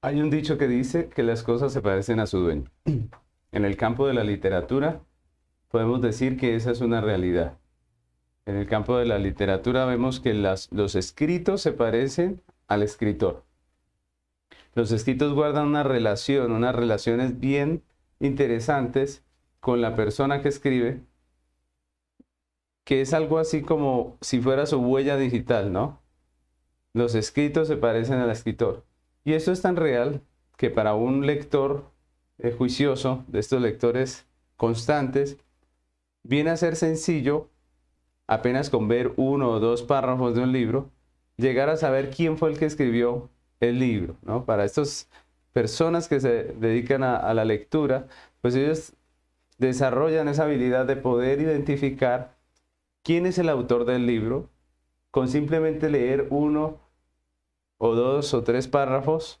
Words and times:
Hay 0.00 0.20
un 0.20 0.30
dicho 0.30 0.58
que 0.58 0.68
dice 0.68 1.08
que 1.08 1.24
las 1.24 1.42
cosas 1.42 1.72
se 1.72 1.82
parecen 1.82 2.20
a 2.20 2.26
su 2.26 2.38
dueño. 2.38 2.70
En 3.50 3.64
el 3.64 3.78
campo 3.78 4.06
de 4.06 4.12
la 4.12 4.24
literatura 4.24 5.00
podemos 5.68 6.02
decir 6.02 6.36
que 6.36 6.54
esa 6.54 6.70
es 6.70 6.82
una 6.82 7.00
realidad. 7.00 7.56
En 8.44 8.56
el 8.56 8.66
campo 8.66 8.98
de 8.98 9.06
la 9.06 9.18
literatura 9.18 9.86
vemos 9.86 10.20
que 10.20 10.34
los 10.34 10.94
escritos 10.94 11.62
se 11.62 11.72
parecen 11.72 12.42
al 12.66 12.82
escritor. 12.82 13.44
Los 14.74 14.92
escritos 14.92 15.32
guardan 15.32 15.66
una 15.66 15.82
relación, 15.82 16.52
unas 16.52 16.74
relaciones 16.74 17.40
bien 17.40 17.82
interesantes 18.20 19.24
con 19.60 19.80
la 19.80 19.96
persona 19.96 20.42
que 20.42 20.48
escribe, 20.48 21.00
que 22.84 23.00
es 23.00 23.14
algo 23.14 23.38
así 23.38 23.62
como 23.62 24.18
si 24.20 24.40
fuera 24.40 24.66
su 24.66 24.78
huella 24.78 25.16
digital, 25.16 25.72
¿no? 25.72 26.02
Los 26.92 27.14
escritos 27.14 27.66
se 27.66 27.78
parecen 27.78 28.18
al 28.18 28.30
escritor. 28.30 28.87
Y 29.28 29.34
esto 29.34 29.52
es 29.52 29.60
tan 29.60 29.76
real 29.76 30.22
que 30.56 30.70
para 30.70 30.94
un 30.94 31.26
lector 31.26 31.84
eh, 32.38 32.50
juicioso, 32.50 33.26
de 33.28 33.40
estos 33.40 33.60
lectores 33.60 34.24
constantes, 34.56 35.36
viene 36.22 36.48
a 36.48 36.56
ser 36.56 36.76
sencillo, 36.76 37.50
apenas 38.26 38.70
con 38.70 38.88
ver 38.88 39.12
uno 39.18 39.50
o 39.50 39.60
dos 39.60 39.82
párrafos 39.82 40.34
de 40.34 40.40
un 40.40 40.52
libro, 40.52 40.88
llegar 41.36 41.68
a 41.68 41.76
saber 41.76 42.08
quién 42.08 42.38
fue 42.38 42.48
el 42.48 42.58
que 42.58 42.64
escribió 42.64 43.28
el 43.60 43.78
libro, 43.78 44.16
¿no? 44.22 44.46
Para 44.46 44.64
estas 44.64 45.10
personas 45.52 46.08
que 46.08 46.20
se 46.20 46.44
dedican 46.44 47.02
a, 47.02 47.34
la 47.34 47.44
lectura, 47.44 48.06
pues 48.40 48.54
ellos 48.54 48.94
desarrollan 49.58 50.28
esa 50.28 50.44
habilidad 50.44 50.86
de 50.86 50.96
poder 50.96 51.42
identificar 51.42 52.34
quién 53.02 53.26
es 53.26 53.36
el 53.36 53.50
autor 53.50 53.84
del 53.84 54.06
libro 54.06 54.48
con 55.10 55.28
simplemente 55.28 55.90
leer 55.90 56.28
uno 56.30 56.87
o 57.78 57.94
dos 57.94 58.34
o 58.34 58.42
tres 58.42 58.68
párrafos, 58.68 59.40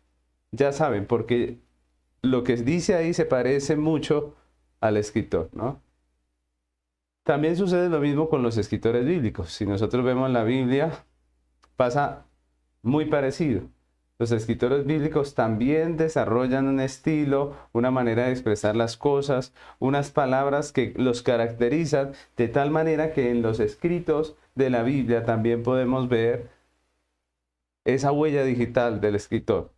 ya 0.52 0.72
saben, 0.72 1.06
porque 1.06 1.58
lo 2.22 2.44
que 2.44 2.56
dice 2.56 2.94
ahí 2.94 3.12
se 3.14 3.26
parece 3.26 3.76
mucho 3.76 4.34
al 4.80 4.96
escritor, 4.96 5.50
¿no? 5.52 5.80
También 7.24 7.56
sucede 7.56 7.90
lo 7.90 8.00
mismo 8.00 8.30
con 8.30 8.42
los 8.42 8.56
escritores 8.56 9.04
bíblicos. 9.04 9.52
Si 9.52 9.66
nosotros 9.66 10.02
vemos 10.04 10.30
la 10.30 10.44
Biblia, 10.44 11.04
pasa 11.76 12.24
muy 12.82 13.04
parecido. 13.04 13.62
Los 14.18 14.32
escritores 14.32 14.84
bíblicos 14.84 15.34
también 15.34 15.96
desarrollan 15.96 16.66
un 16.66 16.80
estilo, 16.80 17.54
una 17.72 17.90
manera 17.90 18.24
de 18.24 18.32
expresar 18.32 18.74
las 18.74 18.96
cosas, 18.96 19.52
unas 19.78 20.10
palabras 20.10 20.72
que 20.72 20.92
los 20.96 21.22
caracterizan 21.22 22.12
de 22.36 22.48
tal 22.48 22.70
manera 22.70 23.12
que 23.12 23.30
en 23.30 23.42
los 23.42 23.60
escritos 23.60 24.34
de 24.56 24.70
la 24.70 24.82
Biblia 24.82 25.24
también 25.24 25.62
podemos 25.62 26.08
ver 26.08 26.48
esa 27.94 28.12
huella 28.12 28.44
digital 28.44 29.00
del 29.00 29.14
escritor. 29.14 29.72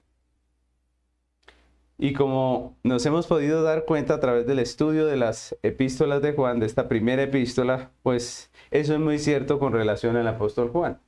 Y 1.96 2.12
como 2.14 2.78
nos 2.82 3.04
hemos 3.06 3.26
podido 3.26 3.62
dar 3.62 3.84
cuenta 3.84 4.14
a 4.14 4.20
través 4.20 4.46
del 4.46 4.58
estudio 4.58 5.06
de 5.06 5.16
las 5.16 5.56
epístolas 5.62 6.22
de 6.22 6.32
Juan, 6.32 6.58
de 6.58 6.66
esta 6.66 6.88
primera 6.88 7.22
epístola, 7.22 7.90
pues 8.02 8.50
eso 8.70 8.94
es 8.94 9.00
muy 9.00 9.18
cierto 9.18 9.58
con 9.58 9.72
relación 9.72 10.16
al 10.16 10.26
apóstol 10.26 10.70
Juan. 10.70 10.98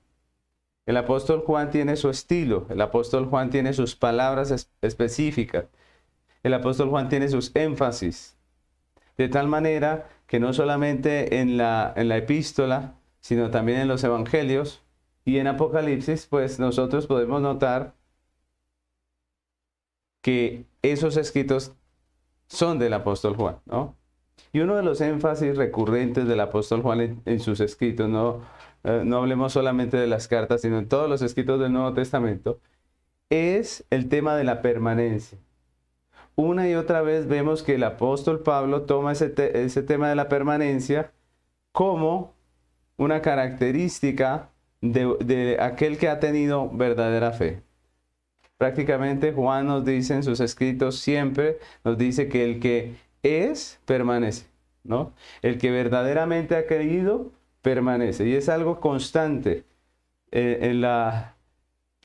El 0.86 0.96
apóstol 0.96 1.42
Juan 1.46 1.70
tiene 1.70 1.96
su 1.96 2.10
estilo, 2.10 2.66
el 2.68 2.80
apóstol 2.80 3.26
Juan 3.26 3.50
tiene 3.50 3.72
sus 3.72 3.96
palabras 3.96 4.68
específicas, 4.82 5.64
el 6.42 6.54
apóstol 6.54 6.90
Juan 6.90 7.08
tiene 7.08 7.28
sus 7.28 7.54
énfasis, 7.54 8.36
de 9.16 9.28
tal 9.28 9.48
manera 9.48 10.08
que 10.26 10.40
no 10.40 10.52
solamente 10.52 11.40
en 11.40 11.56
la, 11.56 11.92
en 11.96 12.08
la 12.08 12.16
epístola, 12.16 12.94
sino 13.20 13.50
también 13.50 13.80
en 13.80 13.88
los 13.88 14.04
evangelios 14.04 14.81
y 15.24 15.38
en 15.38 15.46
Apocalipsis, 15.46 16.26
pues 16.26 16.58
nosotros 16.58 17.06
podemos 17.06 17.40
notar 17.40 17.94
que 20.20 20.66
esos 20.82 21.16
escritos 21.16 21.74
son 22.46 22.78
del 22.78 22.92
apóstol 22.92 23.36
Juan, 23.36 23.56
¿no? 23.66 23.96
Y 24.52 24.60
uno 24.60 24.76
de 24.76 24.82
los 24.82 25.00
énfasis 25.00 25.56
recurrentes 25.56 26.26
del 26.26 26.40
apóstol 26.40 26.82
Juan 26.82 27.22
en 27.24 27.40
sus 27.40 27.60
escritos, 27.60 28.08
no, 28.08 28.42
eh, 28.84 29.02
no 29.04 29.18
hablemos 29.18 29.52
solamente 29.52 29.96
de 29.96 30.06
las 30.06 30.28
cartas, 30.28 30.62
sino 30.62 30.78
en 30.78 30.88
todos 30.88 31.08
los 31.08 31.22
escritos 31.22 31.60
del 31.60 31.72
Nuevo 31.72 31.94
Testamento, 31.94 32.60
es 33.30 33.84
el 33.90 34.08
tema 34.08 34.36
de 34.36 34.44
la 34.44 34.62
permanencia. 34.62 35.38
Una 36.34 36.68
y 36.68 36.74
otra 36.74 37.02
vez 37.02 37.28
vemos 37.28 37.62
que 37.62 37.76
el 37.76 37.84
apóstol 37.84 38.42
Pablo 38.42 38.82
toma 38.82 39.12
ese, 39.12 39.32
ese 39.64 39.82
tema 39.82 40.08
de 40.08 40.16
la 40.16 40.28
permanencia 40.28 41.12
como 41.72 42.34
una 42.96 43.22
característica 43.22 44.51
de, 44.82 45.56
aquel 45.60 45.96
que 45.96 46.08
ha 46.08 46.20
tenido 46.20 46.68
verdadera 46.70 47.32
fe. 47.32 47.62
Prácticamente 48.58 49.32
Juan 49.32 49.66
nos 49.66 49.84
dice 49.84 50.14
en 50.14 50.22
sus 50.22 50.40
escritos 50.40 50.98
siempre, 50.98 51.58
nos 51.84 51.96
dice 51.96 52.28
que 52.28 52.44
el 52.44 52.60
que 52.60 52.96
es, 53.22 53.80
permanece, 53.86 54.46
¿no? 54.84 55.12
El 55.40 55.58
que 55.58 55.70
verdaderamente 55.70 56.56
ha 56.56 56.66
creído, 56.66 57.30
permanece. 57.62 58.26
Y 58.26 58.34
es 58.34 58.48
algo 58.48 58.80
constante 58.80 59.64
eh, 60.30 60.58
en 60.62 60.80
la 60.80 61.36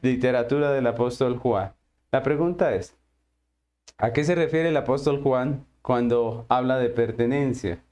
literatura 0.02 0.72
del 0.72 0.88
apóstol 0.88 1.38
Juan. 1.38 1.74
La 2.12 2.24
pregunta 2.24 2.74
es, 2.74 2.96
¿a 3.98 4.14
qué 4.14 4.24
se 4.24 4.36
refiere 4.36 4.70
el 4.70 4.78
apóstol 4.78 5.22
Juan 5.22 5.66
cuando 5.82 6.46
habla 6.50 6.78
de 6.78 6.90
pertenencia? 6.90 7.84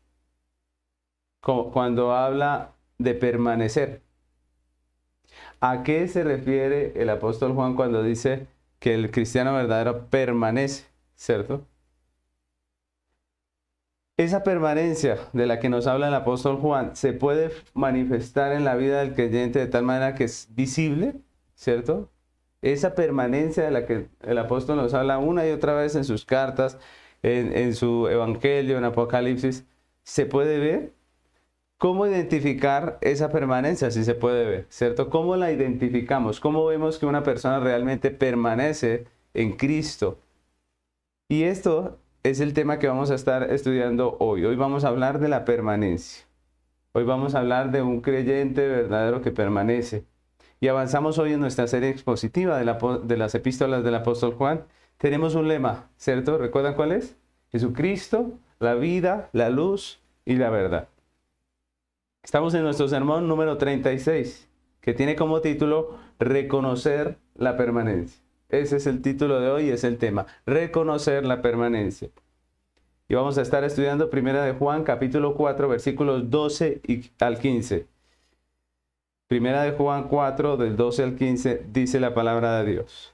Cuando 1.41 2.11
habla 2.15 2.71
de 2.97 3.13
permanecer. 3.13 4.04
¿A 5.67 5.81
qué 5.81 6.07
se 6.07 6.23
refiere 6.23 6.93
el 6.95 7.09
apóstol 7.09 7.53
Juan 7.53 7.73
cuando 7.73 8.03
dice 8.03 8.45
que 8.77 8.93
el 8.93 9.09
cristiano 9.09 9.55
verdadero 9.55 10.11
permanece? 10.11 10.85
¿Cierto? 11.15 11.65
Esa 14.15 14.43
permanencia 14.43 15.17
de 15.33 15.47
la 15.47 15.59
que 15.59 15.69
nos 15.69 15.87
habla 15.87 16.09
el 16.09 16.13
apóstol 16.13 16.57
Juan 16.57 16.95
se 16.95 17.13
puede 17.13 17.49
manifestar 17.73 18.51
en 18.51 18.63
la 18.63 18.75
vida 18.75 18.99
del 18.99 19.15
creyente 19.15 19.57
de 19.57 19.65
tal 19.65 19.81
manera 19.81 20.13
que 20.13 20.25
es 20.25 20.49
visible, 20.51 21.15
¿cierto? 21.55 22.11
Esa 22.61 22.93
permanencia 22.93 23.63
de 23.63 23.71
la 23.71 23.87
que 23.87 24.07
el 24.21 24.37
apóstol 24.37 24.77
nos 24.77 24.93
habla 24.93 25.17
una 25.17 25.47
y 25.47 25.51
otra 25.51 25.73
vez 25.73 25.95
en 25.95 26.03
sus 26.03 26.25
cartas, 26.25 26.77
en, 27.23 27.73
su 27.73 28.07
evangelio, 28.07 28.77
en 28.77 28.83
Apocalipsis, 28.83 29.65
se 30.03 30.27
puede 30.27 30.59
ver. 30.59 30.93
¿Cómo 31.85 32.07
identificar 32.07 32.97
esa 33.01 33.29
permanencia? 33.29 33.91
Si 33.91 34.03
se 34.03 34.15
puede 34.15 34.43
ver, 34.43 34.65
¿cierto? 34.69 35.11
¿Cómo 35.11 35.35
la 35.35 35.51
identificamos? 35.51 36.39
¿Cómo 36.39 36.65
vemos 36.65 36.97
que 36.97 37.05
una 37.05 37.21
persona 37.21 37.59
realmente 37.59 38.09
permanece 38.09 39.05
en 39.35 39.51
Cristo? 39.51 40.17
Y 41.29 41.43
esto 41.43 41.99
es 42.23 42.39
el 42.39 42.55
tema 42.55 42.79
que 42.79 42.87
vamos 42.87 43.11
a 43.11 43.13
estar 43.13 43.51
estudiando 43.51 44.17
hoy. 44.19 44.43
Hoy 44.45 44.55
vamos 44.55 44.83
a 44.83 44.87
hablar 44.87 45.19
de 45.19 45.29
la 45.29 45.45
permanencia. 45.45 46.25
Hoy 46.93 47.03
vamos 47.03 47.35
a 47.35 47.41
hablar 47.41 47.69
de 47.69 47.83
un 47.83 48.01
creyente 48.01 48.67
verdadero 48.67 49.21
que 49.21 49.29
permanece. 49.29 50.05
Y 50.59 50.69
avanzamos 50.69 51.19
hoy 51.19 51.33
en 51.33 51.39
nuestra 51.39 51.67
serie 51.67 51.89
expositiva 51.89 52.57
de, 52.57 52.99
de 53.03 53.17
las 53.17 53.35
epístolas 53.35 53.83
del 53.83 53.93
apóstol 53.93 54.33
Juan. 54.33 54.65
Tenemos 54.97 55.35
un 55.35 55.47
lema, 55.47 55.91
¿cierto? 55.97 56.39
¿Recuerdan 56.39 56.73
cuál 56.73 56.93
es? 56.93 57.15
Jesucristo, 57.51 58.31
la 58.57 58.73
vida, 58.73 59.29
la 59.33 59.51
luz 59.51 59.99
y 60.25 60.37
la 60.37 60.49
verdad. 60.49 60.87
Estamos 62.25 62.55
en 62.55 62.63
nuestro 62.63 62.87
sermón 62.87 63.27
número 63.27 63.59
36, 63.59 64.49
que 64.81 64.95
tiene 64.95 65.15
como 65.15 65.41
título 65.41 65.99
Reconocer 66.17 67.19
la 67.35 67.55
permanencia. 67.55 68.19
Ese 68.49 68.77
es 68.77 68.87
el 68.87 69.03
título 69.03 69.39
de 69.39 69.51
hoy, 69.51 69.69
es 69.69 69.83
el 69.83 69.99
tema, 69.99 70.25
reconocer 70.47 71.23
la 71.23 71.43
permanencia. 71.43 72.09
Y 73.07 73.13
vamos 73.13 73.37
a 73.37 73.43
estar 73.43 73.63
estudiando 73.63 74.09
Primera 74.09 74.43
de 74.43 74.53
Juan, 74.53 74.83
capítulo 74.83 75.35
4, 75.35 75.67
versículos 75.69 76.31
12 76.31 76.81
y 76.87 77.11
al 77.19 77.37
15. 77.37 77.85
Primera 79.27 79.61
de 79.61 79.73
Juan 79.73 80.07
4, 80.07 80.57
del 80.57 80.75
12 80.75 81.03
al 81.03 81.15
15, 81.15 81.65
dice 81.71 81.99
la 81.99 82.15
palabra 82.15 82.57
de 82.57 82.71
Dios. 82.71 83.13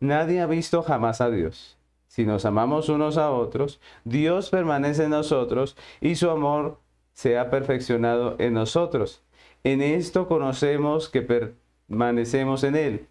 Nadie 0.00 0.40
ha 0.40 0.46
visto 0.46 0.82
jamás 0.82 1.20
a 1.20 1.28
Dios. 1.28 1.76
Si 2.08 2.24
nos 2.24 2.46
amamos 2.46 2.88
unos 2.88 3.18
a 3.18 3.30
otros, 3.32 3.82
Dios 4.04 4.48
permanece 4.48 5.04
en 5.04 5.10
nosotros 5.10 5.76
y 6.00 6.14
su 6.14 6.30
amor 6.30 6.78
se 7.16 7.38
ha 7.38 7.48
perfeccionado 7.48 8.36
en 8.38 8.52
nosotros. 8.52 9.22
En 9.64 9.80
esto 9.80 10.28
conocemos 10.28 11.08
que 11.08 11.22
permanecemos 11.22 12.62
en 12.62 12.76
Él 12.76 13.06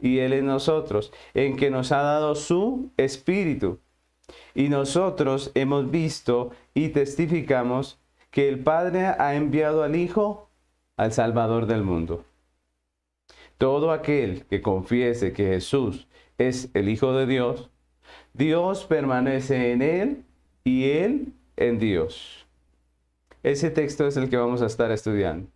y 0.00 0.20
Él 0.20 0.32
en 0.32 0.46
nosotros, 0.46 1.12
en 1.34 1.56
que 1.56 1.70
nos 1.70 1.92
ha 1.92 2.00
dado 2.00 2.34
su 2.34 2.90
Espíritu. 2.96 3.78
Y 4.54 4.70
nosotros 4.70 5.52
hemos 5.54 5.90
visto 5.90 6.52
y 6.72 6.88
testificamos 6.88 8.00
que 8.30 8.48
el 8.48 8.60
Padre 8.60 9.06
ha 9.06 9.34
enviado 9.34 9.82
al 9.82 9.94
Hijo 9.94 10.48
al 10.96 11.12
Salvador 11.12 11.66
del 11.66 11.82
mundo. 11.82 12.24
Todo 13.58 13.92
aquel 13.92 14.46
que 14.46 14.62
confiese 14.62 15.34
que 15.34 15.46
Jesús 15.46 16.08
es 16.38 16.70
el 16.72 16.88
Hijo 16.88 17.12
de 17.12 17.26
Dios, 17.26 17.68
Dios 18.32 18.86
permanece 18.86 19.72
en 19.72 19.82
Él 19.82 20.24
y 20.64 20.90
Él 20.92 21.34
en 21.56 21.78
Dios. 21.78 22.39
Ese 23.42 23.70
texto 23.70 24.06
es 24.06 24.16
el 24.16 24.28
que 24.28 24.36
vamos 24.36 24.60
a 24.60 24.66
estar 24.66 24.90
estudiando. 24.90 25.48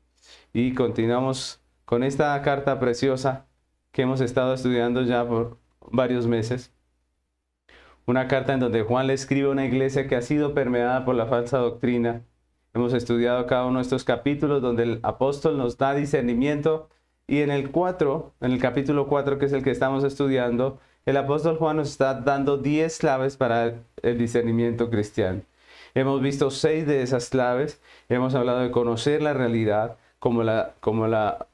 Y 0.54 0.74
continuamos 0.74 1.62
con 1.84 2.02
esta 2.02 2.40
carta 2.42 2.80
preciosa 2.80 3.46
que 3.92 4.02
hemos 4.02 4.20
estado 4.22 4.54
estudiando 4.54 5.02
ya 5.02 5.26
por 5.26 5.58
varios 5.90 6.26
meses. 6.26 6.72
una 8.06 8.28
carta 8.28 8.52
en 8.52 8.60
donde 8.60 8.82
Juan 8.82 9.06
le 9.06 9.14
escribe 9.14 9.48
a 9.48 9.52
una 9.52 9.64
iglesia 9.64 10.06
que 10.08 10.16
ha 10.16 10.22
sido 10.22 10.54
permeada 10.54 11.04
por 11.04 11.14
la 11.14 11.26
falsa 11.26 11.58
doctrina. 11.58 12.22
Hemos 12.74 12.92
estudiado 12.92 13.46
cada 13.46 13.66
uno 13.66 13.78
de 13.78 13.82
estos 13.82 14.04
capítulos 14.04 14.60
donde 14.60 14.82
el 14.82 15.00
apóstol 15.02 15.56
nos 15.56 15.78
da 15.78 15.94
discernimiento 15.94 16.88
y 17.26 17.40
en 17.40 17.50
el 17.50 17.70
4, 17.70 18.34
en 18.40 18.52
el 18.52 18.60
capítulo 18.60 19.06
4 19.08 19.38
que 19.38 19.46
es 19.46 19.52
el 19.52 19.62
que 19.62 19.70
estamos 19.70 20.04
estudiando, 20.04 20.80
el 21.06 21.16
apóstol 21.16 21.56
Juan 21.58 21.76
nos 21.78 21.90
está 21.90 22.14
dando 22.14 22.58
10 22.58 22.98
claves 22.98 23.36
para 23.36 23.74
el 24.02 24.18
discernimiento 24.18 24.90
cristiano. 24.90 25.42
Hemos 25.94 26.20
visto 26.20 26.50
seis 26.50 26.86
de 26.86 27.02
esas 27.02 27.30
claves, 27.30 27.80
hemos 28.08 28.34
hablado 28.34 28.60
de 28.60 28.70
conocer 28.72 29.22
la 29.22 29.32
realidad 29.32 29.96
como 30.18 30.42
la, 30.42 30.72
como 30.80 31.06
la 31.06 31.46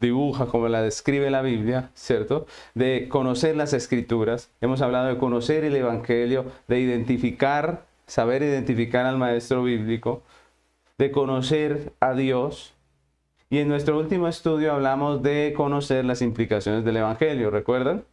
dibuja, 0.00 0.46
como 0.46 0.68
la 0.68 0.82
describe 0.82 1.30
la 1.30 1.40
Biblia, 1.40 1.90
¿cierto? 1.94 2.46
De 2.74 3.08
conocer 3.08 3.56
las 3.56 3.72
escrituras, 3.72 4.50
hemos 4.60 4.82
hablado 4.82 5.08
de 5.08 5.16
conocer 5.16 5.64
el 5.64 5.74
Evangelio, 5.76 6.44
de 6.68 6.80
identificar, 6.80 7.86
saber 8.06 8.42
identificar 8.42 9.06
al 9.06 9.16
maestro 9.16 9.62
bíblico, 9.62 10.22
de 10.98 11.10
conocer 11.10 11.92
a 12.00 12.12
Dios. 12.12 12.74
Y 13.48 13.58
en 13.58 13.68
nuestro 13.68 13.98
último 13.98 14.28
estudio 14.28 14.72
hablamos 14.72 15.22
de 15.22 15.54
conocer 15.56 16.04
las 16.04 16.20
implicaciones 16.20 16.84
del 16.84 16.98
Evangelio, 16.98 17.50
¿recuerdan? 17.50 18.04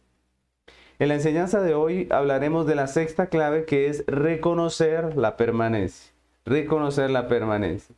En 1.00 1.08
la 1.08 1.14
enseñanza 1.14 1.62
de 1.62 1.72
hoy 1.72 2.08
hablaremos 2.10 2.66
de 2.66 2.74
la 2.74 2.86
sexta 2.86 3.28
clave 3.28 3.64
que 3.64 3.88
es 3.88 4.04
reconocer 4.06 5.16
la 5.16 5.38
permanencia. 5.38 6.12
Reconocer 6.44 7.10
la 7.10 7.26
permanencia. 7.26 7.96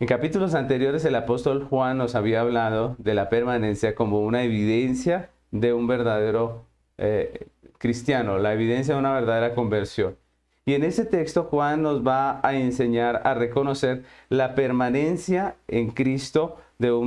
En 0.00 0.08
capítulos 0.08 0.54
anteriores 0.54 1.04
el 1.04 1.14
apóstol 1.14 1.62
Juan 1.62 1.98
nos 1.98 2.16
había 2.16 2.40
hablado 2.40 2.96
de 2.98 3.14
la 3.14 3.28
permanencia 3.28 3.94
como 3.94 4.22
una 4.22 4.42
evidencia 4.42 5.30
de 5.52 5.72
un 5.72 5.86
verdadero 5.86 6.64
eh, 6.98 7.46
cristiano, 7.78 8.38
la 8.38 8.52
evidencia 8.52 8.94
de 8.94 9.00
una 9.00 9.12
verdadera 9.12 9.54
conversión. 9.54 10.16
Y 10.64 10.74
en 10.74 10.82
ese 10.82 11.04
texto 11.04 11.44
Juan 11.44 11.80
nos 11.80 12.04
va 12.04 12.40
a 12.42 12.56
enseñar 12.56 13.22
a 13.22 13.34
reconocer 13.34 14.02
la 14.30 14.56
permanencia 14.56 15.54
en 15.68 15.90
Cristo 15.90 16.56
de 16.78 16.90
un, 16.92 17.06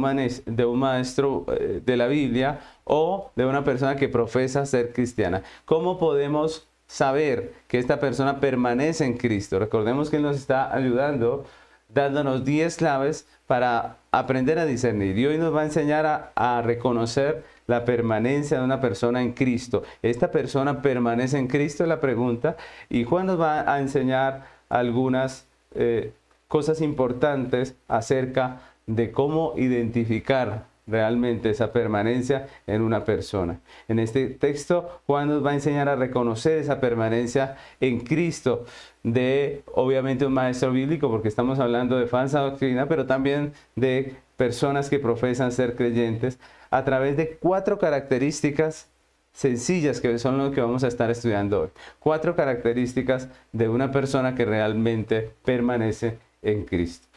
maestro 0.79 1.45
eh, 1.49 1.81
de 1.85 1.97
la 1.97 2.07
Biblia 2.07 2.61
o 2.89 3.31
de 3.35 3.45
una 3.45 3.63
persona 3.63 3.95
que 3.95 4.09
profesa 4.09 4.65
ser 4.65 4.91
cristiana. 4.91 5.43
¿Cómo 5.65 5.99
podemos 5.99 6.67
saber 6.87 7.53
que 7.67 7.77
esta 7.77 7.99
persona 7.99 8.39
permanece 8.39 9.05
en 9.05 9.15
Cristo? 9.15 9.59
Recordemos 9.59 10.09
que 10.09 10.17
Él 10.17 10.23
nos 10.23 10.37
está 10.37 10.73
ayudando 10.75 11.45
dándonos 11.87 12.43
10 12.45 12.77
claves 12.77 13.27
para 13.45 13.97
aprender 14.11 14.57
a 14.57 14.65
discernir. 14.65 15.17
Y 15.17 15.27
hoy 15.27 15.37
nos 15.37 15.55
va 15.55 15.61
a 15.61 15.65
enseñar 15.65 16.31
a, 16.35 16.61
reconocer 16.63 17.43
la 17.67 17.85
permanencia 17.85 18.57
de 18.57 18.63
una 18.63 18.81
persona 18.81 19.21
en 19.21 19.33
Cristo. 19.33 19.83
¿Esta 20.01 20.31
persona 20.31 20.81
permanece 20.81 21.37
en 21.37 21.47
Cristo? 21.47 21.85
La 21.85 22.01
pregunta. 22.01 22.57
Y 22.89 23.03
Juan 23.03 23.27
nos 23.27 23.39
va 23.39 23.71
a 23.71 23.79
enseñar 23.79 24.47
algunas 24.67 25.45
eh, 25.75 26.11
cosas 26.47 26.81
importantes 26.81 27.75
acerca 27.87 28.61
de 28.87 29.11
cómo 29.11 29.53
identificar 29.57 30.68
realmente 30.89 31.49
esa 31.49 31.71
permanencia 31.71 32.47
en 32.67 32.81
una 32.81 33.03
persona. 33.05 33.59
En 33.87 33.99
este 33.99 34.27
texto 34.27 35.01
Juan 35.05 35.29
nos 35.29 35.45
va 35.45 35.51
a 35.51 35.55
enseñar 35.55 35.89
a 35.89 35.95
reconocer 35.95 36.57
esa 36.59 36.79
permanencia 36.79 37.57
en 37.79 37.99
Cristo 38.01 38.65
de 39.03 39.63
obviamente 39.73 40.25
un 40.25 40.33
maestro 40.33 40.71
bíblico 40.71 41.09
porque 41.09 41.27
estamos 41.27 41.59
hablando 41.59 41.97
de 41.97 42.07
falsa 42.07 42.39
doctrina, 42.41 42.87
pero 42.87 43.05
también 43.05 43.53
de 43.75 44.15
personas 44.37 44.89
que 44.89 44.99
profesan 44.99 45.51
ser 45.51 45.75
creyentes 45.75 46.39
a 46.71 46.83
través 46.85 47.17
de 47.17 47.37
cuatro 47.37 47.77
características 47.79 48.89
sencillas 49.31 50.01
que 50.01 50.17
son 50.19 50.37
lo 50.37 50.51
que 50.51 50.61
vamos 50.61 50.83
a 50.83 50.87
estar 50.87 51.09
estudiando 51.09 51.61
hoy. 51.61 51.69
Cuatro 51.99 52.35
características 52.35 53.29
de 53.51 53.69
una 53.69 53.91
persona 53.91 54.35
que 54.35 54.45
realmente 54.45 55.31
permanece 55.43 56.17
en 56.41 56.65
Cristo. 56.65 57.07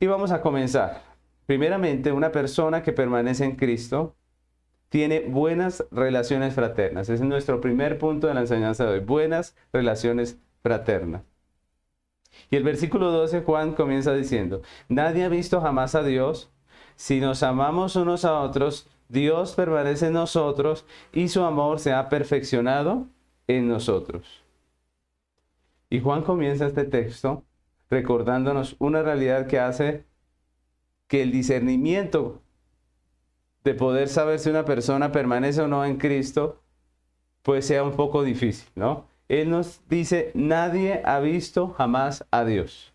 Y 0.00 0.06
vamos 0.06 0.32
a 0.32 0.40
comenzar. 0.40 1.11
Primeramente, 1.46 2.12
una 2.12 2.32
persona 2.32 2.82
que 2.82 2.92
permanece 2.92 3.44
en 3.44 3.56
Cristo 3.56 4.14
tiene 4.88 5.20
buenas 5.20 5.84
relaciones 5.90 6.54
fraternas. 6.54 7.08
Ese 7.08 7.14
es 7.14 7.20
nuestro 7.22 7.60
primer 7.60 7.98
punto 7.98 8.26
de 8.26 8.34
la 8.34 8.40
enseñanza 8.40 8.84
de 8.84 8.92
hoy. 8.92 9.00
Buenas 9.00 9.56
relaciones 9.72 10.38
fraternas. 10.62 11.22
Y 12.50 12.56
el 12.56 12.62
versículo 12.62 13.10
12, 13.10 13.42
Juan 13.42 13.72
comienza 13.74 14.12
diciendo, 14.14 14.62
nadie 14.88 15.24
ha 15.24 15.28
visto 15.28 15.60
jamás 15.60 15.94
a 15.94 16.02
Dios. 16.02 16.50
Si 16.94 17.20
nos 17.20 17.42
amamos 17.42 17.96
unos 17.96 18.24
a 18.24 18.40
otros, 18.40 18.88
Dios 19.08 19.54
permanece 19.54 20.06
en 20.06 20.14
nosotros 20.14 20.86
y 21.12 21.28
su 21.28 21.42
amor 21.42 21.80
se 21.80 21.92
ha 21.92 22.08
perfeccionado 22.08 23.08
en 23.46 23.68
nosotros. 23.68 24.44
Y 25.90 26.00
Juan 26.00 26.22
comienza 26.22 26.66
este 26.66 26.84
texto 26.84 27.44
recordándonos 27.90 28.76
una 28.78 29.02
realidad 29.02 29.46
que 29.46 29.58
hace 29.58 30.04
que 31.12 31.20
el 31.20 31.30
discernimiento 31.30 32.40
de 33.64 33.74
poder 33.74 34.08
saber 34.08 34.38
si 34.38 34.48
una 34.48 34.64
persona 34.64 35.12
permanece 35.12 35.60
o 35.60 35.68
no 35.68 35.84
en 35.84 35.98
Cristo, 35.98 36.62
pues 37.42 37.66
sea 37.66 37.82
un 37.82 37.92
poco 37.92 38.22
difícil, 38.22 38.66
¿no? 38.76 39.08
Él 39.28 39.50
nos 39.50 39.82
dice, 39.90 40.30
nadie 40.32 41.02
ha 41.04 41.20
visto 41.20 41.68
jamás 41.68 42.24
a 42.30 42.46
Dios. 42.46 42.94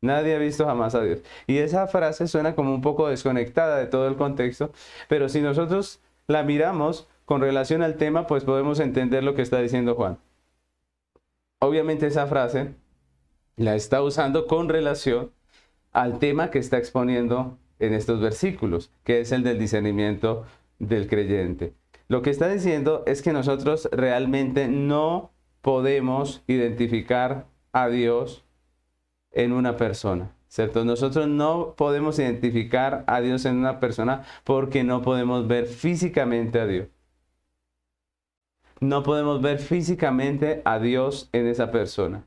Nadie 0.00 0.34
ha 0.34 0.38
visto 0.38 0.64
jamás 0.64 0.94
a 0.94 1.02
Dios. 1.02 1.20
Y 1.46 1.58
esa 1.58 1.86
frase 1.88 2.26
suena 2.26 2.54
como 2.54 2.72
un 2.72 2.80
poco 2.80 3.06
desconectada 3.06 3.76
de 3.76 3.86
todo 3.86 4.08
el 4.08 4.16
contexto, 4.16 4.72
pero 5.06 5.28
si 5.28 5.42
nosotros 5.42 6.00
la 6.26 6.44
miramos 6.44 7.06
con 7.26 7.42
relación 7.42 7.82
al 7.82 7.98
tema, 7.98 8.26
pues 8.26 8.44
podemos 8.44 8.80
entender 8.80 9.22
lo 9.24 9.34
que 9.34 9.42
está 9.42 9.60
diciendo 9.60 9.94
Juan. 9.94 10.16
Obviamente 11.58 12.06
esa 12.06 12.26
frase 12.28 12.72
la 13.56 13.74
está 13.74 14.00
usando 14.00 14.46
con 14.46 14.70
relación 14.70 15.32
al 15.98 16.20
tema 16.20 16.52
que 16.52 16.60
está 16.60 16.78
exponiendo 16.78 17.58
en 17.80 17.92
estos 17.92 18.20
versículos, 18.20 18.92
que 19.02 19.18
es 19.18 19.32
el 19.32 19.42
del 19.42 19.58
discernimiento 19.58 20.44
del 20.78 21.08
creyente. 21.08 21.74
Lo 22.06 22.22
que 22.22 22.30
está 22.30 22.48
diciendo 22.48 23.02
es 23.06 23.20
que 23.20 23.32
nosotros 23.32 23.88
realmente 23.90 24.68
no 24.68 25.32
podemos 25.60 26.44
identificar 26.46 27.46
a 27.72 27.88
Dios 27.88 28.44
en 29.32 29.52
una 29.52 29.76
persona. 29.76 30.30
¿Cierto? 30.46 30.84
Nosotros 30.84 31.26
no 31.26 31.74
podemos 31.76 32.20
identificar 32.20 33.02
a 33.08 33.20
Dios 33.20 33.44
en 33.44 33.56
una 33.56 33.80
persona 33.80 34.22
porque 34.44 34.84
no 34.84 35.02
podemos 35.02 35.48
ver 35.48 35.66
físicamente 35.66 36.60
a 36.60 36.66
Dios. 36.66 36.86
No 38.78 39.02
podemos 39.02 39.42
ver 39.42 39.58
físicamente 39.58 40.62
a 40.64 40.78
Dios 40.78 41.28
en 41.32 41.48
esa 41.48 41.72
persona. 41.72 42.24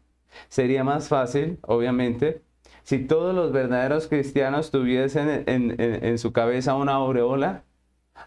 Sería 0.49 0.83
más 0.83 1.07
fácil, 1.07 1.57
obviamente, 1.61 2.41
si 2.83 2.99
todos 2.99 3.33
los 3.35 3.51
verdaderos 3.51 4.07
cristianos 4.07 4.71
tuviesen 4.71 5.43
en, 5.47 6.17
su 6.17 6.31
cabeza 6.31 6.75
una 6.75 6.93
aureola 6.93 7.63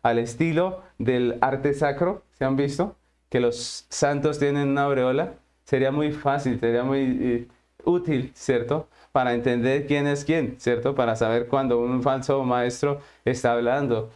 al 0.02 0.18
estilo 0.18 0.82
del 0.98 1.38
arte 1.40 1.74
sacro, 1.74 2.22
¿se 2.32 2.44
han 2.44 2.56
visto? 2.56 2.96
Que 3.28 3.40
los 3.40 3.86
santos 3.88 4.38
tienen 4.38 4.68
una 4.68 4.84
aureola, 4.84 5.34
sería 5.64 5.90
muy 5.90 6.12
fácil, 6.12 6.58
sería 6.60 6.84
muy 6.84 7.18
eh, 7.20 7.48
útil, 7.84 8.32
¿cierto? 8.34 8.88
Para 9.12 9.34
entender 9.34 9.86
quién 9.86 10.06
es 10.06 10.24
quién, 10.24 10.56
¿cierto? 10.58 10.94
Para 10.94 11.16
saber 11.16 11.48
cuando 11.48 11.80
un 11.80 12.02
falso 12.02 12.42
maestro 12.44 13.00
está 13.24 13.52
hablando, 13.52 14.10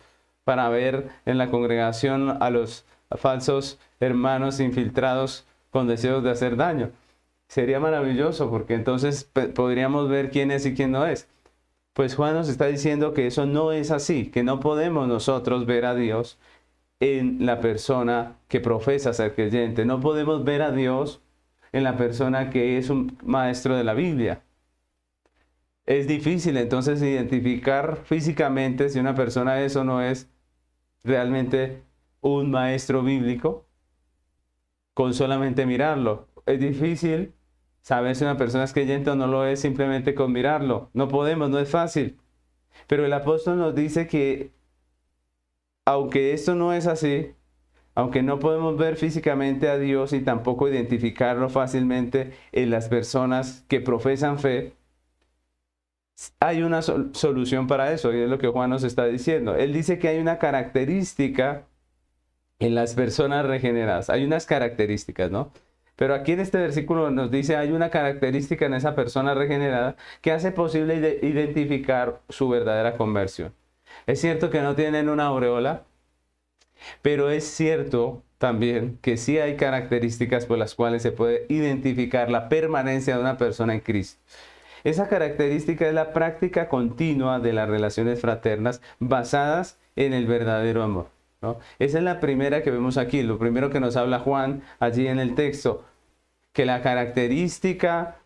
para 0.44 0.68
ver 0.68 1.08
en 1.26 1.38
la 1.38 1.50
congregación 1.50 2.42
a 2.42 2.50
los 2.50 2.84
falsos 3.16 3.78
hermanos 4.00 4.60
infiltrados 4.60 5.46
con 5.70 5.86
deseos 5.86 6.22
de 6.22 6.30
hacer 6.30 6.56
daño. 6.56 6.90
Sería 7.48 7.80
maravilloso 7.80 8.50
porque 8.50 8.74
entonces 8.74 9.24
podríamos 9.54 10.08
ver 10.08 10.30
quién 10.30 10.50
es 10.50 10.66
y 10.66 10.74
quién 10.74 10.92
no 10.92 11.06
es. 11.06 11.28
Pues 11.94 12.14
Juan 12.14 12.34
nos 12.34 12.48
está 12.48 12.66
diciendo 12.66 13.14
que 13.14 13.26
eso 13.26 13.46
no 13.46 13.72
es 13.72 13.90
así, 13.90 14.26
que 14.30 14.42
no 14.42 14.60
podemos 14.60 15.08
nosotros 15.08 15.66
ver 15.66 15.84
a 15.86 15.94
Dios 15.94 16.38
en 17.00 17.46
la 17.46 17.60
persona 17.60 18.36
que 18.48 18.60
profesa 18.60 19.12
ser 19.12 19.34
creyente. 19.34 19.84
No 19.84 20.00
podemos 20.00 20.44
ver 20.44 20.62
a 20.62 20.72
Dios 20.72 21.22
en 21.72 21.84
la 21.84 21.96
persona 21.96 22.50
que 22.50 22.78
es 22.78 22.90
un 22.90 23.18
maestro 23.24 23.76
de 23.76 23.84
la 23.84 23.94
Biblia. 23.94 24.42
Es 25.86 26.06
difícil 26.06 26.56
entonces 26.58 27.00
identificar 27.00 28.00
físicamente 28.04 28.90
si 28.90 28.98
una 28.98 29.14
persona 29.14 29.62
es 29.62 29.74
o 29.74 29.84
no 29.84 30.02
es 30.02 30.28
realmente 31.02 31.82
un 32.20 32.50
maestro 32.50 33.02
bíblico 33.02 33.66
con 34.92 35.14
solamente 35.14 35.64
mirarlo. 35.64 36.28
Es 36.44 36.60
difícil 36.60 37.32
Saber 37.88 38.14
si 38.14 38.22
una 38.22 38.36
persona 38.36 38.64
es 38.64 38.74
creyente 38.74 39.08
o 39.08 39.16
no 39.16 39.26
lo 39.26 39.46
es 39.46 39.60
simplemente 39.60 40.14
con 40.14 40.30
mirarlo. 40.30 40.90
No 40.92 41.08
podemos, 41.08 41.48
no 41.48 41.58
es 41.58 41.70
fácil. 41.70 42.18
Pero 42.86 43.06
el 43.06 43.12
apóstol 43.14 43.56
nos 43.56 43.74
dice 43.74 44.06
que 44.06 44.52
aunque 45.86 46.34
esto 46.34 46.54
no 46.54 46.74
es 46.74 46.86
así, 46.86 47.32
aunque 47.94 48.22
no 48.22 48.40
podemos 48.40 48.76
ver 48.76 48.96
físicamente 48.96 49.70
a 49.70 49.78
Dios 49.78 50.12
y 50.12 50.20
tampoco 50.20 50.68
identificarlo 50.68 51.48
fácilmente 51.48 52.34
en 52.52 52.68
las 52.68 52.90
personas 52.90 53.64
que 53.68 53.80
profesan 53.80 54.38
fe, 54.38 54.74
hay 56.40 56.62
una 56.62 56.82
solución 56.82 57.68
para 57.68 57.90
eso 57.94 58.12
y 58.12 58.20
es 58.20 58.28
lo 58.28 58.36
que 58.36 58.48
Juan 58.48 58.68
nos 58.68 58.84
está 58.84 59.06
diciendo. 59.06 59.56
Él 59.56 59.72
dice 59.72 59.98
que 59.98 60.08
hay 60.08 60.18
una 60.18 60.38
característica 60.38 61.64
en 62.58 62.74
las 62.74 62.92
personas 62.92 63.46
regeneradas. 63.46 64.10
Hay 64.10 64.26
unas 64.26 64.44
características, 64.44 65.30
¿no? 65.30 65.52
Pero 65.98 66.14
aquí 66.14 66.30
en 66.30 66.38
este 66.38 66.58
versículo 66.58 67.10
nos 67.10 67.32
dice, 67.32 67.56
hay 67.56 67.72
una 67.72 67.90
característica 67.90 68.64
en 68.66 68.74
esa 68.74 68.94
persona 68.94 69.34
regenerada 69.34 69.96
que 70.20 70.30
hace 70.30 70.52
posible 70.52 71.18
identificar 71.22 72.20
su 72.28 72.48
verdadera 72.48 72.96
conversión. 72.96 73.52
Es 74.06 74.20
cierto 74.20 74.48
que 74.48 74.62
no 74.62 74.76
tienen 74.76 75.08
una 75.08 75.24
aureola, 75.26 75.82
pero 77.02 77.30
es 77.30 77.42
cierto 77.42 78.22
también 78.38 79.00
que 79.02 79.16
sí 79.16 79.40
hay 79.40 79.56
características 79.56 80.46
por 80.46 80.58
las 80.58 80.76
cuales 80.76 81.02
se 81.02 81.10
puede 81.10 81.46
identificar 81.48 82.30
la 82.30 82.48
permanencia 82.48 83.16
de 83.16 83.20
una 83.20 83.36
persona 83.36 83.74
en 83.74 83.80
Cristo. 83.80 84.20
Esa 84.84 85.08
característica 85.08 85.88
es 85.88 85.94
la 85.94 86.12
práctica 86.12 86.68
continua 86.68 87.40
de 87.40 87.52
las 87.52 87.68
relaciones 87.68 88.20
fraternas 88.20 88.80
basadas 89.00 89.80
en 89.96 90.12
el 90.12 90.28
verdadero 90.28 90.84
amor. 90.84 91.17
Esa 91.40 91.98
es 91.98 92.04
la 92.04 92.18
primera 92.18 92.62
que 92.62 92.70
vemos 92.70 92.96
aquí, 92.96 93.22
lo 93.22 93.38
primero 93.38 93.70
que 93.70 93.80
nos 93.80 93.96
habla 93.96 94.18
Juan 94.18 94.62
allí 94.80 95.06
en 95.06 95.20
el 95.20 95.34
texto, 95.34 95.84
que 96.52 96.66
la 96.66 96.82
característica 96.82 98.16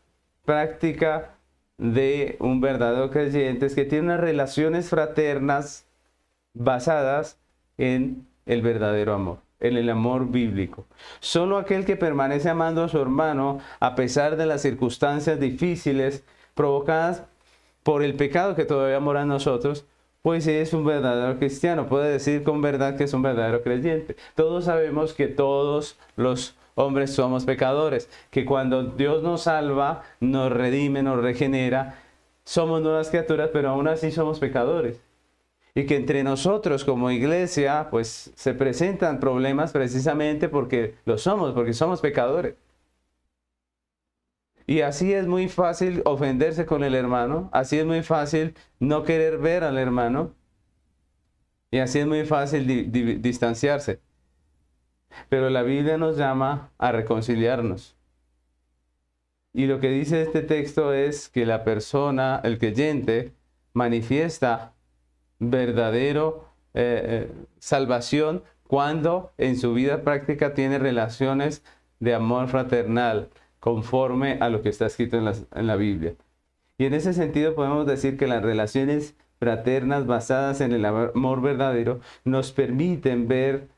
práctica 0.44 1.34
de 1.76 2.36
un 2.40 2.60
verdadero 2.60 3.10
creyente 3.10 3.66
es 3.66 3.74
que 3.74 3.84
tiene 3.84 4.06
unas 4.06 4.20
relaciones 4.20 4.88
fraternas 4.88 5.84
basadas 6.54 7.38
en 7.76 8.26
el 8.46 8.62
verdadero 8.62 9.14
amor, 9.14 9.38
en 9.60 9.76
el 9.76 9.90
amor 9.90 10.30
bíblico. 10.30 10.86
Solo 11.20 11.58
aquel 11.58 11.84
que 11.84 11.96
permanece 11.96 12.48
amando 12.48 12.84
a 12.84 12.88
su 12.88 13.00
hermano 13.00 13.60
a 13.80 13.94
pesar 13.94 14.36
de 14.36 14.46
las 14.46 14.62
circunstancias 14.62 15.38
difíciles 15.38 16.24
provocadas 16.54 17.24
por 17.82 18.02
el 18.02 18.14
pecado 18.14 18.54
que 18.54 18.64
todavía 18.64 19.00
mora 19.00 19.22
en 19.22 19.28
nosotros, 19.28 19.86
pues 20.22 20.46
es 20.46 20.72
un 20.72 20.84
verdadero 20.84 21.38
cristiano, 21.38 21.88
puede 21.88 22.12
decir 22.12 22.44
con 22.44 22.62
verdad 22.62 22.96
que 22.96 23.04
es 23.04 23.12
un 23.12 23.22
verdadero 23.22 23.62
creyente. 23.62 24.16
Todos 24.36 24.66
sabemos 24.66 25.12
que 25.14 25.26
todos 25.26 25.98
los 26.16 26.56
hombres 26.74 27.12
somos 27.12 27.44
pecadores, 27.44 28.08
que 28.30 28.44
cuando 28.44 28.84
Dios 28.84 29.22
nos 29.22 29.42
salva, 29.42 30.02
nos 30.20 30.50
redime, 30.50 31.02
nos 31.02 31.20
regenera, 31.20 31.98
somos 32.44 32.80
nuevas 32.82 33.10
criaturas, 33.10 33.50
pero 33.52 33.70
aún 33.70 33.88
así 33.88 34.10
somos 34.10 34.38
pecadores. 34.38 35.00
Y 35.74 35.86
que 35.86 35.96
entre 35.96 36.22
nosotros 36.22 36.84
como 36.84 37.10
iglesia, 37.10 37.88
pues 37.90 38.30
se 38.34 38.54
presentan 38.54 39.20
problemas 39.20 39.72
precisamente 39.72 40.48
porque 40.48 40.96
lo 41.04 41.18
somos, 41.18 41.52
porque 41.52 41.72
somos 41.72 42.00
pecadores. 42.00 42.54
Y 44.66 44.80
así 44.80 45.12
es 45.12 45.26
muy 45.26 45.48
fácil 45.48 46.02
ofenderse 46.04 46.66
con 46.66 46.84
el 46.84 46.94
hermano, 46.94 47.48
así 47.52 47.78
es 47.78 47.86
muy 47.86 48.02
fácil 48.02 48.54
no 48.78 49.02
querer 49.02 49.38
ver 49.38 49.64
al 49.64 49.78
hermano, 49.78 50.34
y 51.70 51.78
así 51.78 52.00
es 52.00 52.06
muy 52.06 52.24
fácil 52.24 52.92
distanciarse. 53.22 54.00
Pero 55.28 55.50
la 55.50 55.62
Biblia 55.62 55.96
nos 55.96 56.16
llama 56.16 56.70
a 56.78 56.92
reconciliarnos. 56.92 57.96
Y 59.54 59.66
lo 59.66 59.80
que 59.80 59.90
dice 59.90 60.22
este 60.22 60.42
texto 60.42 60.92
es 60.92 61.28
que 61.28 61.46
la 61.46 61.64
persona, 61.64 62.40
el 62.44 62.58
creyente, 62.58 63.32
manifiesta 63.74 64.74
verdadero 65.38 66.48
eh, 66.74 67.28
eh, 67.28 67.32
salvación 67.58 68.44
cuando 68.66 69.32
en 69.36 69.58
su 69.58 69.74
vida 69.74 70.02
práctica 70.02 70.54
tiene 70.54 70.78
relaciones 70.78 71.62
de 72.00 72.14
amor 72.14 72.48
fraternal, 72.48 73.28
conforme 73.62 74.38
a 74.40 74.48
lo 74.48 74.60
que 74.60 74.70
está 74.70 74.86
escrito 74.86 75.16
en 75.18 75.66
la, 75.68 75.76
Biblia. 75.76 76.16
Y 76.78 76.86
en 76.86 76.94
ese 76.94 77.12
sentido 77.12 77.54
podemos 77.54 77.86
decir 77.86 78.18
que 78.18 78.26
las 78.26 78.42
relaciones 78.42 79.14
fraternas 79.38 80.04
basadas 80.04 80.60
en 80.60 80.72
el 80.72 80.84
amor 80.84 81.40
verdadero 81.40 82.00
nos 82.24 82.50
permiten 82.50 83.28
ver 83.28 83.68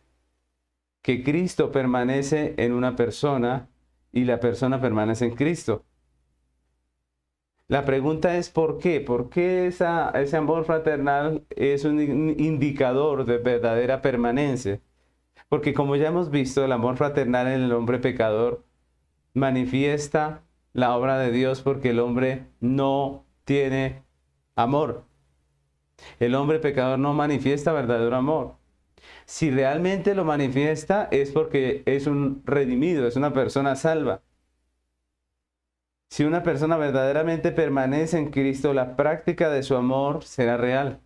que 1.02 1.22
Cristo 1.22 1.70
permanece 1.70 2.54
en 2.56 2.72
una 2.72 2.96
persona 2.96 3.68
y 4.10 4.24
la 4.24 4.40
persona 4.40 4.80
permanece 4.80 5.26
en 5.26 5.34
Cristo. 5.34 5.84
La 7.68 7.84
pregunta 7.84 8.38
es 8.38 8.48
¿por 8.48 8.78
qué? 8.78 9.02
¿Por 9.02 9.28
qué 9.28 9.66
ese 9.66 10.36
amor 10.38 10.64
fraternal 10.64 11.44
es 11.50 11.84
un 11.84 12.00
indicador 12.38 13.26
de 13.26 13.36
verdadera 13.36 14.00
permanencia? 14.00 14.80
Porque 15.50 15.74
como 15.74 15.94
ya 15.96 16.08
hemos 16.08 16.30
visto, 16.30 16.64
el 16.64 16.72
amor 16.72 16.96
fraternal 16.96 17.48
en 17.48 17.60
el 17.64 17.72
hombre 17.72 17.98
pecador 17.98 18.64
manifiesta 19.34 20.42
la 20.72 20.96
obra 20.96 21.18
de 21.18 21.30
Dios 21.30 21.60
porque 21.60 21.90
el 21.90 22.00
hombre 22.00 22.46
no 22.60 23.26
tiene 23.44 24.02
amor. 24.56 25.04
El 26.18 26.34
hombre 26.34 26.58
pecador 26.58 26.98
no 26.98 27.12
manifiesta 27.14 27.72
verdadero 27.72 28.16
amor. 28.16 28.56
Si 29.26 29.50
realmente 29.50 30.14
lo 30.14 30.24
manifiesta 30.24 31.08
es 31.10 31.30
porque 31.30 31.82
es 31.86 32.06
un 32.06 32.42
redimido, 32.44 33.06
es 33.06 33.16
una 33.16 33.32
persona 33.32 33.76
salva. 33.76 34.22
Si 36.10 36.24
una 36.24 36.42
persona 36.42 36.76
verdaderamente 36.76 37.50
permanece 37.50 38.18
en 38.18 38.30
Cristo, 38.30 38.72
la 38.72 38.96
práctica 38.96 39.50
de 39.50 39.62
su 39.62 39.76
amor 39.76 40.24
será 40.24 40.56
real. 40.56 41.00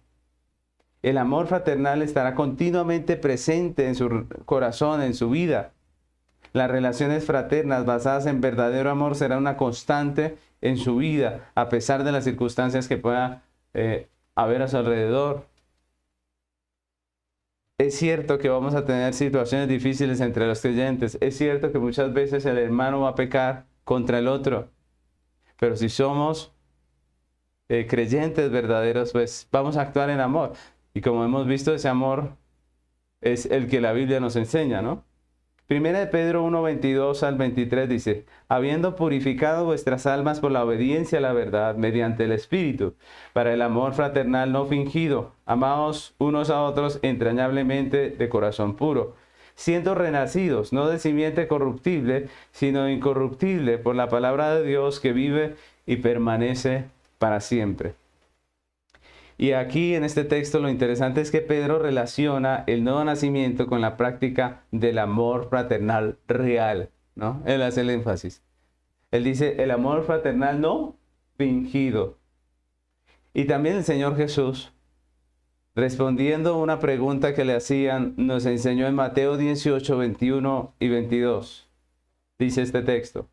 El 1.03 1.17
amor 1.17 1.47
fraternal 1.47 2.03
estará 2.03 2.35
continuamente 2.35 3.17
presente 3.17 3.87
en 3.87 3.95
su 3.95 4.27
corazón, 4.45 5.01
en 5.01 5.15
su 5.15 5.31
vida. 5.31 5.73
Las 6.53 6.71
relaciones 6.71 7.25
fraternas 7.25 7.85
basadas 7.85 8.27
en 8.27 8.41
verdadero 8.41 8.91
amor 8.91 9.15
serán 9.15 9.39
una 9.39 9.57
constante 9.57 10.39
en 10.61 10.77
su 10.77 10.97
vida, 10.97 11.51
a 11.55 11.69
pesar 11.69 12.05
de 12.05 12.13
las 12.13 12.25
circunstancias 12.25 12.89
que 12.89 12.97
pueda 12.97 13.43
eh, 13.75 14.09
haber 14.35 14.63
a 14.63 14.69
su 14.69 14.77
alrededor. 14.77 15.47
Es 17.79 17.97
cierto 17.97 18.39
que 18.39 18.49
vamos 18.49 18.75
a 18.75 18.85
tener 18.85 19.15
situaciones 19.15 19.69
difíciles 19.69 20.21
entre 20.21 20.47
los 20.49 20.61
creyentes. 20.61 21.17
Es 21.21 21.37
cierto 21.37 21.71
que 21.71 21.79
muchas 21.79 22.13
veces 22.13 22.45
el 22.45 22.59
hermano 22.59 23.03
va 23.03 23.11
a 23.11 23.15
pecar 23.15 23.67
contra 23.85 24.19
el 24.19 24.27
otro. 24.27 24.69
Pero 25.61 25.77
si 25.77 25.89
somos 25.89 26.53
eh, 27.69 27.87
creyentes 27.89 28.51
verdaderos, 28.51 29.13
pues 29.13 29.49
vamos 29.53 29.77
a 29.77 29.83
actuar 29.83 30.11
en 30.11 30.21
amor. 30.21 30.55
Y 30.93 31.01
como 31.01 31.25
hemos 31.25 31.47
visto, 31.47 31.73
ese 31.75 31.89
amor 31.89 32.37
es 33.21 33.47
el 33.47 33.69
que 33.69 33.81
la 33.81 33.93
Biblia 33.93 34.21
nos 34.21 34.37
enseña, 34.37 34.83
¿no? 34.83 35.05
Primera 35.69 35.99
de 35.99 36.07
Pedro 36.07 36.45
1, 36.45 36.63
22 36.63 37.23
al 37.23 37.37
23 37.37 37.91
dice, 37.91 38.25
habiendo 38.49 38.97
purificado 38.97 39.67
vuestras 39.67 40.07
almas 40.07 40.41
por 40.41 40.51
la 40.51 40.65
obediencia 40.65 41.19
a 41.19 41.21
la 41.21 41.35
verdad 41.35 41.77
mediante 41.77 42.25
el 42.25 42.33
Espíritu, 42.33 42.95
para 43.35 43.53
el 43.53 43.61
amor 43.61 43.93
fraternal 43.93 44.51
no 44.51 44.65
fingido, 44.65 45.33
amados 45.45 46.15
unos 46.17 46.49
a 46.49 46.63
otros 46.63 47.01
entrañablemente 47.03 48.09
de 48.09 48.29
corazón 48.31 48.77
puro, 48.77 49.15
siendo 49.57 49.95
renacidos, 49.95 50.73
no 50.73 50.89
de 50.89 50.99
simiente 50.99 51.47
corruptible, 51.49 52.29
sino 52.51 52.89
incorruptible 52.89 53.77
por 53.77 53.95
la 53.95 54.09
palabra 54.09 54.55
de 54.55 54.65
Dios 54.65 55.01
que 55.01 55.13
vive 55.13 55.57
y 55.85 55.97
permanece 55.97 56.87
para 57.19 57.41
siempre. 57.41 57.98
Y 59.41 59.53
aquí 59.53 59.95
en 59.95 60.03
este 60.03 60.25
texto 60.25 60.59
lo 60.59 60.69
interesante 60.69 61.21
es 61.21 61.31
que 61.31 61.41
Pedro 61.41 61.79
relaciona 61.79 62.65
el 62.67 62.83
nuevo 62.83 63.05
nacimiento 63.05 63.69
con 63.69 63.81
la 63.81 63.97
práctica 63.97 64.65
del 64.73 64.99
amor 64.99 65.49
fraternal 65.49 66.19
real, 66.27 66.91
¿no? 67.15 67.41
Él 67.47 67.63
hace 67.63 67.83
el 67.83 67.91
énfasis. 67.91 68.43
Él 69.13 69.23
dice, 69.23 69.63
el 69.63 69.71
amor 69.71 70.03
fraternal 70.03 70.61
no 70.61 70.97
fingido. 71.37 72.19
Y 73.33 73.45
también 73.45 73.77
el 73.77 73.85
Señor 73.85 74.17
Jesús, 74.17 74.73
respondiendo 75.77 76.55
a 76.55 76.59
una 76.59 76.81
pregunta 76.81 77.33
que 77.33 77.45
le 77.45 77.55
hacían, 77.55 78.15
nos 78.17 78.45
enseñó 78.45 78.89
en 78.89 78.97
Mateo 78.97 79.37
18, 79.37 79.99
21 79.99 80.75
y 80.81 80.89
22. 80.89 81.69
Dice 82.41 82.63
este 82.63 82.83
texto. 82.83 83.29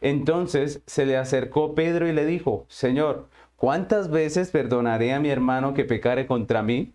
Entonces 0.00 0.82
se 0.86 1.04
le 1.04 1.16
acercó 1.16 1.74
Pedro 1.74 2.06
y 2.06 2.12
le 2.12 2.24
dijo, 2.24 2.64
Señor, 2.68 3.28
¿Cuántas 3.58 4.08
veces 4.08 4.52
perdonaré 4.52 5.12
a 5.12 5.18
mi 5.18 5.30
hermano 5.30 5.74
que 5.74 5.84
pecare 5.84 6.28
contra 6.28 6.62
mí? 6.62 6.94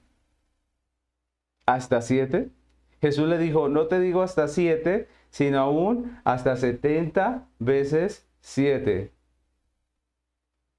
¿Hasta 1.66 2.02
siete? 2.02 2.52
Jesús 3.02 3.28
le 3.28 3.38
dijo, 3.38 3.68
no 3.68 3.88
te 3.88 4.00
digo 4.00 4.22
hasta 4.22 4.48
siete, 4.48 5.10
sino 5.30 5.60
aún 5.60 6.18
hasta 6.24 6.56
setenta 6.56 7.50
veces 7.60 8.30
siete. 8.40 9.12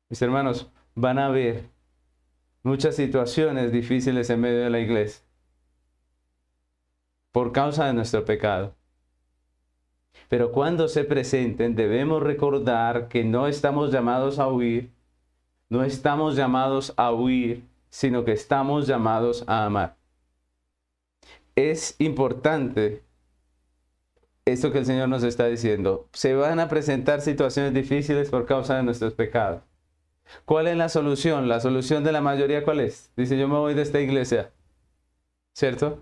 Mis 0.08 0.22
hermanos, 0.22 0.72
van 0.94 1.18
a 1.18 1.26
haber 1.26 1.68
muchas 2.62 2.96
situaciones 2.96 3.70
difíciles 3.70 4.30
en 4.30 4.40
medio 4.40 4.60
de 4.60 4.70
la 4.70 4.80
iglesia 4.80 5.22
por 7.30 7.52
causa 7.52 7.84
de 7.84 7.92
nuestro 7.92 8.24
pecado. 8.24 8.74
Pero 10.30 10.50
cuando 10.50 10.88
se 10.88 11.04
presenten 11.04 11.74
debemos 11.74 12.22
recordar 12.22 13.08
que 13.08 13.22
no 13.22 13.48
estamos 13.48 13.92
llamados 13.92 14.38
a 14.38 14.48
huir, 14.48 14.93
no 15.68 15.82
estamos 15.84 16.36
llamados 16.36 16.92
a 16.96 17.12
huir, 17.12 17.64
sino 17.90 18.24
que 18.24 18.32
estamos 18.32 18.86
llamados 18.86 19.44
a 19.46 19.64
amar. 19.64 19.96
Es 21.56 21.96
importante 21.98 23.02
esto 24.44 24.72
que 24.72 24.78
el 24.78 24.86
Señor 24.86 25.08
nos 25.08 25.22
está 25.22 25.46
diciendo. 25.46 26.08
Se 26.12 26.34
van 26.34 26.60
a 26.60 26.68
presentar 26.68 27.20
situaciones 27.20 27.72
difíciles 27.72 28.30
por 28.30 28.46
causa 28.46 28.76
de 28.76 28.82
nuestros 28.82 29.14
pecados. 29.14 29.62
¿Cuál 30.44 30.68
es 30.68 30.76
la 30.76 30.88
solución? 30.88 31.48
La 31.48 31.60
solución 31.60 32.04
de 32.04 32.12
la 32.12 32.20
mayoría, 32.20 32.64
¿cuál 32.64 32.80
es? 32.80 33.10
Dice, 33.16 33.38
yo 33.38 33.48
me 33.48 33.56
voy 33.56 33.74
de 33.74 33.82
esta 33.82 34.00
iglesia. 34.00 34.50
¿Cierto? 35.52 36.00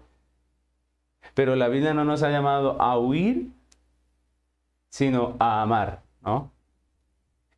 Pero 1.35 1.57
la 1.57 1.69
Biblia 1.69 1.95
no 1.95 2.05
nos 2.05 2.23
ha 2.23 2.31
llamado 2.31 2.81
a 2.81 2.99
huir, 2.99 3.51
sino 4.91 5.37
a 5.39 5.63
amar, 5.63 6.03
¿no? 6.23 6.51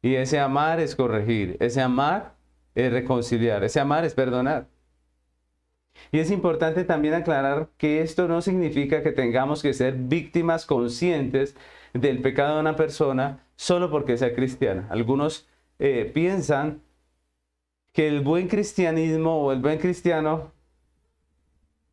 Y 0.04 0.16
ese 0.16 0.38
amar 0.38 0.80
es 0.80 0.94
corregir, 0.94 1.56
ese 1.61 1.80
amar 1.80 2.34
es 2.75 2.92
reconciliar, 2.92 3.64
ese 3.64 3.80
amar 3.80 4.04
es 4.04 4.12
perdonar. 4.12 4.68
Y 6.12 6.18
es 6.18 6.30
importante 6.30 6.84
también 6.84 7.14
aclarar 7.14 7.70
que 7.78 8.02
esto 8.02 8.28
no 8.28 8.42
significa 8.42 9.02
que 9.02 9.12
tengamos 9.12 9.62
que 9.62 9.73
ser 9.73 9.94
víctimas 9.94 10.66
conscientes 10.66 11.56
del 11.94 12.20
pecado 12.20 12.56
de 12.56 12.61
una 12.61 12.76
persona 12.76 13.46
solo 13.56 13.90
porque 13.90 14.18
sea 14.18 14.34
cristiana. 14.34 14.87
Algunos 14.90 15.49
eh, 15.78 16.11
piensan 16.12 16.82
que 17.94 18.06
el 18.06 18.20
buen 18.20 18.49
cristianismo 18.49 19.40
o 19.40 19.52
el 19.52 19.61
buen 19.61 19.78
cristiano 19.78 20.52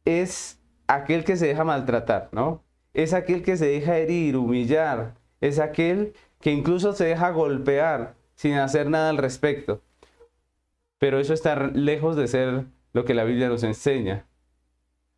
es 0.04 0.60
aquel 0.86 1.24
que 1.24 1.38
se 1.38 1.48
deja 1.48 1.64
maltratar, 1.64 2.28
¿no? 2.34 2.62
Es 2.94 3.14
aquel 3.14 3.42
que 3.42 3.56
se 3.56 3.68
deja 3.68 3.98
herir, 3.98 4.36
humillar, 4.36 5.16
es 5.40 5.60
aquel 5.60 6.14
que 6.42 6.52
incluso 6.52 6.94
se 6.94 7.06
deja 7.06 7.30
golpear 7.32 8.16
sin 8.36 8.56
hacer 8.56 8.90
nada 8.90 9.10
al 9.10 9.18
respecto. 9.18 9.82
Pero 10.98 11.20
eso 11.20 11.34
está 11.34 11.56
lejos 11.56 12.16
de 12.16 12.28
ser 12.28 12.66
lo 12.94 13.06
que 13.06 13.14
la 13.14 13.24
Biblia 13.24 13.50
nos 13.50 13.64
enseña. 13.64 14.26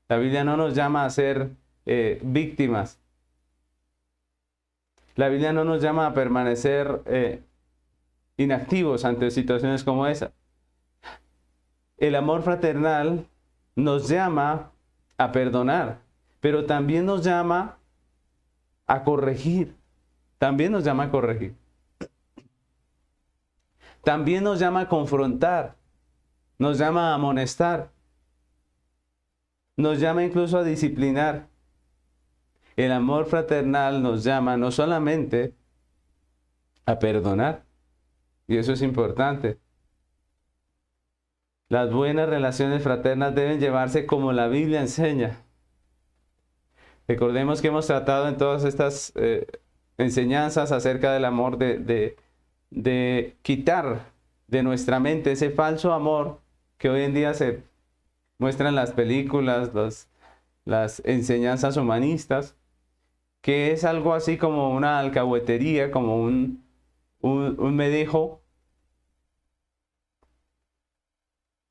La 0.08 0.18
Biblia 0.18 0.44
no 0.44 0.58
nos 0.58 0.75
llama 0.75 1.06
a 1.06 1.10
ser 1.10 1.51
eh, 1.86 2.20
víctimas. 2.24 3.00
La 5.15 5.30
Biblia 5.30 5.53
no 5.53 5.63
nos 5.63 5.82
llama 5.82 6.08
a 6.08 6.13
permanecer 6.13 7.01
eh, 7.06 7.42
inactivos 8.38 9.06
ante 9.06 9.32
situaciones 9.32 9.84
como 9.84 10.08
esa. 10.08 10.32
El 11.98 12.15
amor 12.15 12.42
fraternal 12.42 13.27
nos 13.75 14.10
llama 14.10 14.72
a 15.18 15.32
perdonar, 15.32 16.00
pero 16.39 16.65
también 16.65 17.06
nos 17.06 17.24
llama 17.24 17.77
a 18.88 19.03
corregir. 19.03 19.75
También 20.44 20.74
nos 20.74 20.84
llama 20.84 21.04
a 21.04 21.10
corregir. 21.10 21.56
También 24.04 24.44
nos 24.44 24.60
llama 24.60 24.82
a 24.82 24.90
confrontar. 24.90 25.78
Nos 26.58 26.78
llama 26.78 27.12
a 27.12 27.14
amonestar. 27.16 27.94
Nos 29.78 30.02
llama 30.02 30.26
incluso 30.26 30.58
a 30.58 30.66
disciplinar. 30.66 31.48
El 32.76 32.92
amor 32.92 33.26
fraternal 33.26 34.04
nos 34.04 34.26
llama 34.26 34.58
no 34.58 34.70
solamente 34.72 35.56
a 36.86 37.00
perdonar, 37.00 37.64
y 38.46 38.58
eso 38.58 38.74
es 38.74 38.82
importante. 38.82 39.62
Las 41.70 41.90
buenas 41.94 42.28
relaciones 42.28 42.84
fraternas 42.84 43.34
deben 43.34 43.62
llevarse 43.62 44.06
como 44.06 44.34
la 44.34 44.50
Biblia 44.50 44.82
enseña. 44.82 45.38
Recordemos 47.08 47.62
que 47.62 47.70
hemos 47.70 47.88
tratado 47.88 48.28
en 48.28 48.36
todas 48.36 48.66
estas 48.66 49.14
eh, 49.16 49.48
enseñanzas 49.98 50.72
acerca 50.72 51.14
del 51.14 51.26
amor 51.26 51.58
de, 51.58 52.16
de, 52.70 53.38
quitar 53.42 54.12
de 54.48 54.64
nuestra 54.64 55.00
mente 55.00 55.32
ese 55.32 55.50
falso 55.50 55.94
amor 55.94 56.42
que 56.78 56.90
hoy 56.90 57.04
en 57.04 57.14
día 57.14 57.34
se 57.34 57.64
muestra 58.38 58.70
en 58.70 58.76
las 58.76 58.92
películas, 58.92 59.72
las 60.66 61.02
enseñanzas 61.06 61.78
humanistas, 61.78 62.56
que 63.42 63.72
es 63.72 63.84
algo 63.84 64.14
así 64.14 64.38
como 64.38 64.72
una 64.72 65.00
alcahuetería, 65.00 65.92
como 65.92 66.18
un, 66.18 66.64
un, 67.22 67.76
medejo 67.76 68.42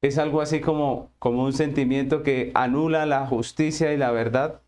es 0.02 0.18
algo 0.18 0.40
así 0.40 0.60
como, 0.60 1.12
como 1.18 1.44
un 1.44 1.52
sentimiento 1.52 2.22
que 2.22 2.50
anula 2.54 3.06
la 3.06 3.26
justicia 3.26 3.92
y 3.92 3.96
la 3.96 4.10
verdad. 4.10 4.60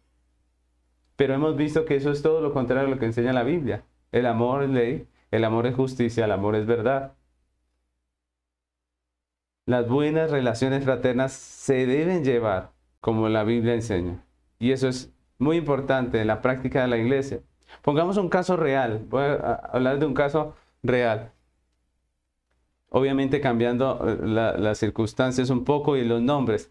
Pero 1.17 1.35
hemos 1.35 1.57
visto 1.57 1.85
que 1.85 1.97
eso 1.97 2.11
es 2.11 2.23
todo 2.23 2.41
lo 2.41 2.53
contrario 2.53 2.87
a 2.87 2.91
lo 2.91 2.99
que 2.99 3.07
enseña 3.07 3.33
la 3.33 3.43
Biblia. 3.43 3.85
El 4.13 4.27
amor 4.27 4.65
es 4.65 4.71
ley, 4.71 5.09
el 5.31 5.45
amor 5.45 5.67
es 5.67 5.75
justicia, 5.75 6.25
el 6.25 6.33
amor 6.33 6.57
es 6.57 6.67
verdad. 6.67 7.15
Las 9.67 9.89
buenas 9.89 10.31
relaciones 10.31 10.85
fraternas 10.85 11.33
se 11.33 11.87
deben 11.87 12.25
llevar 12.25 12.73
como 13.01 13.29
la 13.29 13.45
Biblia 13.45 13.75
enseña. 13.75 14.25
Y 14.59 14.73
eso 14.73 14.89
es 14.89 15.13
muy 15.39 15.57
importante 15.57 16.21
en 16.21 16.27
la 16.27 16.43
práctica 16.43 16.83
de 16.83 16.89
la 16.89 16.99
iglesia. 16.99 17.41
Pongamos 17.83 18.17
un 18.17 18.29
caso 18.29 18.57
real. 18.57 19.05
Voy 19.09 19.23
a 19.23 19.55
hablar 19.73 19.99
de 19.99 20.07
un 20.07 20.15
caso 20.15 20.55
real 20.83 21.33
obviamente 22.95 23.41
cambiando 23.41 24.01
eh, 24.07 24.19
las 24.25 24.79
circunstancias 24.79 25.51
un 25.51 25.65
poco 25.65 25.97
y 25.97 26.05
los 26.05 26.23
nombres. 26.23 26.71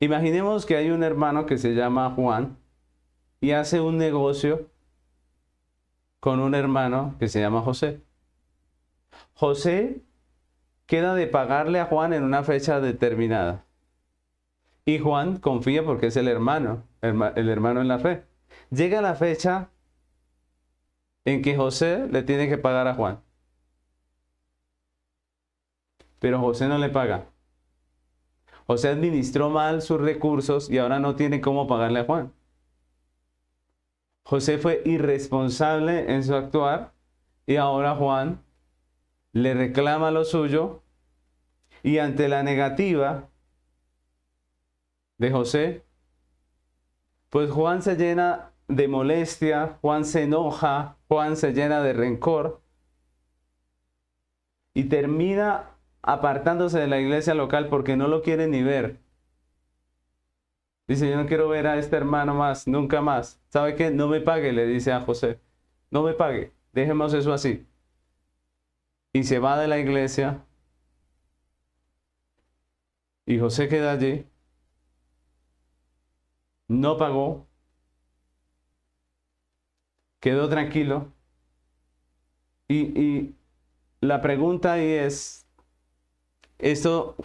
Imaginemos 0.00 0.66
que 0.66 0.76
hay 0.76 0.90
un 0.90 1.02
hermano 1.02 1.46
que 1.46 1.58
se 1.58 1.74
llama 1.74 2.12
Juan 2.14 2.58
y 3.40 3.52
hace 3.52 3.80
un 3.80 3.98
negocio 3.98 4.70
con 6.20 6.40
un 6.40 6.54
hermano 6.54 7.14
que 7.18 7.28
se 7.28 7.40
llama 7.40 7.62
José. 7.62 8.02
José 9.34 10.02
queda 10.86 11.14
de 11.14 11.26
pagarle 11.26 11.80
a 11.80 11.86
Juan 11.86 12.12
en 12.12 12.24
una 12.24 12.42
fecha 12.42 12.80
determinada. 12.80 13.64
Y 14.84 14.98
Juan 14.98 15.38
confía 15.38 15.84
porque 15.84 16.08
es 16.08 16.16
el 16.16 16.28
hermano, 16.28 16.84
el 17.00 17.48
hermano 17.48 17.80
en 17.80 17.88
la 17.88 17.98
fe. 17.98 18.24
Llega 18.70 19.00
la 19.00 19.14
fecha 19.14 19.70
en 21.24 21.42
que 21.42 21.56
José 21.56 22.06
le 22.08 22.22
tiene 22.22 22.48
que 22.48 22.58
pagar 22.58 22.86
a 22.86 22.94
Juan. 22.94 23.20
pero 26.18 26.40
José 26.40 26.66
no 26.66 26.78
le 26.78 26.88
paga. 26.88 27.26
José 28.66 28.88
administró 28.88 29.48
mal 29.48 29.80
sus 29.80 30.00
recursos 30.00 30.68
y 30.70 30.78
ahora 30.78 30.98
no 30.98 31.14
tiene 31.14 31.40
cómo 31.40 31.66
pagarle 31.66 32.00
a 32.00 32.04
Juan. 32.04 32.32
José 34.24 34.58
fue 34.58 34.82
irresponsable 34.84 36.12
en 36.12 36.24
su 36.24 36.34
actuar 36.34 36.92
y 37.46 37.56
ahora 37.56 37.94
Juan 37.94 38.42
le 39.32 39.54
reclama 39.54 40.10
lo 40.10 40.24
suyo 40.24 40.82
y 41.84 41.98
ante 41.98 42.28
la 42.28 42.42
negativa 42.42 43.28
de 45.18 45.30
José, 45.30 45.84
pues 47.30 47.50
Juan 47.50 47.82
se 47.82 47.94
llena 47.94 48.50
de 48.66 48.88
molestia, 48.88 49.78
Juan 49.80 50.04
se 50.04 50.24
enoja, 50.24 50.96
Juan 51.06 51.36
se 51.36 51.52
llena 51.52 51.80
de 51.82 51.92
rencor 51.92 52.60
y 54.74 54.84
termina 54.84 55.75
apartándose 56.06 56.78
de 56.78 56.86
la 56.86 57.00
iglesia 57.00 57.34
local 57.34 57.68
porque 57.68 57.96
no 57.96 58.08
lo 58.08 58.22
quiere 58.22 58.46
ni 58.46 58.62
ver. 58.62 58.98
Dice, 60.88 61.10
yo 61.10 61.16
no 61.16 61.26
quiero 61.26 61.48
ver 61.48 61.66
a 61.66 61.78
este 61.78 61.96
hermano 61.96 62.34
más, 62.34 62.68
nunca 62.68 63.02
más. 63.02 63.40
¿Sabe 63.48 63.74
qué? 63.74 63.90
No 63.90 64.06
me 64.08 64.20
pague, 64.20 64.52
le 64.52 64.66
dice 64.66 64.92
a 64.92 65.00
José. 65.00 65.40
No 65.90 66.02
me 66.02 66.14
pague, 66.14 66.52
dejemos 66.72 67.12
eso 67.12 67.32
así. 67.32 67.66
Y 69.12 69.24
se 69.24 69.40
va 69.40 69.58
de 69.58 69.66
la 69.68 69.78
iglesia. 69.78 70.44
Y 73.26 73.38
José 73.38 73.68
queda 73.68 73.92
allí. 73.92 74.24
No 76.68 76.96
pagó. 76.96 77.46
Quedó 80.20 80.48
tranquilo. 80.48 81.12
Y, 82.68 83.00
y 83.00 83.36
la 84.00 84.20
pregunta 84.20 84.74
ahí 84.74 84.90
es, 84.92 85.45
¿Esto 86.58 87.16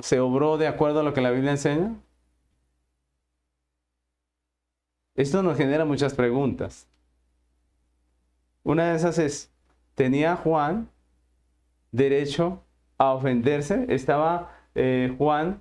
se 0.00 0.20
obró 0.20 0.58
de 0.58 0.66
acuerdo 0.66 1.00
a 1.00 1.02
lo 1.02 1.12
que 1.14 1.20
la 1.20 1.30
Biblia 1.30 1.52
enseña? 1.52 1.94
Esto 5.14 5.42
nos 5.42 5.56
genera 5.56 5.84
muchas 5.84 6.14
preguntas. 6.14 6.86
Una 8.62 8.90
de 8.90 8.96
esas 8.96 9.18
es, 9.18 9.50
¿tenía 9.94 10.36
Juan 10.36 10.88
derecho 11.90 12.62
a 12.98 13.12
ofenderse? 13.14 13.86
¿Estaba 13.88 14.52
eh, 14.74 15.12
Juan 15.18 15.60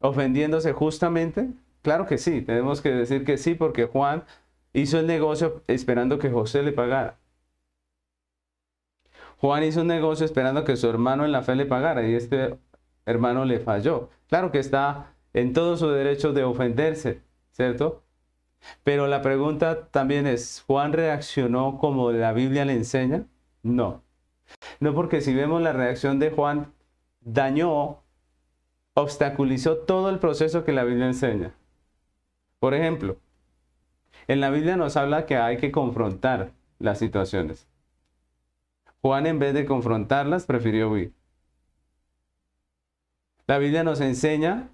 ofendiéndose 0.00 0.72
justamente? 0.72 1.48
Claro 1.80 2.06
que 2.06 2.18
sí, 2.18 2.42
tenemos 2.42 2.82
que 2.82 2.90
decir 2.90 3.24
que 3.24 3.38
sí, 3.38 3.54
porque 3.54 3.86
Juan 3.86 4.24
hizo 4.74 4.98
el 4.98 5.06
negocio 5.06 5.62
esperando 5.66 6.18
que 6.18 6.30
José 6.30 6.62
le 6.62 6.72
pagara. 6.72 7.18
Juan 9.44 9.62
hizo 9.62 9.82
un 9.82 9.88
negocio 9.88 10.24
esperando 10.24 10.64
que 10.64 10.74
su 10.74 10.88
hermano 10.88 11.26
en 11.26 11.30
la 11.30 11.42
fe 11.42 11.54
le 11.54 11.66
pagara 11.66 12.08
y 12.08 12.14
este 12.14 12.58
hermano 13.04 13.44
le 13.44 13.60
falló. 13.60 14.08
Claro 14.26 14.50
que 14.50 14.58
está 14.58 15.12
en 15.34 15.52
todo 15.52 15.76
su 15.76 15.90
derecho 15.90 16.32
de 16.32 16.44
ofenderse, 16.44 17.20
¿cierto? 17.50 18.02
Pero 18.84 19.06
la 19.06 19.20
pregunta 19.20 19.88
también 19.88 20.26
es, 20.26 20.64
¿Juan 20.66 20.94
reaccionó 20.94 21.76
como 21.76 22.10
la 22.10 22.32
Biblia 22.32 22.64
le 22.64 22.72
enseña? 22.72 23.26
No. 23.62 24.00
No 24.80 24.94
porque 24.94 25.20
si 25.20 25.34
vemos 25.34 25.60
la 25.60 25.74
reacción 25.74 26.18
de 26.18 26.30
Juan, 26.30 26.72
dañó, 27.20 27.98
obstaculizó 28.94 29.76
todo 29.76 30.08
el 30.08 30.20
proceso 30.20 30.64
que 30.64 30.72
la 30.72 30.84
Biblia 30.84 31.04
enseña. 31.04 31.52
Por 32.60 32.72
ejemplo, 32.72 33.18
en 34.26 34.40
la 34.40 34.48
Biblia 34.48 34.78
nos 34.78 34.96
habla 34.96 35.26
que 35.26 35.36
hay 35.36 35.58
que 35.58 35.70
confrontar 35.70 36.52
las 36.78 36.98
situaciones. 36.98 37.68
Juan 39.04 39.26
en 39.26 39.38
vez 39.38 39.52
de 39.52 39.66
confrontarlas 39.66 40.46
prefirió 40.46 40.88
huir. 40.88 41.12
La 43.46 43.58
Biblia 43.58 43.84
nos 43.84 44.00
enseña 44.00 44.70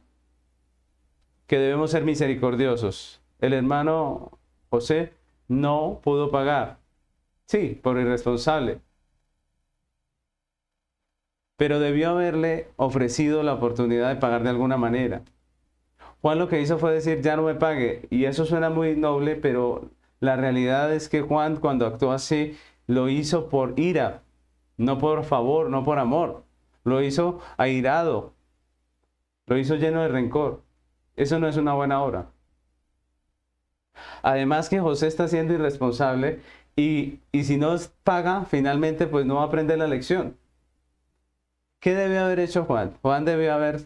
que 1.48 1.58
debemos 1.58 1.90
ser 1.90 2.04
misericordiosos. 2.04 3.20
El 3.40 3.54
hermano 3.54 4.38
José 4.70 5.14
no 5.48 5.98
pudo 6.04 6.30
pagar. 6.30 6.78
Sí, 7.46 7.76
por 7.82 7.98
irresponsable. 7.98 8.78
Pero 11.56 11.80
debió 11.80 12.10
haberle 12.10 12.68
ofrecido 12.76 13.42
la 13.42 13.54
oportunidad 13.54 14.10
de 14.10 14.20
pagar 14.20 14.44
de 14.44 14.50
alguna 14.50 14.76
manera. 14.76 15.22
Juan 16.20 16.38
lo 16.38 16.46
que 16.46 16.60
hizo 16.60 16.78
fue 16.78 16.92
decir, 16.92 17.20
ya 17.20 17.34
no 17.34 17.42
me 17.42 17.56
pague. 17.56 18.06
Y 18.10 18.26
eso 18.26 18.44
suena 18.44 18.70
muy 18.70 18.94
noble, 18.94 19.34
pero 19.34 19.90
la 20.20 20.36
realidad 20.36 20.94
es 20.94 21.08
que 21.08 21.20
Juan 21.20 21.56
cuando 21.56 21.84
actuó 21.84 22.12
así, 22.12 22.56
lo 22.90 23.08
hizo 23.08 23.48
por 23.48 23.78
ira, 23.78 24.24
no 24.76 24.98
por 24.98 25.22
favor, 25.22 25.70
no 25.70 25.84
por 25.84 26.00
amor. 26.00 26.42
Lo 26.82 27.02
hizo 27.02 27.38
airado, 27.56 28.34
lo 29.46 29.58
hizo 29.58 29.76
lleno 29.76 30.02
de 30.02 30.08
rencor. 30.08 30.62
Eso 31.14 31.38
no 31.38 31.46
es 31.46 31.56
una 31.56 31.74
buena 31.74 32.02
obra. 32.02 32.30
Además 34.22 34.68
que 34.68 34.80
José 34.80 35.06
está 35.06 35.28
siendo 35.28 35.54
irresponsable 35.54 36.40
y, 36.74 37.20
y 37.30 37.44
si 37.44 37.58
no 37.58 37.76
paga, 38.02 38.44
finalmente 38.44 39.06
pues 39.06 39.24
no 39.24 39.36
va 39.36 39.42
a 39.42 39.46
aprender 39.46 39.78
la 39.78 39.86
lección. 39.86 40.36
¿Qué 41.78 41.94
debió 41.94 42.24
haber 42.24 42.40
hecho 42.40 42.64
Juan? 42.64 42.98
Juan 43.02 43.24
debió 43.24 43.54
haber, 43.54 43.82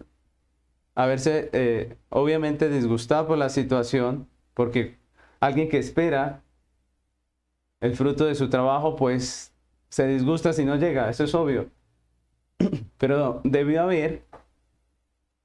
haberse 0.95 1.51
eh, 1.53 1.99
obviamente 2.09 2.71
disgustado 2.71 3.27
por 3.27 3.37
la 3.37 3.51
situación, 3.51 4.29
porque 4.55 4.97
alguien 5.41 5.69
que 5.69 5.79
espera 5.79 6.44
el 7.85 7.95
fruto 7.95 8.25
de 8.25 8.35
su 8.35 8.49
trabajo, 8.49 8.97
pues 8.97 9.53
se 9.91 10.07
disgusta 10.07 10.55
si 10.55 10.65
no 10.65 10.77
llega, 10.77 11.11
eso 11.11 11.25
es 11.25 11.35
obvio. 11.35 11.69
Pero 12.97 13.43
debió 13.45 13.83
haber 13.83 14.25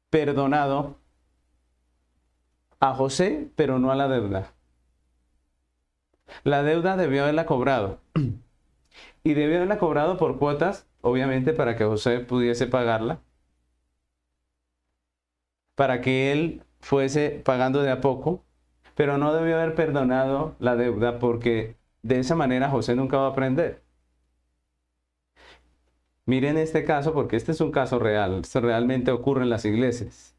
perdonado 0.09 0.95
a 2.79 2.93
José, 2.93 3.49
pero 3.57 3.77
no 3.77 3.91
a 3.91 3.95
la 3.95 4.07
deuda. 4.07 4.53
La 6.45 6.63
deuda 6.63 6.95
debió 6.95 7.23
haberla 7.23 7.45
cobrado. 7.45 7.99
Y 9.21 9.33
debió 9.33 9.57
haberla 9.57 9.77
cobrado 9.77 10.15
por 10.15 10.39
cuotas, 10.39 10.87
obviamente, 11.01 11.51
para 11.51 11.75
que 11.75 11.83
José 11.83 12.21
pudiese 12.21 12.67
pagarla. 12.67 13.19
Para 15.75 15.99
que 15.99 16.31
él 16.31 16.63
fuese 16.79 17.41
pagando 17.43 17.81
de 17.81 17.91
a 17.91 17.99
poco. 17.99 18.45
Pero 18.95 19.17
no 19.17 19.33
debió 19.33 19.57
haber 19.57 19.75
perdonado 19.75 20.55
la 20.59 20.77
deuda 20.77 21.19
porque 21.19 21.78
de 22.01 22.19
esa 22.19 22.35
manera 22.35 22.69
José 22.69 22.95
nunca 22.95 23.17
va 23.17 23.27
a 23.27 23.29
aprender. 23.31 23.83
Miren 26.25 26.57
este 26.57 26.85
caso 26.85 27.13
porque 27.13 27.35
este 27.35 27.53
es 27.53 27.61
un 27.61 27.71
caso 27.71 27.97
real. 27.99 28.41
Esto 28.41 28.61
realmente 28.61 29.11
ocurre 29.11 29.43
en 29.43 29.49
las 29.49 29.65
iglesias. 29.65 30.35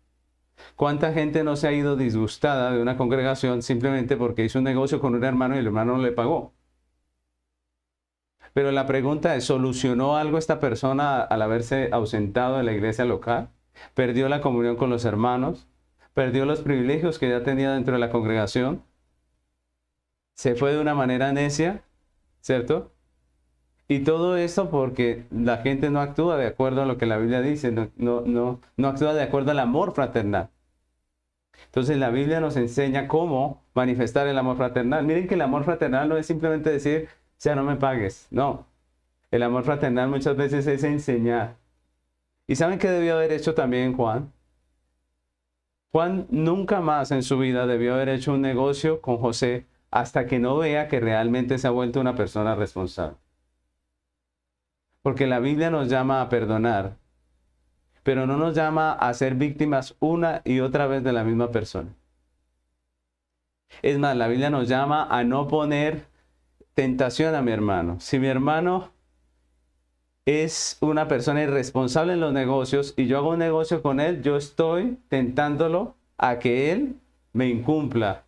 ¿Cuánta 0.77 1.13
gente 1.13 1.43
no 1.43 1.57
se 1.57 1.69
ha 1.69 1.73
ido 1.73 1.97
disgustada 1.97 2.73
de 2.73 2.81
una 2.81 2.97
congregación 2.97 3.63
simplemente 3.63 4.17
porque 4.17 4.45
hizo 4.45 4.59
un 4.59 4.65
negocio 4.65 5.01
con 5.01 5.15
un 5.15 5.25
hermano 5.25 5.57
y 5.57 5.59
el 5.59 5.67
hermano 5.67 5.97
no 5.97 6.03
le 6.03 6.13
pagó? 6.13 6.53
Pero 8.53 8.73
la 8.73 8.87
pregunta 8.87 9.37
es, 9.37 9.45
¿solucionó 9.45 10.17
algo 10.17 10.39
esta 10.39 10.61
persona 10.61 11.21
al 11.23 11.43
haberse 11.43 11.89
ausentado 11.93 12.59
de 12.59 12.65
la 12.65 12.73
iglesia 12.73 13.05
local? 13.05 13.51
¿Perdió 13.95 14.29
la 14.29 14.41
comunión 14.41 14.77
con 14.77 14.91
los 14.91 15.05
hermanos? 15.05 15.69
¿Perdió 16.15 16.45
los 16.45 16.61
privilegios 16.61 17.19
que 17.19 17.29
ya 17.29 17.43
tenía 17.45 17.73
dentro 17.73 17.95
de 17.95 18.01
la 18.01 18.11
congregación? 18.11 18.83
¿Se 20.41 20.55
fue 20.55 20.73
de 20.73 20.81
una 20.81 20.95
manera 20.95 21.35
necia? 21.35 21.83
¿Cierto? 22.41 22.91
Y 23.89 24.05
todo 24.05 24.39
esto 24.39 24.71
porque 24.71 25.27
la 25.31 25.59
gente 25.59 25.91
no 25.91 26.01
actúa 26.01 26.39
de 26.39 26.47
acuerdo 26.47 26.81
a 26.81 26.87
lo 26.87 26.97
que 26.97 27.05
la 27.05 27.19
Biblia 27.19 27.43
dice, 27.43 27.71
no, 27.73 27.91
no, 27.99 28.59
no, 28.79 28.89
actúa 28.89 29.13
de 29.13 29.23
acuerdo 29.23 29.51
al 29.51 29.59
amor 29.59 29.93
fraternal. 29.93 30.49
Entonces 31.67 31.99
la 31.99 32.09
Biblia 32.09 32.41
nos 32.41 32.57
enseña 32.57 33.07
cómo 33.07 33.63
manifestar 33.75 34.29
el 34.29 34.39
amor 34.39 34.57
fraternal. 34.57 35.05
Miren 35.05 35.29
que 35.29 35.35
el 35.35 35.43
amor 35.43 35.65
fraternal 35.65 36.09
no 36.09 36.17
es 36.17 36.25
simplemente 36.25 36.71
decir, 36.71 37.11
ya 37.39 37.55
no 37.55 37.63
me 37.63 37.77
pagues. 37.77 38.27
No. 38.31 38.65
El 39.31 39.43
amor 39.43 39.65
fraternal 39.65 40.09
muchas 40.09 40.39
veces 40.39 40.67
es 40.67 40.83
enseñar. 40.85 41.57
¿Y 42.47 42.57
saben 42.57 42.79
qué 42.79 42.89
debió 42.89 43.17
haber 43.17 43.33
hecho 43.33 43.53
también 43.53 43.95
Juan? 43.95 44.33
Juan 45.93 46.27
nunca 46.31 46.81
más 46.81 47.11
en 47.11 47.23
su 47.23 47.37
vida 47.37 47.67
debió 47.67 47.93
haber 47.93 48.09
hecho 48.09 48.33
un 48.33 48.41
negocio 48.41 49.03
con 49.03 49.19
José 49.19 49.67
hasta 49.91 50.27
que 50.27 50.39
no 50.39 50.57
vea 50.59 50.89
que 50.89 51.01
realmente 51.01 51.59
se 51.59 51.67
ha 51.67 51.71
vuelto 51.71 52.01
una 52.01 52.15
persona 52.15 52.55
responsable. 52.55 53.17
Porque 55.03 55.27
la 55.27 55.41
Biblia 55.41 55.71
nos 55.71 55.89
llama 55.89 56.21
a 56.21 56.29
perdonar, 56.29 56.97
pero 58.03 58.27
no 58.27 58.37
nos 58.37 58.55
llama 58.55 58.93
a 58.93 59.13
ser 59.15 59.35
víctimas 59.35 59.97
una 59.99 60.43
y 60.45 60.61
otra 60.61 60.87
vez 60.87 61.03
de 61.03 61.13
la 61.13 61.25
misma 61.25 61.51
persona. 61.51 61.95
Es 63.83 63.99
más, 63.99 64.17
la 64.17 64.29
Biblia 64.29 64.51
nos 64.51 64.69
llama 64.69 65.07
a 65.11 65.25
no 65.25 65.49
poner 65.49 66.07
tentación 66.75 67.35
a 67.35 67.43
mi 67.43 67.53
hermano. 67.53 67.99
Si 68.01 68.19
mi 68.19 68.27
hermano 68.27 68.91
es 70.27 70.77
una 70.81 71.09
persona 71.09 71.43
irresponsable 71.43 72.13
en 72.13 72.21
los 72.21 72.33
negocios 72.33 72.95
y 72.97 73.07
yo 73.07 73.19
hago 73.19 73.31
un 73.31 73.39
negocio 73.39 73.83
con 73.83 74.01
él, 74.01 74.23
yo 74.23 74.37
estoy 74.37 74.99
tentándolo 75.09 75.97
a 76.19 76.39
que 76.39 76.73
él 76.73 76.97
me 77.33 77.49
incumpla 77.49 78.25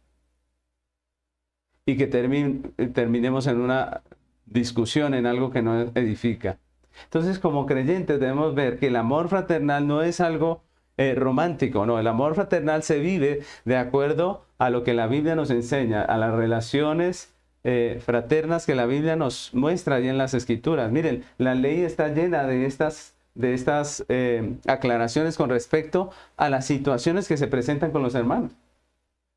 y 1.93 1.97
que 1.97 2.07
terminemos 2.07 3.47
en 3.47 3.61
una 3.61 4.03
discusión, 4.47 5.15
en 5.15 5.27
algo 5.27 5.51
que 5.51 5.63
no 5.63 5.81
edifica. 5.95 6.59
Entonces, 7.05 7.39
como 7.39 7.67
creyentes 7.67 8.21
debemos 8.21 8.55
ver 8.55 8.79
que 8.79 8.89
el 8.89 8.97
amor 8.97 9.29
fraternal 9.29 9.87
no 9.87 10.03
es 10.03 10.21
algo 10.21 10.63
eh, 10.97 11.15
romántico, 11.15 11.87
no, 11.87 11.99
el 11.99 12.07
amor 12.07 12.35
fraternal 12.35 12.83
se 12.83 12.99
vive 12.99 13.41
de 13.65 13.77
acuerdo 13.77 14.45
a 14.59 14.71
lo 14.71 14.85
que 14.85 14.95
la 14.95 15.07
Biblia 15.07 15.35
nos 15.35 15.51
enseña, 15.51 16.03
a 16.03 16.19
las 16.19 16.35
relaciones 16.35 17.35
eh, 17.65 18.01
fraternas 18.05 18.67
que 18.67 18.75
la 18.75 18.87
Biblia 18.87 19.17
nos 19.17 19.55
muestra 19.55 19.97
ahí 19.97 20.09
en 20.09 20.19
las 20.19 20.35
escrituras. 20.35 20.91
Miren, 20.91 21.25
la 21.39 21.55
ley 21.55 21.83
está 21.83 22.09
llena 22.09 22.45
de 22.45 22.67
estas, 22.67 23.15
de 23.35 23.55
estas 23.55 24.05
eh, 24.09 24.55
aclaraciones 24.67 25.37
con 25.37 25.49
respecto 25.49 26.11
a 26.37 26.49
las 26.49 26.67
situaciones 26.67 27.29
que 27.29 27.37
se 27.37 27.47
presentan 27.47 27.91
con 27.91 28.03
los 28.03 28.15
hermanos. 28.15 28.53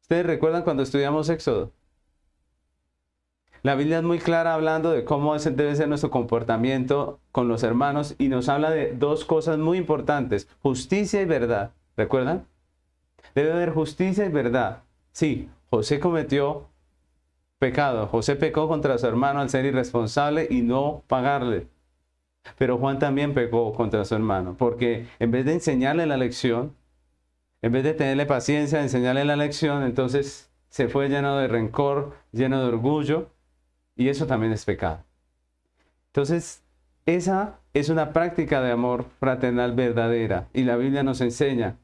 ¿Ustedes 0.02 0.26
recuerdan 0.26 0.64
cuando 0.64 0.84
estudiamos 0.84 1.30
Éxodo? 1.30 1.72
La 3.66 3.74
Biblia 3.74 3.98
es 3.98 4.04
muy 4.04 4.20
clara 4.20 4.54
hablando 4.54 4.92
de 4.92 5.04
cómo 5.04 5.36
debe 5.36 5.76
ser 5.76 5.88
nuestro 5.88 6.12
comportamiento 6.12 7.20
con 7.32 7.48
los 7.48 7.64
hermanos 7.64 8.14
y 8.20 8.28
nos 8.28 8.48
habla 8.48 8.70
de 8.70 8.94
dos 8.94 9.26
cosas 9.26 9.58
muy 9.58 9.80
importantes, 9.80 10.48
justicia 10.62 11.20
y 11.20 11.26
verdad. 11.26 11.72
¿Recuerdan? 11.98 12.46
Debe 13.34 13.54
haber 13.54 13.72
justicia 13.72 14.24
y 14.24 14.30
verdad. 14.30 14.84
Sí, 15.14 15.50
José 15.72 16.00
cometió 16.00 16.68
pecado. 17.58 18.06
José 18.06 18.36
pecó 18.36 18.68
contra 18.68 19.00
su 19.00 19.08
hermano 19.08 19.40
al 19.40 19.50
ser 19.50 19.66
irresponsable 19.66 20.48
y 20.48 20.62
no 20.62 21.02
pagarle. 21.08 21.66
Pero 22.60 22.78
Juan 22.78 23.00
también 23.00 23.34
pecó 23.34 23.74
contra 23.74 24.06
su 24.06 24.14
hermano, 24.14 24.54
porque 24.60 25.08
en 25.18 25.32
vez 25.32 25.44
de 25.44 25.54
enseñarle 25.54 26.06
la 26.06 26.18
lección, 26.18 26.76
en 27.64 27.72
vez 27.72 27.84
de 27.84 27.96
tenerle 27.96 28.28
paciencia, 28.28 28.84
enseñarle 28.84 29.26
la 29.26 29.36
lección, 29.36 29.82
entonces 29.82 30.52
se 30.70 30.88
fue 30.88 31.10
lleno 31.10 31.40
de 31.40 31.48
rencor, 31.48 32.14
lleno 32.32 32.62
de 32.62 32.68
orgullo 32.68 33.34
y 33.96 34.10
eso 34.10 34.28
también 34.28 34.52
es 34.52 34.66
pecado. 34.66 35.04
Entonces, 36.08 36.64
esa 37.06 37.60
es 37.74 37.90
una 37.90 38.14
práctica 38.14 38.62
de 38.62 38.72
amor 38.72 39.06
fraternal 39.20 39.74
verdadera 39.74 40.48
y 40.54 40.64
la 40.64 40.76
Biblia 40.76 41.04
nos 41.04 41.22
enseña. 41.22 41.78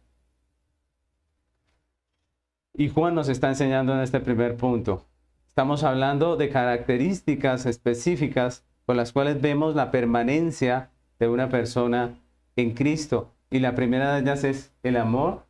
Y 2.74 2.90
Juan 2.90 3.16
nos 3.16 3.30
está 3.30 3.50
enseñando 3.50 3.94
en 3.94 4.00
este 4.00 4.20
primer 4.20 4.56
punto. 4.56 5.06
Estamos 5.48 5.84
hablando 5.84 6.38
de 6.38 6.50
características 6.50 7.66
específicas 7.66 8.64
con 8.86 8.98
las 8.98 9.12
cuales 9.12 9.42
vemos 9.42 9.76
la 9.76 9.92
permanencia 9.92 10.90
de 11.20 11.28
una 11.28 11.50
persona 11.50 12.16
en 12.56 12.74
Cristo. 12.74 13.32
Y 13.50 13.60
la 13.60 13.76
primera 13.76 14.14
de 14.14 14.22
ellas 14.22 14.44
es 14.46 14.72
el 14.82 14.96
amor 14.96 15.46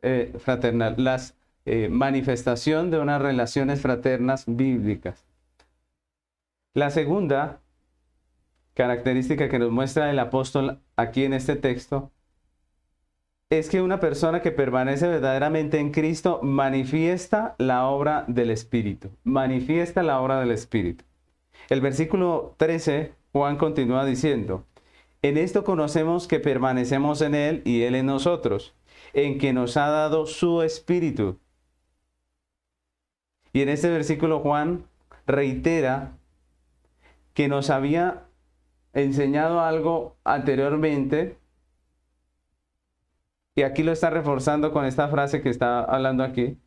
eh, 0.00 0.32
fraternal, 0.38 0.94
la 0.98 1.20
eh, 1.66 1.88
manifestación 1.90 2.90
de 2.90 2.98
unas 2.98 3.20
relaciones 3.20 3.80
fraternas 3.80 4.44
bíblicas. 4.46 5.24
La 6.74 6.90
segunda 6.90 7.60
característica 8.74 9.48
que 9.48 9.60
nos 9.60 9.70
muestra 9.70 10.10
el 10.10 10.18
apóstol 10.18 10.80
aquí 10.96 11.22
en 11.24 11.32
este 11.32 11.54
texto 11.54 12.10
es 13.48 13.68
que 13.70 13.80
una 13.80 14.00
persona 14.00 14.42
que 14.42 14.50
permanece 14.50 15.06
verdaderamente 15.06 15.78
en 15.78 15.92
Cristo 15.92 16.40
manifiesta 16.42 17.54
la 17.58 17.86
obra 17.86 18.24
del 18.26 18.50
Espíritu, 18.50 19.10
manifiesta 19.22 20.02
la 20.02 20.20
obra 20.20 20.40
del 20.40 20.50
Espíritu. 20.50 21.04
El 21.70 21.80
versículo 21.80 22.56
13, 22.56 23.12
Juan 23.32 23.56
continúa 23.56 24.04
diciendo, 24.04 24.66
en 25.22 25.38
esto 25.38 25.62
conocemos 25.62 26.26
que 26.26 26.40
permanecemos 26.40 27.20
en 27.20 27.36
Él 27.36 27.62
y 27.64 27.82
Él 27.82 27.94
en 27.94 28.06
nosotros, 28.06 28.74
en 29.12 29.38
que 29.38 29.52
nos 29.52 29.76
ha 29.76 29.90
dado 29.90 30.26
su 30.26 30.62
Espíritu. 30.62 31.38
Y 33.52 33.62
en 33.62 33.68
este 33.68 33.88
versículo 33.90 34.40
Juan 34.40 34.86
reitera 35.24 36.18
que 37.34 37.48
nos 37.48 37.70
había 37.70 38.24
enseñado 38.94 39.60
algo 39.60 40.16
anteriormente 40.24 41.36
y 43.56 43.62
aquí 43.62 43.82
lo 43.82 43.92
está 43.92 44.10
reforzando 44.10 44.72
con 44.72 44.84
esta 44.84 45.08
frase 45.08 45.40
que 45.40 45.48
está 45.48 45.84
hablando 45.84 46.24
aquí, 46.24 46.58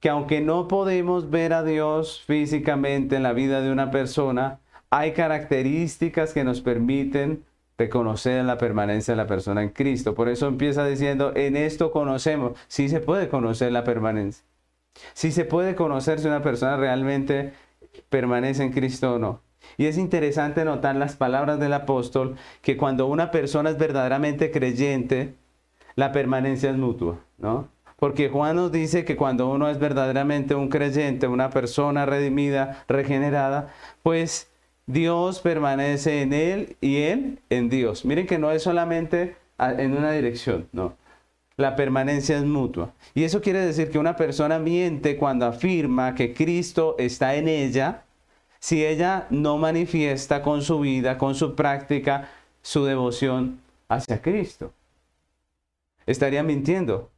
que 0.00 0.08
aunque 0.08 0.40
no 0.40 0.68
podemos 0.68 1.30
ver 1.30 1.52
a 1.52 1.62
Dios 1.62 2.22
físicamente 2.26 3.16
en 3.16 3.22
la 3.22 3.34
vida 3.34 3.60
de 3.60 3.70
una 3.70 3.90
persona, 3.90 4.60
hay 4.88 5.12
características 5.12 6.32
que 6.32 6.44
nos 6.44 6.62
permiten 6.62 7.44
reconocer 7.76 8.44
la 8.44 8.58
permanencia 8.58 9.12
de 9.12 9.16
la 9.16 9.26
persona 9.26 9.62
en 9.62 9.70
Cristo. 9.70 10.14
Por 10.14 10.28
eso 10.28 10.46
empieza 10.46 10.86
diciendo, 10.86 11.32
en 11.34 11.56
esto 11.56 11.90
conocemos, 11.92 12.58
sí 12.68 12.88
se 12.88 13.00
puede 13.00 13.28
conocer 13.28 13.72
la 13.72 13.84
permanencia. 13.84 14.44
Sí 15.12 15.32
se 15.32 15.44
puede 15.44 15.74
conocer 15.74 16.20
si 16.20 16.26
una 16.26 16.42
persona 16.42 16.76
realmente 16.76 17.52
permanece 18.08 18.62
en 18.64 18.72
Cristo 18.72 19.14
o 19.14 19.18
no. 19.18 19.42
Y 19.76 19.86
es 19.86 19.98
interesante 19.98 20.64
notar 20.64 20.96
las 20.96 21.16
palabras 21.16 21.58
del 21.58 21.72
apóstol, 21.72 22.36
que 22.62 22.76
cuando 22.76 23.06
una 23.06 23.30
persona 23.30 23.70
es 23.70 23.78
verdaderamente 23.78 24.50
creyente, 24.50 25.34
la 25.96 26.12
permanencia 26.12 26.70
es 26.70 26.76
mutua, 26.76 27.20
¿no? 27.38 27.68
Porque 27.96 28.30
Juan 28.30 28.56
nos 28.56 28.72
dice 28.72 29.04
que 29.04 29.16
cuando 29.16 29.50
uno 29.50 29.68
es 29.68 29.78
verdaderamente 29.78 30.54
un 30.54 30.68
creyente, 30.68 31.26
una 31.28 31.50
persona 31.50 32.06
redimida, 32.06 32.84
regenerada, 32.88 33.74
pues 34.02 34.50
Dios 34.86 35.40
permanece 35.40 36.22
en 36.22 36.32
él 36.32 36.76
y 36.80 37.02
él 37.02 37.40
en 37.50 37.68
Dios. 37.68 38.04
Miren 38.06 38.26
que 38.26 38.38
no 38.38 38.50
es 38.50 38.62
solamente 38.62 39.36
en 39.58 39.96
una 39.96 40.12
dirección, 40.12 40.68
no. 40.72 40.96
La 41.56 41.76
permanencia 41.76 42.38
es 42.38 42.44
mutua. 42.44 42.94
Y 43.14 43.24
eso 43.24 43.42
quiere 43.42 43.60
decir 43.60 43.90
que 43.90 43.98
una 43.98 44.16
persona 44.16 44.58
miente 44.58 45.18
cuando 45.18 45.44
afirma 45.44 46.14
que 46.14 46.32
Cristo 46.32 46.96
está 46.98 47.34
en 47.34 47.48
ella, 47.48 48.04
si 48.60 48.84
ella 48.84 49.26
no 49.30 49.58
manifiesta 49.58 50.42
con 50.42 50.62
su 50.62 50.80
vida, 50.80 51.18
con 51.18 51.34
su 51.34 51.56
práctica, 51.56 52.28
su 52.62 52.84
devoción 52.84 53.60
hacia 53.88 54.20
Cristo. 54.20 54.72
Estaría 56.06 56.42
mintiendo. 56.42 57.10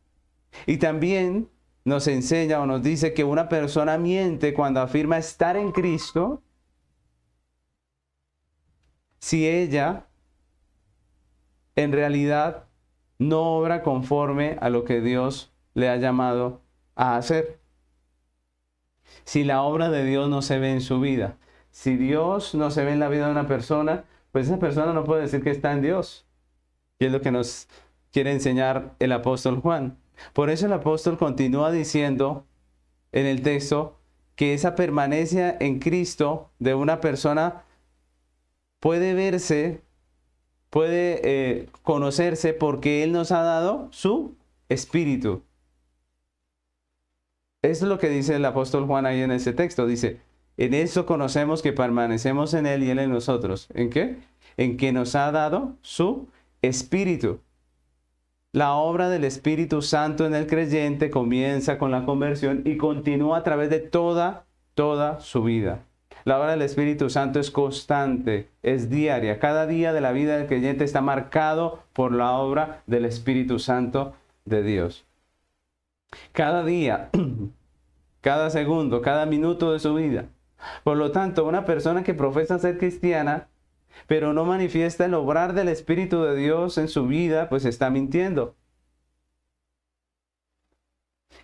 Y 0.66 0.76
también 0.76 1.48
nos 1.84 2.06
enseña 2.06 2.60
o 2.60 2.66
nos 2.66 2.82
dice 2.82 3.12
que 3.12 3.24
una 3.24 3.48
persona 3.48 3.98
miente 3.98 4.54
cuando 4.54 4.80
afirma 4.80 5.18
estar 5.18 5.56
en 5.56 5.72
Cristo 5.72 6.42
si 9.18 9.48
ella 9.48 10.06
en 11.74 11.92
realidad 11.92 12.64
no 13.18 13.56
obra 13.56 13.82
conforme 13.82 14.58
a 14.60 14.68
lo 14.68 14.84
que 14.84 15.00
Dios 15.00 15.52
le 15.74 15.88
ha 15.88 15.96
llamado 15.96 16.60
a 16.94 17.16
hacer. 17.16 17.61
Si 19.24 19.44
la 19.44 19.62
obra 19.62 19.90
de 19.90 20.04
Dios 20.04 20.28
no 20.28 20.42
se 20.42 20.58
ve 20.58 20.72
en 20.72 20.80
su 20.80 21.00
vida, 21.00 21.36
si 21.70 21.96
Dios 21.96 22.54
no 22.54 22.70
se 22.70 22.84
ve 22.84 22.92
en 22.92 23.00
la 23.00 23.08
vida 23.08 23.26
de 23.26 23.32
una 23.32 23.46
persona, 23.46 24.04
pues 24.30 24.46
esa 24.46 24.58
persona 24.58 24.92
no 24.92 25.04
puede 25.04 25.22
decir 25.22 25.42
que 25.42 25.50
está 25.50 25.72
en 25.72 25.82
Dios. 25.82 26.26
Y 26.98 27.06
es 27.06 27.12
lo 27.12 27.20
que 27.20 27.32
nos 27.32 27.68
quiere 28.12 28.32
enseñar 28.32 28.94
el 28.98 29.12
apóstol 29.12 29.60
Juan. 29.60 29.98
Por 30.32 30.50
eso 30.50 30.66
el 30.66 30.72
apóstol 30.72 31.18
continúa 31.18 31.72
diciendo 31.72 32.46
en 33.12 33.26
el 33.26 33.42
texto 33.42 33.98
que 34.36 34.54
esa 34.54 34.74
permanencia 34.74 35.56
en 35.60 35.78
Cristo 35.78 36.50
de 36.58 36.74
una 36.74 37.00
persona 37.00 37.64
puede 38.80 39.14
verse, 39.14 39.82
puede 40.70 41.20
eh, 41.24 41.68
conocerse 41.82 42.52
porque 42.52 43.02
Él 43.02 43.12
nos 43.12 43.32
ha 43.32 43.42
dado 43.42 43.88
su 43.92 44.36
espíritu. 44.68 45.42
Es 47.62 47.80
lo 47.80 47.98
que 47.98 48.08
dice 48.08 48.34
el 48.34 48.44
apóstol 48.44 48.86
Juan 48.86 49.06
ahí 49.06 49.20
en 49.20 49.30
ese 49.30 49.52
texto. 49.52 49.86
Dice, 49.86 50.18
en 50.56 50.74
eso 50.74 51.06
conocemos 51.06 51.62
que 51.62 51.72
permanecemos 51.72 52.54
en 52.54 52.66
Él 52.66 52.82
y 52.82 52.90
Él 52.90 52.98
en 52.98 53.10
nosotros. 53.10 53.68
¿En 53.72 53.88
qué? 53.88 54.16
En 54.56 54.76
que 54.76 54.92
nos 54.92 55.14
ha 55.14 55.30
dado 55.30 55.76
su 55.80 56.28
espíritu. 56.60 57.40
La 58.50 58.74
obra 58.74 59.08
del 59.08 59.24
Espíritu 59.24 59.80
Santo 59.80 60.26
en 60.26 60.34
el 60.34 60.46
creyente 60.46 61.08
comienza 61.08 61.78
con 61.78 61.90
la 61.90 62.04
conversión 62.04 62.62
y 62.66 62.76
continúa 62.76 63.38
a 63.38 63.42
través 63.42 63.70
de 63.70 63.78
toda, 63.78 64.44
toda 64.74 65.20
su 65.20 65.42
vida. 65.42 65.84
La 66.24 66.38
obra 66.38 66.50
del 66.50 66.62
Espíritu 66.62 67.08
Santo 67.08 67.40
es 67.40 67.50
constante, 67.50 68.48
es 68.62 68.90
diaria. 68.90 69.38
Cada 69.38 69.66
día 69.66 69.92
de 69.92 70.02
la 70.02 70.12
vida 70.12 70.36
del 70.36 70.48
creyente 70.48 70.84
está 70.84 71.00
marcado 71.00 71.82
por 71.92 72.12
la 72.12 72.32
obra 72.32 72.82
del 72.86 73.06
Espíritu 73.06 73.58
Santo 73.58 74.12
de 74.44 74.62
Dios. 74.62 75.06
Cada 76.32 76.64
día, 76.64 77.10
cada 78.20 78.50
segundo, 78.50 79.02
cada 79.02 79.26
minuto 79.26 79.72
de 79.72 79.78
su 79.78 79.94
vida. 79.94 80.28
Por 80.84 80.96
lo 80.96 81.10
tanto, 81.12 81.46
una 81.46 81.64
persona 81.64 82.04
que 82.04 82.14
profesa 82.14 82.58
ser 82.58 82.78
cristiana, 82.78 83.48
pero 84.06 84.32
no 84.32 84.44
manifiesta 84.44 85.04
el 85.04 85.14
obrar 85.14 85.54
del 85.54 85.68
Espíritu 85.68 86.22
de 86.22 86.36
Dios 86.36 86.78
en 86.78 86.88
su 86.88 87.06
vida, 87.06 87.48
pues 87.48 87.64
está 87.64 87.90
mintiendo. 87.90 88.54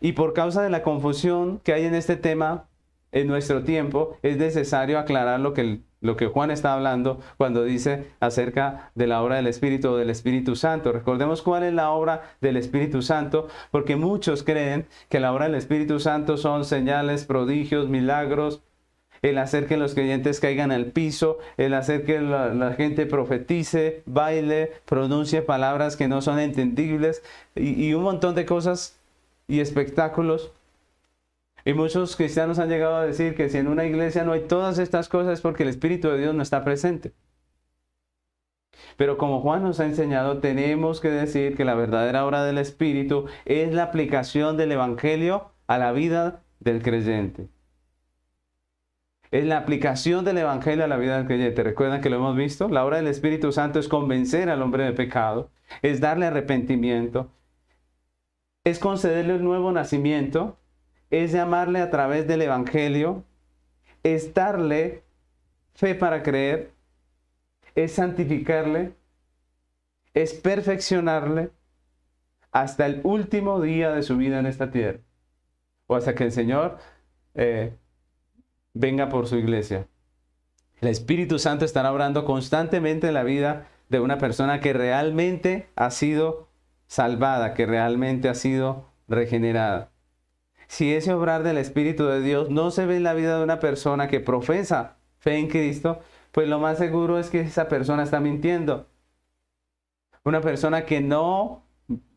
Y 0.00 0.12
por 0.12 0.32
causa 0.32 0.62
de 0.62 0.70
la 0.70 0.82
confusión 0.82 1.58
que 1.60 1.72
hay 1.72 1.84
en 1.84 1.94
este 1.94 2.16
tema, 2.16 2.67
en 3.12 3.26
nuestro 3.26 3.62
tiempo, 3.62 4.16
es 4.22 4.36
necesario 4.36 4.98
aclarar 4.98 5.40
lo 5.40 5.54
que, 5.54 5.80
lo 6.00 6.16
que 6.16 6.26
Juan 6.26 6.50
está 6.50 6.74
hablando 6.74 7.20
cuando 7.36 7.64
dice 7.64 8.06
acerca 8.20 8.90
de 8.94 9.06
la 9.06 9.22
obra 9.22 9.36
del 9.36 9.46
Espíritu 9.46 9.90
o 9.90 9.96
del 9.96 10.10
Espíritu 10.10 10.56
Santo. 10.56 10.92
Recordemos 10.92 11.42
cuál 11.42 11.62
es 11.64 11.72
la 11.72 11.90
obra 11.90 12.22
del 12.40 12.56
Espíritu 12.56 13.02
Santo, 13.02 13.48
porque 13.70 13.96
muchos 13.96 14.42
creen 14.42 14.86
que 15.08 15.20
la 15.20 15.32
obra 15.32 15.46
del 15.46 15.54
Espíritu 15.54 16.00
Santo 16.00 16.36
son 16.36 16.64
señales, 16.64 17.24
prodigios, 17.24 17.88
milagros, 17.88 18.62
el 19.20 19.38
hacer 19.38 19.66
que 19.66 19.76
los 19.76 19.94
creyentes 19.94 20.38
caigan 20.38 20.70
al 20.70 20.86
piso, 20.86 21.38
el 21.56 21.74
hacer 21.74 22.04
que 22.04 22.20
la, 22.20 22.74
gente 22.74 23.04
profetice, 23.04 24.02
baile, 24.06 24.72
pronuncie 24.84 25.42
palabras 25.42 25.96
que 25.96 26.06
no 26.06 26.22
son 26.22 26.38
entendibles 26.38 27.24
y 27.56 27.92
un 27.94 28.04
montón 28.04 28.36
de 28.36 28.46
cosas 28.46 28.96
y 29.48 29.58
espectáculos 29.58 30.52
y 31.64 31.72
muchos 31.74 32.16
cristianos 32.16 32.58
han 32.58 32.68
llegado 32.68 32.96
a 32.96 33.06
decir 33.06 33.34
que 33.34 33.48
si 33.48 33.58
en 33.58 33.68
una 33.68 33.84
iglesia 33.84 34.24
no 34.24 34.32
hay 34.32 34.42
todas 34.42 34.78
estas 34.78 35.08
cosas 35.08 35.34
es 35.34 35.40
porque 35.40 35.64
el 35.64 35.68
Espíritu 35.68 36.08
de 36.08 36.18
Dios 36.18 36.34
no 36.34 36.42
está 36.42 36.64
presente. 36.64 37.12
Pero 38.96 39.18
como 39.18 39.40
Juan 39.40 39.62
nos 39.62 39.80
ha 39.80 39.86
enseñado, 39.86 40.38
tenemos 40.38 41.00
que 41.00 41.10
decir 41.10 41.56
que 41.56 41.64
la 41.64 41.74
verdadera 41.74 42.26
obra 42.26 42.44
del 42.44 42.58
Espíritu 42.58 43.26
es 43.44 43.72
la 43.72 43.84
aplicación 43.84 44.56
del 44.56 44.72
Evangelio 44.72 45.52
a 45.66 45.78
la 45.78 45.92
vida 45.92 46.42
del 46.60 46.82
creyente. 46.82 47.48
Es 49.30 49.44
la 49.44 49.58
aplicación 49.58 50.24
del 50.24 50.38
Evangelio 50.38 50.84
a 50.84 50.88
la 50.88 50.96
vida 50.96 51.18
del 51.18 51.26
creyente. 51.26 51.62
¿Recuerdan 51.62 52.00
que 52.00 52.08
lo 52.08 52.16
hemos 52.16 52.34
visto? 52.34 52.68
La 52.68 52.84
obra 52.84 52.96
del 52.96 53.08
Espíritu 53.08 53.52
Santo 53.52 53.78
es 53.78 53.88
convencer 53.88 54.48
al 54.48 54.62
hombre 54.62 54.84
de 54.84 54.92
pecado, 54.92 55.50
es 55.82 56.00
darle 56.00 56.26
arrepentimiento, 56.26 57.30
es 58.64 58.78
concederle 58.78 59.34
un 59.34 59.44
nuevo 59.44 59.70
nacimiento, 59.70 60.58
es 61.10 61.32
llamarle 61.32 61.80
a 61.80 61.90
través 61.90 62.26
del 62.26 62.42
Evangelio, 62.42 63.24
es 64.02 64.34
darle 64.34 65.02
fe 65.74 65.94
para 65.94 66.22
creer, 66.22 66.72
es 67.74 67.92
santificarle, 67.92 68.92
es 70.14 70.34
perfeccionarle 70.34 71.50
hasta 72.50 72.86
el 72.86 73.00
último 73.04 73.60
día 73.60 73.92
de 73.92 74.02
su 74.02 74.16
vida 74.16 74.38
en 74.38 74.46
esta 74.46 74.70
tierra, 74.70 75.00
o 75.86 75.96
hasta 75.96 76.14
que 76.14 76.24
el 76.24 76.32
Señor 76.32 76.78
eh, 77.34 77.74
venga 78.74 79.08
por 79.08 79.26
su 79.26 79.36
iglesia. 79.36 79.86
El 80.80 80.88
Espíritu 80.88 81.38
Santo 81.38 81.64
estará 81.64 81.92
obrando 81.92 82.24
constantemente 82.24 83.08
en 83.08 83.14
la 83.14 83.24
vida 83.24 83.68
de 83.88 84.00
una 84.00 84.18
persona 84.18 84.60
que 84.60 84.72
realmente 84.72 85.68
ha 85.74 85.90
sido 85.90 86.48
salvada, 86.86 87.54
que 87.54 87.66
realmente 87.66 88.28
ha 88.28 88.34
sido 88.34 88.86
regenerada 89.08 89.90
si 90.68 90.94
ese 90.94 91.12
obrar 91.12 91.42
del 91.42 91.58
Espíritu 91.58 92.06
de 92.06 92.20
Dios 92.20 92.50
no 92.50 92.70
se 92.70 92.86
ve 92.86 92.96
en 92.96 93.02
la 93.02 93.14
vida 93.14 93.38
de 93.38 93.44
una 93.44 93.58
persona 93.58 94.06
que 94.08 94.20
profesa 94.20 94.96
fe 95.18 95.38
en 95.38 95.48
Cristo, 95.48 96.00
pues 96.30 96.48
lo 96.48 96.58
más 96.58 96.78
seguro 96.78 97.18
es 97.18 97.30
que 97.30 97.40
esa 97.40 97.68
persona 97.68 98.04
está 98.04 98.20
mintiendo. 98.20 98.86
Una 100.24 100.40
persona 100.40 100.84
que 100.84 101.00
no 101.00 101.64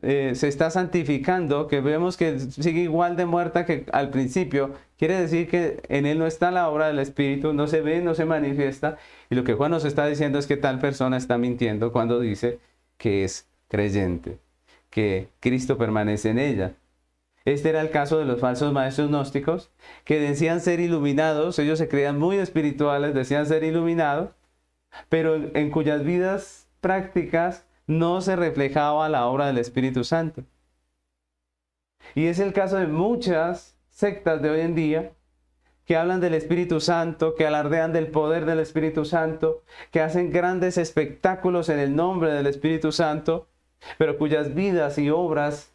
eh, 0.02 0.32
se 0.34 0.48
está 0.48 0.70
santificando, 0.70 1.66
que 1.66 1.80
vemos 1.80 2.18
que 2.18 2.38
sigue 2.38 2.82
igual 2.82 3.16
de 3.16 3.24
muerta 3.24 3.64
que 3.64 3.86
al 3.92 4.10
principio, 4.10 4.74
quiere 4.98 5.18
decir 5.18 5.48
que 5.48 5.80
en 5.88 6.04
él 6.04 6.18
no 6.18 6.26
está 6.26 6.50
la 6.50 6.68
obra 6.68 6.88
del 6.88 6.98
Espíritu, 6.98 7.54
no 7.54 7.66
se 7.66 7.80
ve, 7.80 8.02
no 8.02 8.14
se 8.14 8.26
manifiesta. 8.26 8.98
Y 9.30 9.34
lo 9.34 9.44
que 9.44 9.54
Juan 9.54 9.70
nos 9.70 9.86
está 9.86 10.06
diciendo 10.06 10.38
es 10.38 10.46
que 10.46 10.58
tal 10.58 10.78
persona 10.78 11.16
está 11.16 11.38
mintiendo 11.38 11.90
cuando 11.90 12.20
dice 12.20 12.58
que 12.98 13.24
es 13.24 13.48
creyente, 13.68 14.38
que 14.90 15.28
Cristo 15.40 15.78
permanece 15.78 16.30
en 16.30 16.38
ella. 16.38 16.74
Este 17.44 17.70
era 17.70 17.80
el 17.80 17.90
caso 17.90 18.18
de 18.18 18.24
los 18.24 18.40
falsos 18.40 18.72
maestros 18.72 19.08
gnósticos, 19.08 19.70
que 20.04 20.20
decían 20.20 20.60
ser 20.60 20.80
iluminados, 20.80 21.58
ellos 21.58 21.78
se 21.78 21.88
creían 21.88 22.18
muy 22.18 22.36
espirituales, 22.36 23.14
decían 23.14 23.46
ser 23.46 23.64
iluminados, 23.64 24.30
pero 25.08 25.34
en 25.34 25.70
cuyas 25.70 26.04
vidas 26.04 26.68
prácticas 26.80 27.66
no 27.86 28.20
se 28.20 28.36
reflejaba 28.36 29.08
la 29.08 29.26
obra 29.26 29.46
del 29.46 29.58
Espíritu 29.58 30.04
Santo. 30.04 30.44
Y 32.14 32.26
es 32.26 32.38
el 32.38 32.52
caso 32.52 32.76
de 32.76 32.86
muchas 32.86 33.78
sectas 33.90 34.42
de 34.42 34.50
hoy 34.50 34.60
en 34.60 34.74
día 34.74 35.12
que 35.84 35.96
hablan 35.96 36.20
del 36.20 36.34
Espíritu 36.34 36.80
Santo, 36.80 37.34
que 37.34 37.46
alardean 37.46 37.92
del 37.92 38.08
poder 38.08 38.44
del 38.44 38.60
Espíritu 38.60 39.04
Santo, 39.04 39.62
que 39.90 40.00
hacen 40.00 40.30
grandes 40.30 40.78
espectáculos 40.78 41.68
en 41.68 41.78
el 41.78 41.96
nombre 41.96 42.32
del 42.32 42.46
Espíritu 42.46 42.92
Santo, 42.92 43.48
pero 43.98 44.16
cuyas 44.16 44.54
vidas 44.54 44.98
y 44.98 45.10
obras 45.10 45.71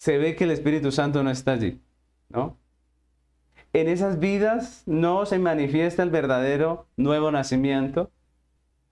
se 0.00 0.16
ve 0.16 0.34
que 0.34 0.44
el 0.44 0.50
Espíritu 0.50 0.92
Santo 0.92 1.22
no 1.22 1.30
está 1.30 1.52
allí, 1.52 1.78
¿no? 2.30 2.56
En 3.74 3.86
esas 3.86 4.18
vidas 4.18 4.82
no 4.86 5.26
se 5.26 5.38
manifiesta 5.38 6.02
el 6.02 6.08
verdadero 6.08 6.86
nuevo 6.96 7.30
nacimiento. 7.30 8.10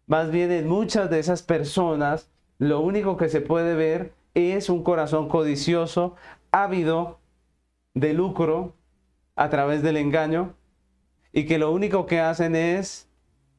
Más 0.06 0.30
bien 0.30 0.52
en 0.52 0.68
muchas 0.68 1.08
de 1.08 1.18
esas 1.18 1.42
personas 1.42 2.30
lo 2.58 2.80
único 2.80 3.16
que 3.16 3.30
se 3.30 3.40
puede 3.40 3.74
ver 3.74 4.12
es 4.34 4.68
un 4.68 4.84
corazón 4.84 5.30
codicioso, 5.30 6.14
ávido 6.52 7.18
de 7.94 8.12
lucro 8.12 8.74
a 9.34 9.48
través 9.48 9.82
del 9.82 9.96
engaño 9.96 10.56
y 11.32 11.46
que 11.46 11.56
lo 11.56 11.72
único 11.72 12.04
que 12.04 12.20
hacen 12.20 12.54
es 12.54 13.08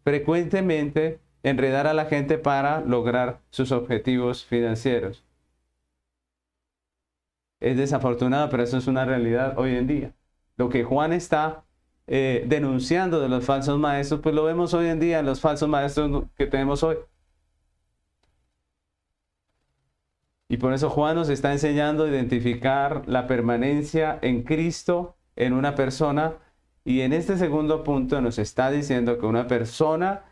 frecuentemente 0.04 1.20
enredar 1.42 1.88
a 1.88 1.96
la 1.96 2.06
gente 2.06 2.38
para 2.38 2.82
lograr 2.82 3.40
sus 3.50 3.72
objetivos 3.72 4.46
financieros. 4.46 5.24
Es 7.60 7.78
desafortunado, 7.78 8.50
pero 8.50 8.64
eso 8.64 8.78
es 8.78 8.88
una 8.88 9.06
realidad 9.06 9.58
hoy 9.58 9.76
en 9.76 9.88
día. 9.88 10.14
Lo 10.58 10.70
que 10.70 10.84
Juan 10.84 11.14
está 11.14 11.64
eh, 12.08 12.44
denunciando 12.48 13.20
de 13.20 13.30
los 13.30 13.46
falsos 13.46 13.78
maestros, 13.80 14.22
pues 14.22 14.34
lo 14.34 14.44
vemos 14.44 14.74
hoy 14.74 14.88
en 14.88 15.00
día 15.00 15.20
en 15.20 15.26
los 15.26 15.42
falsos 15.42 15.70
maestros 15.70 16.24
que 16.36 16.48
tenemos 16.48 16.84
hoy. 16.84 16.98
Y 20.48 20.58
por 20.58 20.74
eso 20.74 20.90
Juan 20.90 21.16
nos 21.16 21.30
está 21.30 21.52
enseñando 21.52 22.06
a 22.06 22.10
identificar 22.10 23.04
la 23.06 23.28
permanencia 23.28 24.18
en 24.22 24.44
Cristo 24.44 25.16
en 25.36 25.54
una 25.54 25.76
persona. 25.76 26.34
Y 26.84 27.02
en 27.02 27.14
este 27.14 27.38
segundo 27.38 27.84
punto 27.84 28.20
nos 28.20 28.40
está 28.40 28.72
diciendo 28.72 29.20
que 29.20 29.28
una 29.28 29.48
persona 29.48 30.24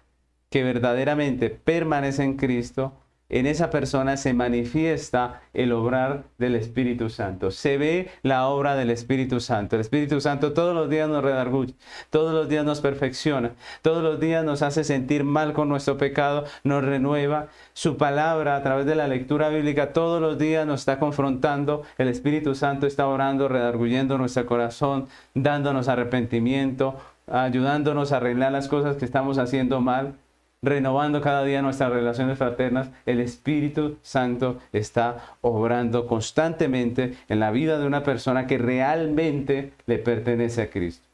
que 0.50 0.64
verdaderamente 0.64 1.52
permanece 1.52 2.24
en 2.24 2.36
Cristo 2.36 2.94
en 3.30 3.46
esa 3.46 3.70
persona 3.70 4.16
se 4.16 4.34
manifiesta 4.34 5.42
el 5.54 5.74
obrar 5.74 6.24
del 6.38 6.56
Espíritu 6.56 7.10
Santo. 7.10 7.52
Se 7.52 7.78
ve 7.78 8.10
la 8.24 8.48
obra 8.48 8.76
del 8.76 8.90
Espíritu 8.90 9.40
Santo. 9.40 9.76
El 9.76 9.82
Espíritu 9.82 10.22
Santo 10.22 10.54
todos 10.54 10.74
los 10.74 10.90
días 10.90 11.10
nos 11.10 11.24
redarguye, 11.24 11.74
todos 12.10 12.34
los 12.34 12.48
días 12.48 12.64
nos 12.64 12.80
perfecciona, 12.80 13.52
todos 13.82 14.02
los 14.02 14.20
días 14.20 14.46
nos 14.46 14.62
hace 14.62 14.84
sentir 14.84 15.24
mal 15.24 15.54
con 15.54 15.68
nuestro 15.68 15.98
pecado, 15.98 16.46
nos 16.64 16.84
renueva. 16.84 17.48
Su 17.74 17.98
palabra 17.98 18.56
a 18.56 18.64
través 18.64 18.86
de 18.86 18.96
la 18.96 19.08
lectura 19.08 19.50
bíblica 19.50 19.94
todos 19.94 20.22
los 20.22 20.38
días 20.38 20.66
nos 20.66 20.82
está 20.82 21.00
confrontando. 21.00 21.84
El 21.98 22.08
Espíritu 22.08 22.56
Santo 22.56 22.88
está 22.88 23.08
orando, 23.08 23.48
redarguyendo 23.48 24.18
nuestro 24.18 24.46
corazón, 24.46 25.08
dándonos 25.34 25.90
arrepentimiento, 25.90 26.96
ayudándonos 27.28 28.12
a 28.12 28.18
arreglar 28.18 28.54
las 28.54 28.70
cosas 28.70 28.96
que 28.96 29.06
estamos 29.06 29.38
haciendo 29.38 29.82
mal 29.82 30.16
renovando 30.62 31.22
cada 31.22 31.44
día 31.44 31.62
nuestras 31.62 31.92
relaciones 31.92 32.38
fraternas, 32.38 32.90
el 33.06 33.20
Espíritu 33.20 33.98
Santo 34.02 34.60
está 34.74 35.36
obrando 35.42 36.08
constantemente 36.08 37.16
en 37.30 37.40
la 37.40 37.52
vida 37.52 37.80
de 37.80 37.86
una 37.86 38.04
persona 38.04 38.48
que 38.48 38.58
realmente 38.58 39.74
le 39.86 39.98
pertenece 40.00 40.64
a 40.64 40.70
Cristo. 40.70 41.08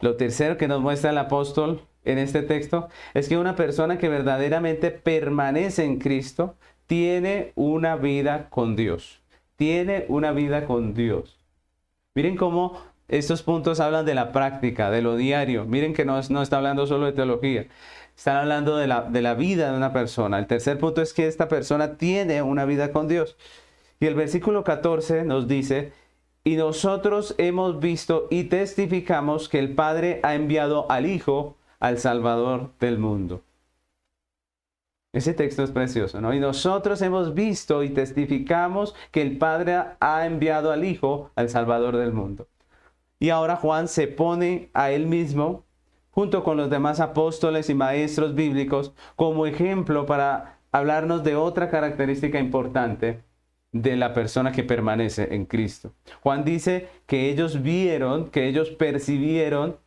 Lo 0.00 0.16
tercero 0.16 0.56
que 0.56 0.68
nos 0.68 0.80
muestra 0.80 1.10
el 1.10 1.18
apóstol 1.18 1.82
en 2.04 2.18
este 2.18 2.42
texto 2.42 2.88
es 3.14 3.28
que 3.28 3.38
una 3.38 3.56
persona 3.56 3.98
que 3.98 4.08
verdaderamente 4.08 4.90
permanece 4.90 5.84
en 5.84 5.98
Cristo 5.98 6.56
tiene 6.86 7.52
una 7.54 7.96
vida 7.96 8.48
con 8.50 8.76
Dios. 8.76 9.20
Tiene 9.56 10.04
una 10.08 10.32
vida 10.32 10.66
con 10.66 10.94
Dios. 10.94 11.38
Miren 12.14 12.36
cómo 12.36 12.78
estos 13.08 13.42
puntos 13.42 13.80
hablan 13.80 14.06
de 14.06 14.14
la 14.14 14.32
práctica, 14.32 14.90
de 14.90 15.02
lo 15.02 15.16
diario. 15.16 15.64
Miren 15.64 15.94
que 15.94 16.04
no, 16.04 16.18
está 16.18 16.56
hablando 16.56 16.86
solo 16.86 17.06
de 17.06 17.12
teología. 17.12 17.66
Están 18.16 18.36
hablando 18.36 18.76
de 18.76 18.86
la, 18.86 19.02
de 19.02 19.22
la 19.22 19.34
vida 19.34 19.70
de 19.70 19.76
una 19.76 19.92
persona. 19.92 20.38
El 20.38 20.46
tercer 20.46 20.78
punto 20.78 21.02
es 21.02 21.12
que 21.12 21.26
esta 21.26 21.48
persona 21.48 21.96
tiene 21.96 22.42
una 22.42 22.64
vida 22.64 22.92
con 22.92 23.08
Dios. 23.08 23.36
Y 24.00 24.06
el 24.06 24.14
versículo 24.14 24.64
14 24.64 25.24
nos 25.24 25.48
dice, 25.48 25.92
y 26.44 26.56
nosotros 26.56 27.34
hemos 27.38 27.80
visto 27.80 28.28
y 28.30 28.44
testificamos 28.44 29.48
que 29.48 29.58
el 29.58 29.74
Padre 29.74 30.20
ha 30.22 30.34
enviado 30.34 30.90
al 30.90 31.06
Hijo, 31.06 31.56
al 31.80 31.98
Salvador 31.98 32.72
del 32.80 32.98
mundo. 32.98 33.42
Ese 35.14 35.32
texto 35.32 35.62
es 35.62 35.70
precioso, 35.70 36.20
¿no? 36.20 36.34
Y 36.34 36.40
nosotros 36.40 37.00
hemos 37.00 37.34
visto 37.34 37.82
y 37.82 37.90
testificamos 37.90 38.94
que 39.12 39.22
el 39.22 39.38
Padre 39.38 39.76
ha 40.00 40.26
enviado 40.26 40.72
al 40.72 40.84
Hijo, 40.84 41.30
al 41.36 41.48
Salvador 41.48 41.96
del 41.96 42.12
mundo. 42.12 42.48
Y 43.24 43.30
ahora 43.30 43.56
Juan 43.56 43.88
se 43.88 44.06
pone 44.06 44.68
a 44.74 44.90
él 44.90 45.06
mismo, 45.06 45.64
junto 46.10 46.44
con 46.44 46.58
los 46.58 46.68
demás 46.68 47.00
apóstoles 47.00 47.70
y 47.70 47.74
maestros 47.74 48.34
bíblicos, 48.34 48.92
como 49.16 49.46
ejemplo 49.46 50.04
para 50.04 50.58
hablarnos 50.72 51.24
de 51.24 51.34
otra 51.34 51.70
característica 51.70 52.38
importante 52.38 53.22
de 53.72 53.96
la 53.96 54.12
persona 54.12 54.52
que 54.52 54.62
permanece 54.62 55.34
en 55.34 55.46
Cristo. 55.46 55.94
Juan 56.20 56.44
dice 56.44 56.90
que 57.06 57.30
ellos 57.30 57.62
vieron, 57.62 58.28
que 58.28 58.46
ellos 58.46 58.68
percibieron, 58.68 59.78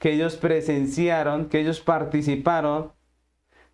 que 0.00 0.14
ellos 0.14 0.34
presenciaron, 0.34 1.48
que 1.50 1.60
ellos 1.60 1.78
participaron 1.78 2.90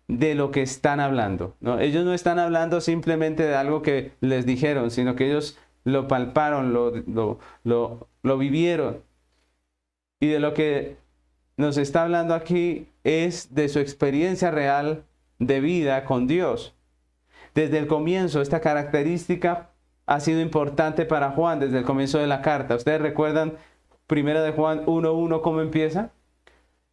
de 0.07 0.35
lo 0.35 0.51
que 0.51 0.61
están 0.61 0.99
hablando. 0.99 1.55
¿no? 1.59 1.79
Ellos 1.79 2.05
no 2.05 2.13
están 2.13 2.37
hablando 2.37 2.81
simplemente 2.81 3.41
de 3.41 3.55
algo 3.55 3.81
que 3.81 4.11
les 4.21 4.45
dijeron, 4.45 4.91
sino 4.91 5.15
que 5.15 5.25
ellos 5.27 5.57
lo 5.85 6.07
palparon, 6.07 6.73
lo, 6.73 7.39
lo, 7.63 8.37
vivieron. 8.37 9.01
Y 10.19 10.27
de 10.27 10.39
lo 10.39 10.53
que 10.53 10.97
nos 11.57 11.77
está 11.77 12.03
hablando 12.03 12.33
aquí 12.33 12.89
es 13.03 13.53
de 13.53 13.69
su 13.69 13.79
experiencia 13.79 14.51
real 14.51 15.05
de 15.39 15.61
vida 15.61 16.03
con 16.03 16.27
Dios. 16.27 16.75
Desde 17.53 17.77
el 17.77 17.87
comienzo, 17.87 18.41
esta 18.41 18.59
característica 18.59 19.69
ha 20.07 20.19
sido 20.19 20.41
importante 20.41 21.05
para 21.05 21.31
Juan 21.31 21.59
desde 21.59 21.77
el 21.77 21.85
comienzo 21.85 22.17
de 22.17 22.27
la 22.27 22.41
carta. 22.41 22.75
¿Ustedes 22.75 23.01
recuerdan 23.01 23.53
primera 24.07 24.41
de 24.43 24.51
Juan 24.51 24.85
1.1 24.85 25.41
cómo 25.41 25.61
empieza? 25.61 26.11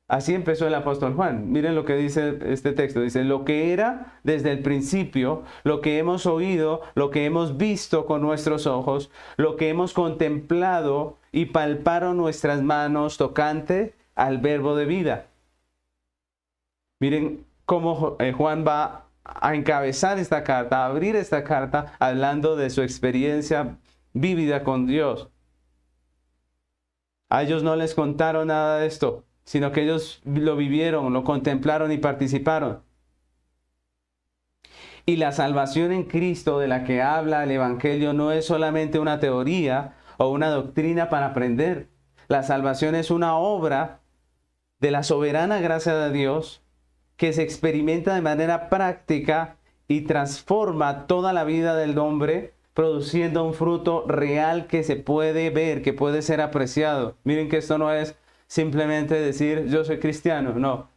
Así 0.09 0.35
empezó 0.35 0.67
el 0.67 0.75
apóstol 0.75 1.15
Juan. 1.15 1.51
Miren 1.53 1.75
lo 1.75 1.85
que 1.85 1.97
dice 1.97 2.39
este 2.45 2.73
texto. 2.73 3.01
Dice, 3.01 3.25
lo 3.25 3.45
que 3.45 3.73
era 3.73 4.21
desde 4.25 4.53
el 4.53 4.61
principio, 4.61 5.43
lo 5.65 5.81
que 5.81 5.99
hemos 5.99 6.27
oído, 6.27 6.83
lo 6.95 7.11
que 7.11 7.25
hemos 7.25 7.57
visto 7.57 8.05
con 8.05 8.21
nuestros 8.21 8.67
ojos, 8.67 9.11
lo 9.37 9.57
que 9.57 9.71
hemos 9.71 9.95
contemplado 9.95 11.17
y 11.31 11.47
palparon 11.47 12.19
nuestras 12.19 12.63
manos 12.63 13.17
tocante 13.17 13.95
al 14.15 14.39
verbo 14.39 14.77
de 14.77 14.85
vida. 14.85 15.27
Miren 17.01 17.47
cómo 17.65 18.17
eh, 18.21 18.33
Juan 18.33 18.67
va 18.67 19.07
a 19.25 19.55
encabezar 19.55 20.19
esta 20.19 20.45
carta, 20.45 20.83
a 20.83 20.87
abrir 20.87 21.17
esta 21.17 21.43
carta 21.43 21.95
hablando 21.99 22.55
de 22.57 22.69
su 22.71 22.83
experiencia 22.83 23.79
vívida 24.13 24.63
con 24.63 24.87
Dios. 24.87 25.31
A 27.31 27.43
ellos 27.43 27.63
no 27.63 27.77
les 27.77 27.95
contaron 27.95 28.49
nada 28.49 28.79
de 28.81 28.87
esto 28.87 29.25
sino 29.45 29.73
que 29.73 29.83
ellos 29.83 30.21
lo 30.25 30.57
vivieron, 30.57 31.13
lo 31.13 31.25
contemplaron 31.25 31.93
y 31.93 31.99
participaron. 31.99 32.83
Y 35.05 35.17
la 35.17 35.33
salvación 35.33 35.91
en 35.91 36.05
Cristo 36.05 36.59
de 36.61 36.69
la 36.69 36.85
que 36.85 37.03
habla 37.03 37.43
el 37.43 37.51
Evangelio 37.51 38.13
no 38.13 38.31
es 38.31 38.47
solamente 38.47 39.01
una 39.01 39.19
teoría 39.19 39.97
o 40.17 40.29
una 40.29 40.51
doctrina 40.51 41.09
para 41.09 41.27
aprender. 41.27 41.89
La 42.29 42.45
salvación 42.45 42.95
es 42.95 43.11
una 43.11 43.37
obra 43.37 44.01
de 44.79 44.93
la 44.93 45.03
soberana 45.03 45.61
gracia 45.61 45.95
de 45.95 46.13
Dios 46.13 46.63
que 47.17 47.33
se 47.33 47.43
experimenta 47.43 48.15
de 48.15 48.21
manera 48.21 48.69
práctica 48.69 49.57
y 49.89 50.03
transforma 50.03 51.07
toda 51.07 51.33
la 51.33 51.45
vida 51.45 51.75
del 51.77 51.99
hombre 51.99 52.55
produciendo 52.75 53.45
un 53.45 53.55
fruto 53.55 54.05
real 54.07 54.67
que 54.67 54.83
se 54.83 54.97
puede 54.97 55.51
ver, 55.51 55.83
que 55.83 55.93
puede 55.93 56.23
ser 56.23 56.41
apreciado. 56.41 57.17
Miren 57.25 57.49
que 57.49 57.59
esto 57.59 57.77
no 57.77 57.93
es 57.93 58.17
simplemente 58.53 59.15
decir 59.15 59.65
yo 59.69 59.83
soy 59.83 59.99
cristiano, 59.99 60.53
no. 60.53 60.91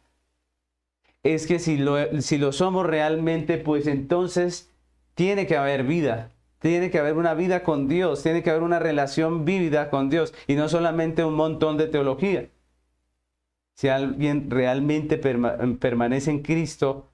Es 1.22 1.46
que 1.46 1.58
si 1.58 1.78
lo, 1.78 2.20
si 2.20 2.36
lo 2.36 2.52
somos 2.52 2.84
realmente, 2.84 3.56
pues 3.56 3.86
entonces 3.86 4.70
tiene 5.14 5.46
que 5.46 5.56
haber 5.56 5.84
vida, 5.84 6.32
tiene 6.58 6.90
que 6.90 6.98
haber 6.98 7.14
una 7.14 7.32
vida 7.32 7.62
con 7.62 7.88
Dios, 7.88 8.22
tiene 8.22 8.42
que 8.42 8.50
haber 8.50 8.62
una 8.62 8.78
relación 8.78 9.46
vívida 9.46 9.88
con 9.88 10.10
Dios. 10.10 10.34
Y 10.46 10.54
no 10.54 10.68
solamente 10.68 11.24
un 11.24 11.32
montón 11.32 11.78
de 11.78 11.86
teología. 11.86 12.50
Si 13.72 13.88
alguien 13.88 14.50
realmente 14.50 15.16
permanece 15.16 16.30
en 16.30 16.42
Cristo, 16.42 17.08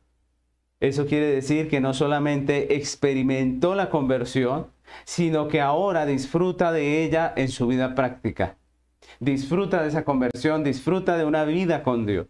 eso 0.81 1.07
quiere 1.07 1.27
decir 1.27 1.69
que 1.69 1.81
no 1.81 1.95
solamente 1.95 2.75
experimentó 2.75 3.77
la 3.77 3.91
conversión, 3.91 4.67
sino 5.05 5.47
que 5.47 5.61
ahora 5.61 6.05
disfruta 6.05 6.73
de 6.73 7.05
ella 7.05 7.33
en 7.37 7.49
su 7.49 7.69
vida 7.69 7.95
práctica 7.95 8.57
disfruta 9.21 9.83
de 9.83 9.89
esa 9.89 10.05
conversión, 10.05 10.65
disfruta 10.65 11.17
de 11.17 11.25
una 11.25 11.45
vida 11.45 11.83
con 11.83 12.07
Dios. 12.07 12.27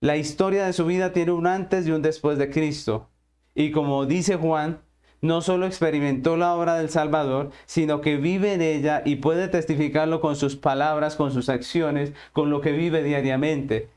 La 0.00 0.16
historia 0.16 0.64
de 0.64 0.72
su 0.72 0.86
vida 0.86 1.12
tiene 1.12 1.32
un 1.32 1.46
antes 1.46 1.86
y 1.86 1.90
un 1.90 2.02
después 2.02 2.38
de 2.38 2.50
Cristo. 2.50 3.10
Y 3.54 3.70
como 3.70 4.06
dice 4.06 4.36
Juan, 4.36 4.80
no 5.20 5.42
solo 5.42 5.66
experimentó 5.66 6.36
la 6.36 6.54
obra 6.54 6.76
del 6.76 6.88
Salvador, 6.88 7.50
sino 7.66 8.00
que 8.00 8.16
vive 8.16 8.54
en 8.54 8.62
ella 8.62 9.02
y 9.04 9.16
puede 9.16 9.48
testificarlo 9.48 10.20
con 10.20 10.36
sus 10.36 10.56
palabras, 10.56 11.16
con 11.16 11.32
sus 11.32 11.48
acciones, 11.48 12.12
con 12.32 12.50
lo 12.50 12.60
que 12.60 12.72
vive 12.72 13.02
diariamente. 13.02 13.90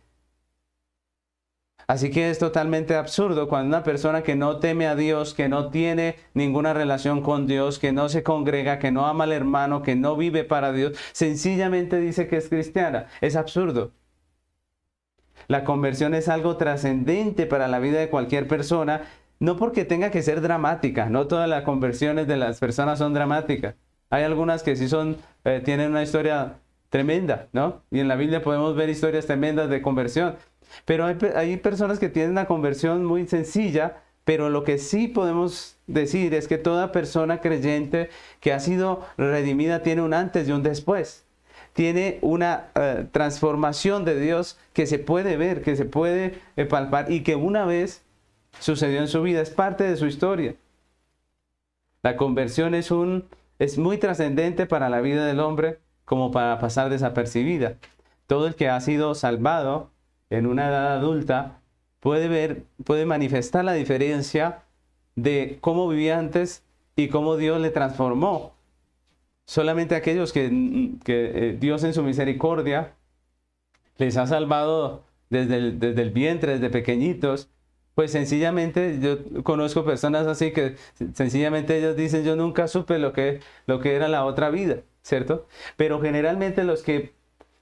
Así 1.88 2.12
que 2.12 2.30
es 2.30 2.40
totalmente 2.40 2.96
absurdo 2.96 3.48
cuando 3.48 3.68
una 3.76 3.84
persona 3.84 4.24
que 4.24 4.36
no 4.36 4.60
teme 4.60 4.88
a 4.88 4.96
Dios, 4.96 5.34
que 5.34 5.50
no 5.50 5.70
tiene 5.70 6.16
ninguna 6.34 6.74
relación 6.74 7.22
con 7.22 7.48
Dios, 7.48 7.80
que 7.80 7.92
no 7.92 8.10
se 8.10 8.24
congrega, 8.24 8.80
que 8.80 8.92
no 8.92 9.06
ama 9.06 9.26
al 9.26 9.34
hermano, 9.34 9.82
que 9.82 9.96
no 9.96 10.16
vive 10.16 10.44
para 10.44 10.72
Dios, 10.72 10.98
sencillamente 11.12 12.00
dice 12.00 12.28
que 12.28 12.38
es 12.38 12.50
cristiana. 12.50 13.08
Es 13.22 13.36
absurdo. 13.36 13.92
La 15.48 15.64
conversión 15.64 16.14
es 16.14 16.30
algo 16.30 16.58
trascendente 16.58 17.46
para 17.46 17.68
la 17.68 17.80
vida 17.80 18.00
de 18.00 18.10
cualquier 18.10 18.48
persona, 18.48 19.02
no 19.40 19.58
porque 19.58 19.84
tenga 19.84 20.10
que 20.10 20.22
ser 20.22 20.42
dramática, 20.42 21.10
no 21.10 21.28
todas 21.28 21.50
las 21.50 21.64
conversiones 21.64 22.28
de 22.28 22.38
las 22.38 22.60
personas 22.60 23.00
son 23.00 23.14
dramáticas. 23.14 23.76
Hay 24.10 24.24
algunas 24.24 24.64
que 24.64 24.76
sí 24.76 24.88
son, 24.88 25.18
eh, 25.44 25.62
tienen 25.64 25.92
una 25.92 26.04
historia 26.04 26.60
tremenda, 26.90 27.48
¿no? 27.52 27.82
Y 27.90 28.00
en 28.00 28.08
la 28.08 28.16
Biblia 28.16 28.44
podemos 28.44 28.76
ver 28.76 28.88
historias 28.88 29.26
tremendas 29.26 29.70
de 29.70 29.82
conversión. 29.82 30.36
Pero 30.86 31.05
hay, 31.05 31.57
personas 31.57 31.99
que 31.99 32.09
tienen 32.09 32.32
una 32.32 32.45
conversión 32.45 33.05
muy 33.05 33.28
sencilla, 33.28 33.97
pero 34.26 34.49
lo 34.49 34.63
que 34.63 34.78
sí 34.78 35.07
podemos 35.07 35.78
decir 35.88 36.34
es 36.34 36.47
que 36.47 36.57
toda 36.57 36.91
persona 36.91 37.41
creyente 37.41 38.09
que 38.39 38.53
ha 38.53 38.59
sido 38.59 39.05
redimida 39.17 39.84
tiene 39.84 40.01
un 40.01 40.13
antes 40.13 40.47
y 40.47 40.51
un 40.51 40.63
después. 40.63 41.26
Tiene 41.74 42.19
una 42.21 42.67
eh, 42.76 43.05
transformación 43.11 44.05
de 44.05 44.19
Dios 44.19 44.59
que 44.74 44.86
se 44.86 44.99
puede 44.99 45.38
ver, 45.38 45.61
que 45.61 45.76
se 45.76 45.86
puede 45.86 46.39
eh, 46.55 46.65
palpar 46.65 47.11
y 47.11 47.24
que 47.24 47.36
una 47.36 47.65
vez 47.65 48.03
sucedió 48.59 48.99
en 48.99 49.07
su 49.07 49.21
vida, 49.21 49.41
es 49.41 49.49
parte 49.49 49.84
de 49.84 49.97
su 49.97 50.05
historia. 50.05 50.55
La 52.03 52.17
conversión 52.17 52.76
es, 52.76 52.91
un, 52.91 53.26
es 53.59 53.78
muy 53.78 53.97
trascendente 53.97 54.65
para 54.65 54.89
la 54.89 55.01
vida 55.01 55.26
del 55.26 55.39
hombre 55.39 55.80
como 56.05 56.32
para 56.32 56.59
pasar 56.59 56.89
desapercibida. 56.89 57.78
Todo 58.28 58.47
el 58.47 58.55
que 58.55 58.69
ha 58.69 58.80
sido 58.82 59.15
salvado 59.15 59.93
en 60.34 60.48
una 60.48 60.68
edad 60.68 60.98
adulta 60.98 61.60
puede 62.00 62.28
ver, 62.28 62.64
puede 62.84 63.06
manifestar 63.06 63.64
la 63.64 63.74
diferencia 63.74 64.64
de 65.16 65.58
cómo 65.62 65.88
vivía 65.88 66.18
antes 66.18 66.64
y 66.96 67.08
cómo 67.08 67.38
Dios 67.38 67.62
le 67.62 67.70
transformó. 67.70 68.54
Solamente 69.46 69.96
aquellos 69.96 70.34
que, 70.34 70.50
que 71.04 71.32
eh, 71.50 71.58
Dios 71.60 71.84
en 71.84 71.94
su 71.94 72.02
misericordia 72.02 72.94
les 73.98 74.18
ha 74.18 74.26
salvado 74.26 75.04
desde 75.30 75.58
el, 75.58 75.80
desde 75.80 76.02
el 76.02 76.12
vientre, 76.12 76.54
desde 76.54 76.70
pequeñitos, 76.70 77.50
pues 77.94 78.12
sencillamente 78.12 79.00
yo 79.00 79.44
conozco 79.44 79.86
personas 79.86 80.26
así 80.26 80.52
que 80.52 80.78
sencillamente 81.14 81.78
ellos 81.78 81.96
dicen 81.96 82.24
yo 82.24 82.36
nunca 82.36 82.68
supe 82.68 82.98
lo 82.98 83.14
que, 83.14 83.40
lo 83.68 83.80
que 83.80 83.96
era 83.96 84.08
la 84.08 84.26
otra 84.26 84.50
vida, 84.50 84.78
¿cierto? 85.04 85.46
Pero 85.78 86.02
generalmente 86.02 86.64
los 86.64 86.82
que 86.82 87.14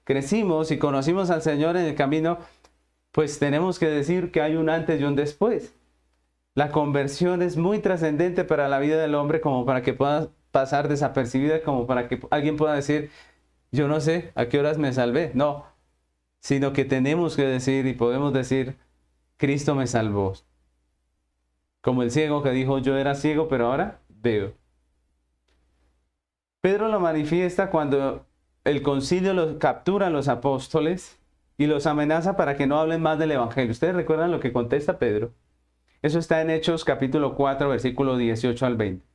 crecimos 0.04 0.72
y 0.72 0.78
conocimos 0.78 1.30
al 1.30 1.42
Señor 1.42 1.76
en 1.78 1.86
el 1.86 1.96
camino, 1.96 2.38
pues 3.12 3.40
tenemos 3.40 3.80
que 3.80 3.88
decir 3.88 4.32
que 4.32 4.42
hay 4.42 4.56
un 4.56 4.70
antes 4.70 5.00
y 5.00 5.04
un 5.04 5.16
después. 5.16 5.76
La 6.56 6.72
conversión 6.72 7.42
es 7.42 7.58
muy 7.58 7.80
trascendente 7.80 8.44
para 8.44 8.68
la 8.68 8.80
vida 8.80 9.02
del 9.02 9.16
hombre 9.16 9.42
como 9.42 9.66
para 9.66 9.82
que 9.82 9.94
pueda 9.94 10.30
pasar 10.52 10.88
desapercibida, 10.88 11.64
como 11.64 11.88
para 11.88 12.08
que 12.08 12.20
alguien 12.30 12.58
pueda 12.58 12.74
decir, 12.74 13.10
yo 13.72 13.88
no 13.88 14.02
sé 14.02 14.32
a 14.36 14.48
qué 14.48 14.60
horas 14.60 14.78
me 14.78 14.92
salvé. 14.94 15.32
No, 15.34 15.66
sino 16.40 16.74
que 16.74 16.86
tenemos 16.86 17.36
que 17.36 17.46
decir 17.46 17.86
y 17.86 17.94
podemos 17.94 18.34
decir, 18.34 18.78
Cristo 19.38 19.76
me 19.76 19.88
salvó. 19.88 20.34
Como 21.82 22.04
el 22.04 22.12
ciego 22.12 22.44
que 22.44 22.52
dijo, 22.52 22.80
yo 22.80 22.98
era 22.98 23.16
ciego, 23.16 23.48
pero 23.48 23.68
ahora 23.68 24.02
veo. 24.10 24.54
Pedro 26.62 26.90
lo 26.90 27.00
manifiesta 27.00 27.72
cuando 27.72 28.26
el 28.66 28.84
concilio 28.84 29.34
los 29.34 29.56
captura 29.56 30.10
los 30.10 30.28
apóstoles 30.28 31.21
y 31.62 31.68
los 31.68 31.86
amenaza 31.86 32.36
para 32.36 32.58
que 32.58 32.66
no 32.66 32.80
hablen 32.80 33.04
más 33.04 33.20
del 33.20 33.34
Evangelio. 33.34 33.72
¿Ustedes 33.72 33.94
recuerdan 33.94 34.32
lo 34.32 34.40
que 34.40 34.52
contesta 34.52 34.98
Pedro? 34.98 35.36
Eso 36.02 36.18
está 36.18 36.42
en 36.42 36.50
Hechos 36.50 36.84
capítulo 36.84 37.36
4, 37.36 37.70
versículo 37.70 38.18
18 38.18 38.66
al 38.66 38.78
20. 38.78 39.06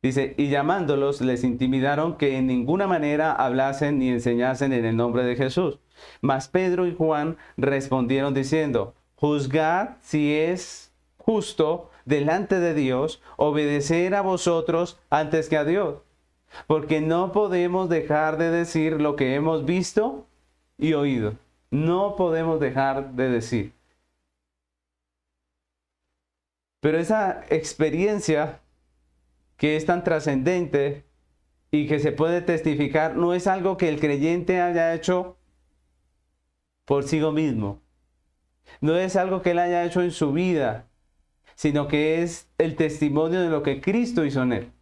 Dice, 0.00 0.34
y 0.38 0.48
llamándolos 0.48 1.20
les 1.20 1.44
intimidaron 1.44 2.16
que 2.16 2.38
en 2.38 2.46
ninguna 2.46 2.86
manera 2.86 3.30
hablasen 3.32 3.98
ni 3.98 4.08
enseñasen 4.08 4.72
en 4.72 4.86
el 4.86 4.96
nombre 4.96 5.22
de 5.22 5.36
Jesús. 5.36 5.80
Mas 6.22 6.48
Pedro 6.48 6.86
y 6.86 6.94
Juan 6.94 7.36
respondieron 7.58 8.32
diciendo, 8.32 8.94
juzgad 9.16 9.98
si 10.00 10.34
es 10.34 10.94
justo 11.18 11.90
delante 12.06 12.58
de 12.58 12.72
Dios 12.72 13.20
obedecer 13.36 14.14
a 14.14 14.22
vosotros 14.22 14.98
antes 15.10 15.50
que 15.50 15.58
a 15.58 15.66
Dios. 15.66 15.96
Porque 16.66 17.02
no 17.02 17.32
podemos 17.32 17.90
dejar 17.90 18.38
de 18.38 18.50
decir 18.50 18.98
lo 18.98 19.14
que 19.14 19.34
hemos 19.34 19.66
visto 19.66 20.26
y 20.78 20.94
oído 20.94 21.34
no 21.72 22.16
podemos 22.16 22.60
dejar 22.60 23.14
de 23.14 23.30
decir. 23.30 23.72
Pero 26.80 26.98
esa 26.98 27.44
experiencia 27.48 28.60
que 29.56 29.76
es 29.76 29.86
tan 29.86 30.04
trascendente 30.04 31.04
y 31.70 31.86
que 31.86 31.98
se 31.98 32.12
puede 32.12 32.42
testificar 32.42 33.16
no 33.16 33.32
es 33.32 33.46
algo 33.46 33.78
que 33.78 33.88
el 33.88 33.98
creyente 33.98 34.60
haya 34.60 34.94
hecho 34.94 35.38
por 36.84 37.04
sí 37.04 37.20
mismo. 37.20 37.80
No 38.80 38.96
es 38.96 39.16
algo 39.16 39.40
que 39.40 39.52
él 39.52 39.58
haya 39.58 39.84
hecho 39.84 40.02
en 40.02 40.10
su 40.10 40.32
vida, 40.32 40.88
sino 41.54 41.88
que 41.88 42.22
es 42.22 42.50
el 42.58 42.76
testimonio 42.76 43.40
de 43.40 43.48
lo 43.48 43.62
que 43.62 43.80
Cristo 43.80 44.26
hizo 44.26 44.42
en 44.42 44.52
él. 44.52 44.72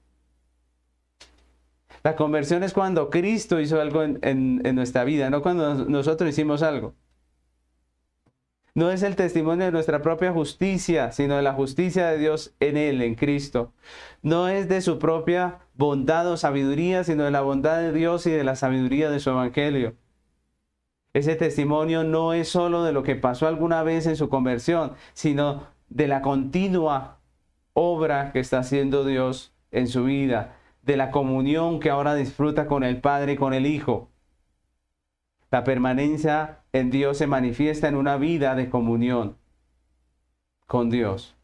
La 2.03 2.17
conversión 2.17 2.63
es 2.63 2.73
cuando 2.73 3.11
Cristo 3.11 3.61
hizo 3.61 3.81
algo 3.81 4.03
en, 4.03 4.75
nuestra 4.75 5.05
vida, 5.05 5.29
no 5.31 5.43
cuando 5.43 5.75
nosotros 5.87 6.31
hicimos 6.31 6.63
algo. 6.63 6.95
No 8.75 8.91
es 8.91 9.03
el 9.03 9.17
testimonio 9.17 9.67
de 9.67 9.73
nuestra 9.73 10.01
propia 10.01 10.33
justicia, 10.33 11.13
sino 11.13 11.37
de 11.37 11.43
la 11.43 11.53
justicia 11.53 12.09
de 12.09 12.19
Dios 12.19 12.55
en 12.61 12.77
Él, 12.77 13.03
en 13.03 13.17
Cristo. 13.17 13.73
No 14.23 14.49
es 14.49 14.69
de 14.69 14.81
su 14.81 14.99
propia 14.99 15.59
bondad 15.75 16.31
o 16.31 16.37
sabiduría, 16.37 17.05
sino 17.05 17.25
de 17.25 17.33
la 17.33 17.41
bondad 17.41 17.79
de 17.79 17.93
Dios 17.93 18.27
y 18.27 18.31
de 18.31 18.45
la 18.45 18.57
sabiduría 18.57 19.11
de 19.11 19.21
su 19.21 19.31
Evangelio. 19.31 19.97
Ese 21.13 21.35
testimonio 21.35 22.05
no 22.05 22.33
es 22.33 22.49
solo 22.49 22.85
de 22.85 22.93
lo 22.93 23.03
que 23.03 23.17
pasó 23.17 23.49
alguna 23.49 23.83
vez 23.83 24.07
en 24.07 24.17
su 24.17 24.29
conversión, 24.29 24.93
sino 25.13 25.67
de 25.89 26.07
la 26.07 26.23
continua 26.23 27.19
obra 27.73 28.31
que 28.33 28.39
está 28.39 28.61
haciendo 28.61 29.05
Dios 29.05 29.53
en 29.73 29.89
su 29.89 30.05
vida, 30.05 30.57
de 30.83 30.97
la 30.97 31.11
comunión 31.11 31.81
que 31.81 31.91
ahora 31.91 32.15
disfruta 32.15 32.67
con 32.67 32.85
el 32.85 33.01
Padre 33.01 33.33
y 33.33 33.37
con 33.37 33.55
el 33.55 33.67
Hijo. 33.67 34.11
La 35.51 35.65
permanencia 35.65 36.61
en 36.73 36.91
Dios 36.91 37.19
se 37.19 37.27
manifiesta 37.27 37.89
en 37.89 37.97
una 37.97 38.17
vida 38.17 38.55
de 38.55 38.71
comunión 38.71 39.37
con 40.67 40.91
Dios. 40.91 41.35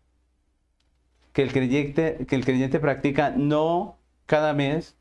Que 1.33 1.43
el 1.43 1.53
creyente, 1.53 2.25
que 2.29 2.37
el 2.37 2.45
creyente 2.45 2.79
practica 2.79 3.31
no 3.31 3.99
cada 4.27 4.53
mes, 4.53 4.97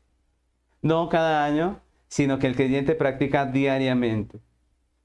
no 0.82 1.08
cada 1.08 1.44
año, 1.44 1.80
sino 2.08 2.38
que 2.38 2.48
el 2.48 2.56
creyente 2.56 2.94
practica 2.94 3.46
diariamente. 3.46 4.40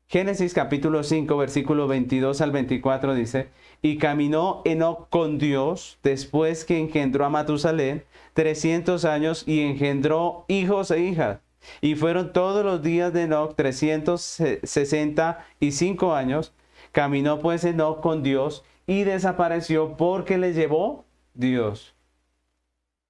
Génesis 0.08 0.54
capítulo 0.54 1.04
5, 1.04 1.38
versículo 1.38 1.88
22 1.88 2.42
al 2.42 2.52
24 2.52 3.16
dice, 3.16 3.48
y 3.82 3.98
caminó 3.98 4.62
Enoch 4.66 5.08
con 5.10 5.38
Dios 5.38 6.00
después 6.04 6.66
que 6.66 6.80
engendró 6.80 7.24
a 7.24 7.30
Matusalén 7.30 8.04
300 8.34 9.06
años 9.06 9.44
y 9.48 9.62
engendró 9.62 10.46
hijos 10.48 10.92
e 10.92 11.00
hijas. 11.02 11.40
Y 11.80 11.96
fueron 11.96 12.34
todos 12.34 12.66
los 12.66 12.82
días 12.82 13.14
de 13.14 13.22
Enoch 13.24 13.56
365 13.56 16.16
años. 16.16 16.54
Caminó 16.92 17.40
pues 17.40 17.64
Enoch 17.64 18.02
con 18.02 18.24
Dios 18.24 18.66
y 18.88 19.04
desapareció 19.04 19.96
porque 19.96 20.38
le 20.38 20.52
llevó 20.54 21.06
Dios. 21.34 21.96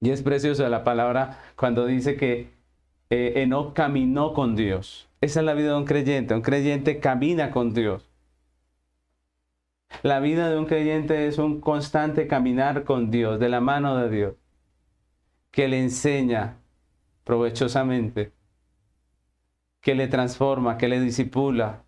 Y 0.02 0.10
es 0.10 0.22
preciosa 0.22 0.68
la 0.70 0.84
palabra 0.84 1.40
cuando 1.56 1.86
dice 1.86 2.18
que 2.18 2.50
eh, 3.10 3.34
Enoch 3.38 3.74
caminó 3.74 4.34
con 4.34 4.56
Dios. 4.56 5.08
Esa 5.22 5.40
es 5.42 5.46
la 5.46 5.54
vida 5.54 5.70
de 5.70 5.78
un 5.78 5.86
creyente. 5.86 6.34
Un 6.34 6.42
creyente 6.42 7.00
camina 7.00 7.52
con 7.52 7.74
Dios. 7.74 8.12
La 10.04 10.20
vida 10.20 10.50
de 10.50 10.58
un 10.58 10.66
creyente 10.66 11.28
es 11.28 11.38
un 11.38 11.62
constante 11.62 12.28
caminar 12.28 12.84
con 12.84 13.12
Dios, 13.12 13.40
de 13.40 13.50
la 13.50 13.62
mano 13.62 13.98
de 13.98 14.10
Dios, 14.10 14.36
que 15.52 15.68
le 15.68 15.80
enseña 15.80 16.58
provechosamente, 17.24 18.32
que 19.82 19.96
le 19.96 20.08
transforma, 20.08 20.78
que 20.78 20.88
le 20.88 21.00
disipula, 21.00 21.84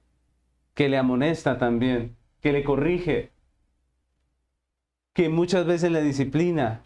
que 0.73 0.89
le 0.89 0.97
amonesta 0.97 1.57
también, 1.57 2.15
que 2.41 2.51
le 2.51 2.63
corrige, 2.63 3.31
que 5.13 5.29
muchas 5.29 5.65
veces 5.65 5.91
le 5.91 6.01
disciplina. 6.01 6.81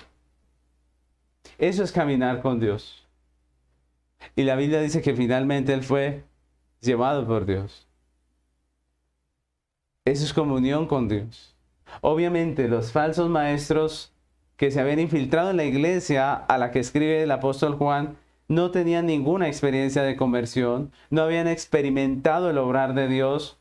Eso 1.58 1.84
es 1.84 1.92
caminar 1.92 2.42
con 2.42 2.60
Dios. 2.60 3.08
Y 4.36 4.44
la 4.44 4.56
Biblia 4.56 4.82
dice 4.82 5.02
que 5.02 5.16
finalmente 5.16 5.74
Él 5.74 5.84
fue 5.84 6.24
llevado 6.82 7.26
por 7.26 7.46
Dios. 7.46 7.88
Eso 10.06 10.24
es 10.26 10.34
comunión 10.34 10.88
con 10.88 11.08
Dios. 11.08 11.56
Obviamente 12.02 12.68
los 12.68 12.92
falsos 12.92 13.30
maestros 13.30 14.14
que 14.58 14.72
se 14.72 14.82
habían 14.82 15.00
infiltrado 15.00 15.52
en 15.52 15.58
la 15.58 15.64
iglesia 15.64 16.34
a 16.34 16.58
la 16.58 16.72
que 16.72 16.80
escribe 16.80 17.24
el 17.24 17.32
apóstol 17.32 17.76
Juan 17.76 18.18
no 18.48 18.72
tenían 18.72 19.06
ninguna 19.06 19.48
experiencia 19.48 20.04
de 20.04 20.16
conversión, 20.16 20.92
no 21.10 21.22
habían 21.22 21.48
experimentado 21.48 22.50
el 22.50 22.58
obrar 22.58 22.94
de 22.94 23.08
Dios 23.08 23.60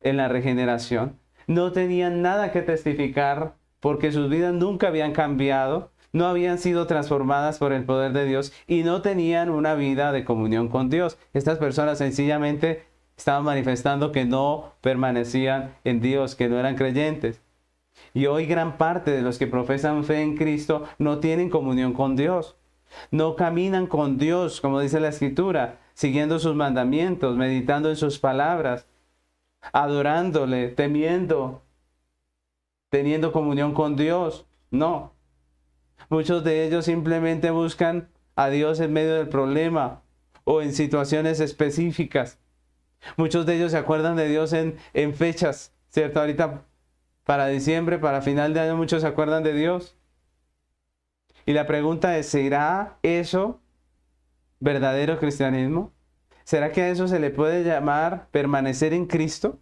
en 0.00 0.16
la 0.16 0.28
regeneración, 0.28 1.18
no 1.46 1.72
tenían 1.72 2.22
nada 2.22 2.52
que 2.52 2.62
testificar 2.62 3.54
porque 3.80 4.12
sus 4.12 4.28
vidas 4.28 4.52
nunca 4.54 4.88
habían 4.88 5.12
cambiado, 5.12 5.90
no 6.12 6.26
habían 6.26 6.58
sido 6.58 6.86
transformadas 6.86 7.58
por 7.58 7.72
el 7.72 7.84
poder 7.84 8.12
de 8.12 8.26
Dios 8.26 8.52
y 8.66 8.82
no 8.82 9.00
tenían 9.00 9.48
una 9.48 9.74
vida 9.74 10.12
de 10.12 10.24
comunión 10.24 10.68
con 10.68 10.90
Dios. 10.90 11.18
Estas 11.32 11.58
personas 11.58 11.98
sencillamente 11.98 12.84
estaban 13.16 13.44
manifestando 13.44 14.12
que 14.12 14.24
no 14.24 14.74
permanecían 14.80 15.74
en 15.84 16.00
Dios, 16.00 16.34
que 16.34 16.48
no 16.48 16.58
eran 16.58 16.76
creyentes. 16.76 17.40
Y 18.14 18.26
hoy 18.26 18.46
gran 18.46 18.76
parte 18.76 19.10
de 19.10 19.22
los 19.22 19.38
que 19.38 19.46
profesan 19.46 20.04
fe 20.04 20.22
en 20.22 20.36
Cristo 20.36 20.84
no 20.98 21.18
tienen 21.18 21.50
comunión 21.50 21.92
con 21.92 22.16
Dios. 22.16 22.56
No 23.10 23.36
caminan 23.36 23.86
con 23.86 24.18
Dios, 24.18 24.60
como 24.60 24.80
dice 24.80 25.00
la 25.00 25.08
Escritura, 25.08 25.78
siguiendo 25.94 26.38
sus 26.38 26.56
mandamientos, 26.56 27.36
meditando 27.36 27.88
en 27.88 27.96
sus 27.96 28.18
palabras, 28.18 28.86
adorándole, 29.72 30.68
temiendo, 30.68 31.62
teniendo 32.88 33.32
comunión 33.32 33.74
con 33.74 33.96
Dios. 33.96 34.46
No. 34.70 35.12
Muchos 36.08 36.42
de 36.42 36.66
ellos 36.66 36.86
simplemente 36.86 37.50
buscan 37.50 38.08
a 38.34 38.48
Dios 38.48 38.80
en 38.80 38.92
medio 38.92 39.14
del 39.14 39.28
problema 39.28 40.02
o 40.44 40.62
en 40.62 40.72
situaciones 40.72 41.40
específicas. 41.40 42.38
Muchos 43.16 43.46
de 43.46 43.56
ellos 43.56 43.72
se 43.72 43.78
acuerdan 43.78 44.16
de 44.16 44.28
Dios 44.28 44.52
en, 44.52 44.76
fechas, 45.14 45.72
¿cierto? 45.88 46.20
Ahorita 46.20 46.64
para 47.30 47.46
diciembre, 47.46 48.00
para 48.00 48.22
final 48.22 48.54
de 48.54 48.58
año, 48.58 48.76
muchos 48.76 49.02
se 49.02 49.06
acuerdan 49.06 49.44
de 49.44 49.52
Dios. 49.52 49.96
Y 51.46 51.52
la 51.52 51.64
pregunta 51.64 52.18
es, 52.18 52.26
¿será 52.26 52.98
eso 53.04 53.60
verdadero 54.58 55.16
cristianismo? 55.16 55.92
¿Será 56.42 56.72
que 56.72 56.82
a 56.82 56.88
eso 56.88 57.06
se 57.06 57.20
le 57.20 57.30
puede 57.30 57.62
llamar 57.62 58.26
permanecer 58.32 58.92
en 58.94 59.06
Cristo? 59.06 59.60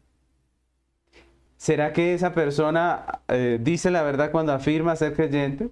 ¿Será 1.59 1.93
que 1.93 2.15
esa 2.15 2.33
persona 2.33 3.21
eh, 3.29 3.59
dice 3.61 3.91
la 3.91 4.03
verdad 4.03 4.31
cuando 4.31 4.55
afirma 4.55 4.97
ser 4.97 5.13
creyente? 5.13 5.71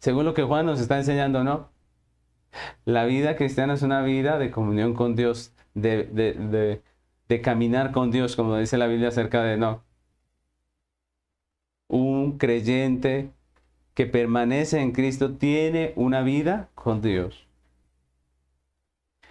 Según 0.00 0.26
lo 0.26 0.34
que 0.34 0.42
Juan 0.42 0.66
nos 0.66 0.82
está 0.82 0.98
enseñando, 0.98 1.44
¿no? 1.44 1.70
La 2.84 3.06
vida 3.06 3.36
cristiana 3.36 3.72
es 3.72 3.80
una 3.80 4.02
vida 4.02 4.38
de 4.38 4.50
comunión 4.50 4.92
con 4.92 5.16
Dios, 5.16 5.54
de, 5.72 6.04
de, 6.04 6.34
de 6.34 6.82
caminar 7.42 7.92
con 7.92 8.10
Dios, 8.10 8.36
como 8.36 8.56
dice 8.56 8.78
la 8.78 8.86
Biblia 8.86 9.08
acerca 9.08 9.42
de 9.42 9.56
no. 9.56 9.84
Un 11.88 12.38
creyente 12.38 13.30
que 13.94 14.06
permanece 14.06 14.80
en 14.80 14.92
Cristo 14.92 15.34
tiene 15.34 15.92
una 15.96 16.22
vida 16.22 16.70
con 16.74 17.02
Dios. 17.02 17.46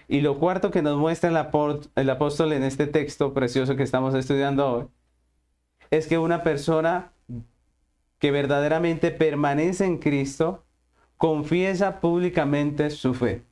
Y 0.08 0.22
lo 0.22 0.40
cuarto 0.40 0.72
que 0.72 0.82
nos 0.82 0.98
muestra 0.98 1.30
el, 1.30 2.10
apóstol 2.10 2.54
en 2.54 2.64
este 2.64 2.88
texto 2.88 3.34
precioso 3.34 3.76
que 3.76 3.84
estamos 3.84 4.16
estudiando 4.16 4.72
hoy, 4.72 4.88
es 5.90 6.08
que 6.08 6.18
una 6.18 6.44
persona 6.44 7.12
que 8.20 8.32
verdaderamente 8.32 9.12
permanece 9.12 9.86
en 9.86 9.98
Cristo, 9.98 10.64
confiesa 11.18 12.00
públicamente 12.00 12.90
su 12.90 13.14
fe. 13.14 13.44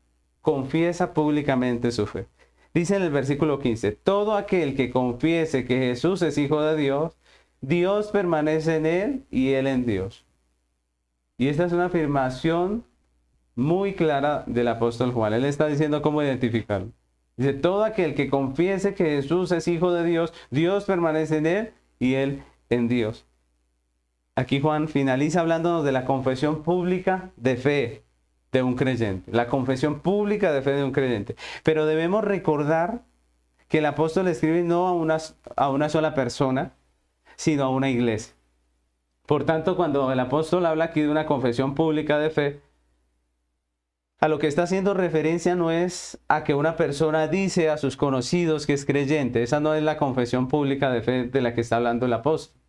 Confiesa 0.42 1.14
públicamente 1.14 1.92
su 1.92 2.08
fe. 2.08 2.28
Dice 2.76 2.98
en 2.98 3.04
el 3.04 3.10
versículo 3.10 3.60
15, 3.60 3.94
todo 3.94 4.36
aquel 4.36 4.76
que 4.76 4.90
confiese 4.90 5.64
que 5.64 5.78
Jesús 5.78 6.22
es 6.22 6.38
hijo 6.38 6.62
de 6.62 6.76
Dios, 6.76 7.16
Dios 7.62 8.10
permanece 8.10 8.76
en 8.76 8.86
él 8.86 9.26
y 9.32 9.54
él 9.54 9.68
en 9.68 9.86
Dios. 9.86 10.26
Y 11.38 11.48
esta 11.48 11.64
es 11.64 11.72
una 11.72 11.86
afirmación 11.86 12.84
muy 13.56 13.94
clara 13.94 14.44
del 14.46 14.68
apóstol 14.68 15.14
Juan. 15.14 15.32
Él 15.32 15.46
está 15.46 15.68
diciendo 15.68 16.02
cómo 16.02 16.22
identificarlo. 16.22 16.92
Dice, 17.38 17.54
todo 17.54 17.86
aquel 17.86 18.14
que 18.14 18.30
confiese 18.30 18.94
que 18.94 19.06
Jesús 19.06 19.54
es 19.54 19.70
hijo 19.70 19.94
de 19.94 20.04
Dios, 20.04 20.34
Dios 20.52 20.84
permanece 20.84 21.38
en 21.38 21.46
él 21.46 21.74
y 21.98 22.16
él 22.16 22.44
en 22.70 22.90
Dios. 22.90 23.26
Aquí 24.36 24.60
Juan 24.60 24.90
finaliza 24.90 25.40
hablándonos 25.40 25.86
de 25.86 25.94
la 25.94 26.04
confesión 26.04 26.62
pública 26.62 27.32
de 27.38 27.56
fe 27.56 28.05
de 28.60 28.64
un 28.64 28.76
creyente, 28.76 29.32
la 29.32 29.48
confesión 29.48 30.00
pública 30.00 30.52
de 30.52 30.62
fe 30.62 30.72
de 30.72 30.84
un 30.84 30.92
creyente. 30.92 31.36
Pero 31.64 31.86
debemos 31.86 32.24
recordar 32.24 33.04
que 33.68 33.80
el 33.80 33.86
apóstol 33.86 34.28
escribe 34.28 34.64
no 34.64 34.88
a 34.88 34.94
una, 34.94 35.18
a 35.56 35.70
una 35.70 35.90
sola 35.90 36.14
persona, 36.14 36.74
sino 37.36 37.64
a 37.64 37.70
una 37.70 37.90
iglesia. 37.90 38.34
Por 39.26 39.44
tanto, 39.44 39.76
cuando 39.76 40.12
el 40.12 40.20
apóstol 40.20 40.66
habla 40.66 40.86
aquí 40.86 41.02
de 41.02 41.10
una 41.10 41.26
confesión 41.26 41.74
pública 41.76 42.20
de 42.20 42.30
fe, 42.30 42.62
a 44.20 44.28
lo 44.28 44.40
que 44.40 44.48
está 44.48 44.64
haciendo 44.64 44.94
referencia 44.94 45.56
no 45.56 45.72
es 45.72 46.20
a 46.30 46.44
que 46.44 46.54
una 46.54 46.78
persona 46.78 47.28
dice 47.28 47.70
a 47.70 47.78
sus 47.78 47.98
conocidos 47.98 48.66
que 48.66 48.74
es 48.74 48.86
creyente. 48.86 49.44
Esa 49.44 49.60
no 49.60 49.76
es 49.76 49.84
la 49.84 49.98
confesión 49.98 50.48
pública 50.48 50.90
de 50.90 51.02
fe 51.02 51.24
de 51.26 51.42
la 51.42 51.54
que 51.54 51.62
está 51.62 51.76
hablando 51.76 52.06
el 52.06 52.14
apóstol. 52.14 52.60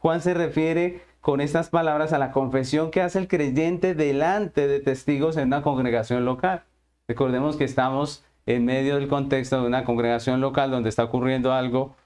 Juan 0.00 0.22
se 0.22 0.34
refiere 0.34 1.02
con 1.26 1.40
estas 1.40 1.70
palabras 1.70 2.12
a 2.12 2.18
la 2.18 2.30
confesión 2.30 2.92
que 2.92 3.02
hace 3.02 3.18
el 3.18 3.26
creyente 3.26 3.96
delante 3.96 4.68
de 4.68 4.78
testigos 4.78 5.36
en 5.36 5.48
una 5.48 5.60
congregación 5.60 6.24
local. 6.24 6.62
Recordemos 7.08 7.56
que 7.56 7.64
estamos 7.64 8.24
en 8.46 8.64
medio 8.64 8.94
del 8.94 9.08
contexto 9.08 9.60
de 9.60 9.66
una 9.66 9.84
congregación 9.84 10.40
local 10.40 10.70
donde 10.70 10.88
está 10.88 11.02
ocurriendo 11.02 11.52
algo 11.52 11.96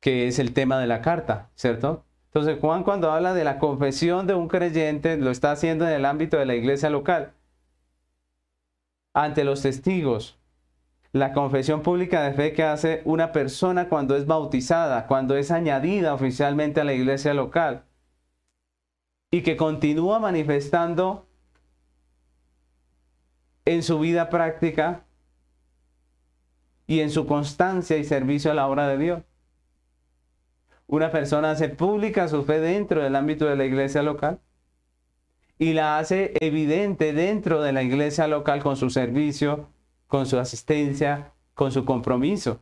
que 0.00 0.28
es 0.28 0.38
el 0.38 0.54
tema 0.54 0.78
de 0.80 0.86
la 0.86 1.02
carta, 1.02 1.50
¿cierto? 1.56 2.06
Entonces 2.28 2.58
Juan 2.58 2.84
cuando 2.84 3.12
habla 3.12 3.34
de 3.34 3.44
la 3.44 3.58
confesión 3.58 4.26
de 4.26 4.32
un 4.32 4.48
creyente 4.48 5.18
lo 5.18 5.30
está 5.30 5.52
haciendo 5.52 5.86
en 5.86 5.92
el 5.92 6.06
ámbito 6.06 6.38
de 6.38 6.46
la 6.46 6.54
iglesia 6.54 6.88
local, 6.88 7.32
ante 9.12 9.44
los 9.44 9.60
testigos, 9.60 10.37
la 11.12 11.32
confesión 11.32 11.82
pública 11.82 12.22
de 12.22 12.32
fe 12.32 12.52
que 12.52 12.62
hace 12.62 13.02
una 13.04 13.32
persona 13.32 13.88
cuando 13.88 14.16
es 14.16 14.26
bautizada, 14.26 15.06
cuando 15.06 15.36
es 15.36 15.50
añadida 15.50 16.14
oficialmente 16.14 16.80
a 16.80 16.84
la 16.84 16.92
iglesia 16.92 17.34
local 17.34 17.84
y 19.30 19.42
que 19.42 19.56
continúa 19.56 20.18
manifestando 20.18 21.26
en 23.64 23.82
su 23.82 23.98
vida 23.98 24.30
práctica 24.30 25.04
y 26.86 27.00
en 27.00 27.10
su 27.10 27.26
constancia 27.26 27.98
y 27.98 28.04
servicio 28.04 28.50
a 28.50 28.54
la 28.54 28.66
obra 28.66 28.88
de 28.88 28.98
Dios. 28.98 29.22
Una 30.86 31.10
persona 31.10 31.50
hace 31.50 31.68
pública 31.68 32.28
su 32.28 32.44
fe 32.44 32.60
dentro 32.60 33.02
del 33.02 33.14
ámbito 33.14 33.44
de 33.44 33.56
la 33.56 33.66
iglesia 33.66 34.02
local 34.02 34.40
y 35.58 35.74
la 35.74 35.98
hace 35.98 36.32
evidente 36.40 37.12
dentro 37.12 37.60
de 37.60 37.72
la 37.72 37.82
iglesia 37.82 38.26
local 38.26 38.62
con 38.62 38.76
su 38.76 38.88
servicio, 38.88 39.68
con 40.08 40.26
su 40.26 40.38
asistencia, 40.38 41.32
con 41.54 41.70
su 41.70 41.84
compromiso. 41.84 42.60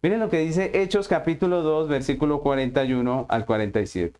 Miren 0.00 0.20
lo 0.20 0.30
que 0.30 0.38
dice 0.38 0.70
Hechos 0.74 1.06
capítulo 1.06 1.62
2, 1.62 1.88
versículo 1.88 2.40
41 2.40 3.26
al 3.28 3.44
47. 3.44 4.18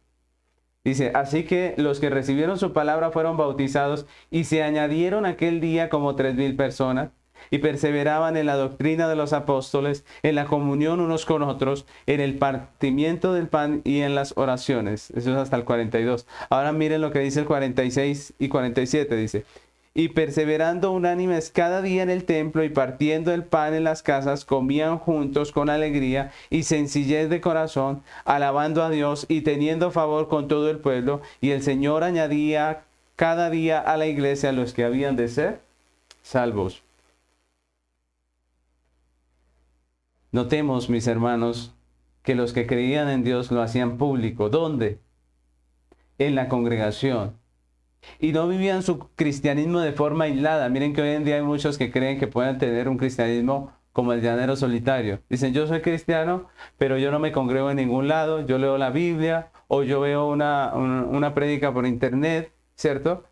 Dice, 0.85 1.13
así 1.15 1.45
que 1.45 1.75
los 1.77 2.01
que 2.01 2.11
recibieron 2.11 2.59
su 2.59 2.73
palabra 2.73 3.11
fueron 3.13 3.37
bautizados 3.37 4.07
y 4.31 4.45
se 4.45 4.63
añadieron 4.63 5.27
aquel 5.27 5.61
día 5.61 5.89
como 5.89 6.17
tres 6.17 6.35
mil 6.35 6.57
personas 6.57 7.11
y 7.51 7.59
perseveraban 7.59 8.37
en 8.37 8.47
la 8.47 8.57
doctrina 8.57 9.09
de 9.09 9.17
los 9.17 9.33
apóstoles, 9.33 10.05
en 10.23 10.35
la 10.35 10.47
comunión 10.47 11.01
unos 11.01 11.25
con 11.25 11.43
otros, 11.43 11.87
en 12.07 12.21
el 12.21 12.39
partimiento 12.39 13.33
del 13.33 13.49
pan 13.49 13.81
y 13.85 14.01
en 14.01 14.15
las 14.15 14.37
oraciones. 14.37 15.11
Eso 15.11 15.33
es 15.33 15.37
hasta 15.37 15.57
el 15.57 15.65
42. 15.65 16.27
Ahora 16.51 16.73
miren 16.73 17.01
lo 17.01 17.11
que 17.11 17.21
dice 17.21 17.41
el 17.41 17.47
46 17.47 18.35
y 18.39 18.49
47. 18.49 19.17
Dice, 19.17 19.45
y 19.95 20.09
perseverando 20.09 20.91
unánimes 20.91 21.51
cada 21.51 21.83
día 21.83 22.03
en 22.03 22.11
el 22.11 22.25
templo 22.25 22.65
y 22.65 22.71
partiendo 22.71 23.33
el 23.33 23.45
pan 23.45 23.75
en 23.75 23.85
las 23.85 24.03
casas, 24.03 24.45
comían 24.45 24.99
juntos 24.99 25.53
con 25.53 25.69
alegría 25.69 26.33
y 26.49 26.63
sencillez 26.63 27.29
de 27.29 27.41
corazón, 27.41 28.03
alabando 28.25 28.83
a 28.83 28.91
Dios 28.91 29.27
y 29.29 29.43
teniendo 29.43 29.91
favor 29.91 30.29
con 30.29 30.49
todo 30.49 30.71
el 30.71 30.79
pueblo. 30.79 31.21
Y 31.41 31.51
el 31.51 31.63
Señor 31.63 32.05
añadía 32.05 32.85
cada 33.17 33.51
día 33.51 33.81
a 33.81 33.97
la 33.97 34.07
iglesia 34.07 34.53
los 34.53 34.73
que 34.73 34.85
habían 34.85 35.17
de 35.17 35.29
ser 35.29 35.61
salvos. 36.23 36.83
Notemos, 40.31 40.89
mis 40.89 41.07
hermanos, 41.07 41.75
que 42.23 42.35
los 42.35 42.55
que 42.55 42.67
creían 42.67 43.11
en 43.11 43.25
Dios 43.25 43.51
lo 43.51 43.61
hacían 43.61 43.99
público. 43.99 44.49
¿Dónde? 44.49 44.99
En 46.17 46.35
la 46.35 46.49
congregación 46.49 47.42
y 48.19 48.33
no 48.33 48.49
vivían 48.49 48.83
su 48.83 48.99
cristianismo 49.17 49.81
de 49.81 49.93
forma 49.93 50.25
aislada. 50.25 50.69
Miren 50.69 50.95
que 50.95 51.03
hoy 51.03 51.11
en 51.11 51.25
día 51.25 51.37
hay 51.37 51.43
muchos 51.43 51.79
que 51.79 51.91
creen 51.91 52.19
que 52.19 52.27
pueden 52.27 52.59
tener 52.59 52.89
un 52.89 52.99
cristianismo 52.99 53.73
como 53.93 54.13
el 54.13 54.23
llanero 54.23 54.57
solitario. 54.57 55.21
Dicen, 55.29 55.53
yo 55.53 55.67
soy 55.67 55.81
cristiano, 55.83 56.49
pero 56.79 56.99
yo 56.99 57.11
no 57.11 57.19
me 57.19 57.33
congrego 57.33 57.71
en 57.71 57.77
ningún 57.77 58.09
lado, 58.09 58.47
yo 58.47 58.59
leo 58.59 58.79
la 58.79 58.91
Biblia 58.91 59.51
o 59.69 59.83
yo 59.83 60.01
veo 60.01 60.29
una, 60.29 60.73
una, 60.75 61.35
prédica 61.35 61.73
por 61.73 61.87
internet, 61.87 62.53
¿cierto? 62.75 63.25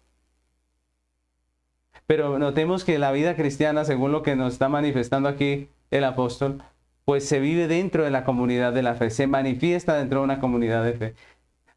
Pero 2.07 2.39
notemos 2.39 2.85
que 2.85 2.99
la 2.99 3.13
vida 3.13 3.37
cristiana, 3.37 3.85
según 3.85 4.13
lo 4.13 4.23
que 4.23 4.37
nos 4.37 4.53
está 4.53 4.69
manifestando 4.69 5.29
aquí 5.29 5.69
el 5.91 6.05
apóstol, 6.05 6.63
pues 7.05 7.27
se 7.27 7.41
vive 7.41 7.67
dentro 7.67 8.05
de 8.05 8.11
la 8.11 8.25
comunidad 8.25 8.73
de 8.73 8.83
la 8.83 8.95
fe, 8.95 9.11
se 9.11 9.27
manifiesta 9.27 9.95
dentro 9.95 10.21
de 10.21 10.25
una 10.25 10.41
comunidad 10.41 10.85
de 10.85 10.93
fe 10.93 11.15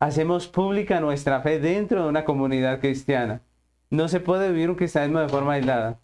hacemos 0.03 0.49
pública 0.49 0.99
nuestra 0.99 1.41
fe 1.41 1.59
dentro 1.59 2.03
de 2.03 2.09
una 2.09 2.25
comunidad 2.25 2.81
cristiana. 2.81 3.41
No 3.89 4.09
se 4.09 4.19
puede 4.19 4.51
vivir 4.51 4.69
un 4.69 4.75
cristianismo 4.75 5.19
de 5.19 5.29
forma 5.29 5.53
aislada, 5.53 6.01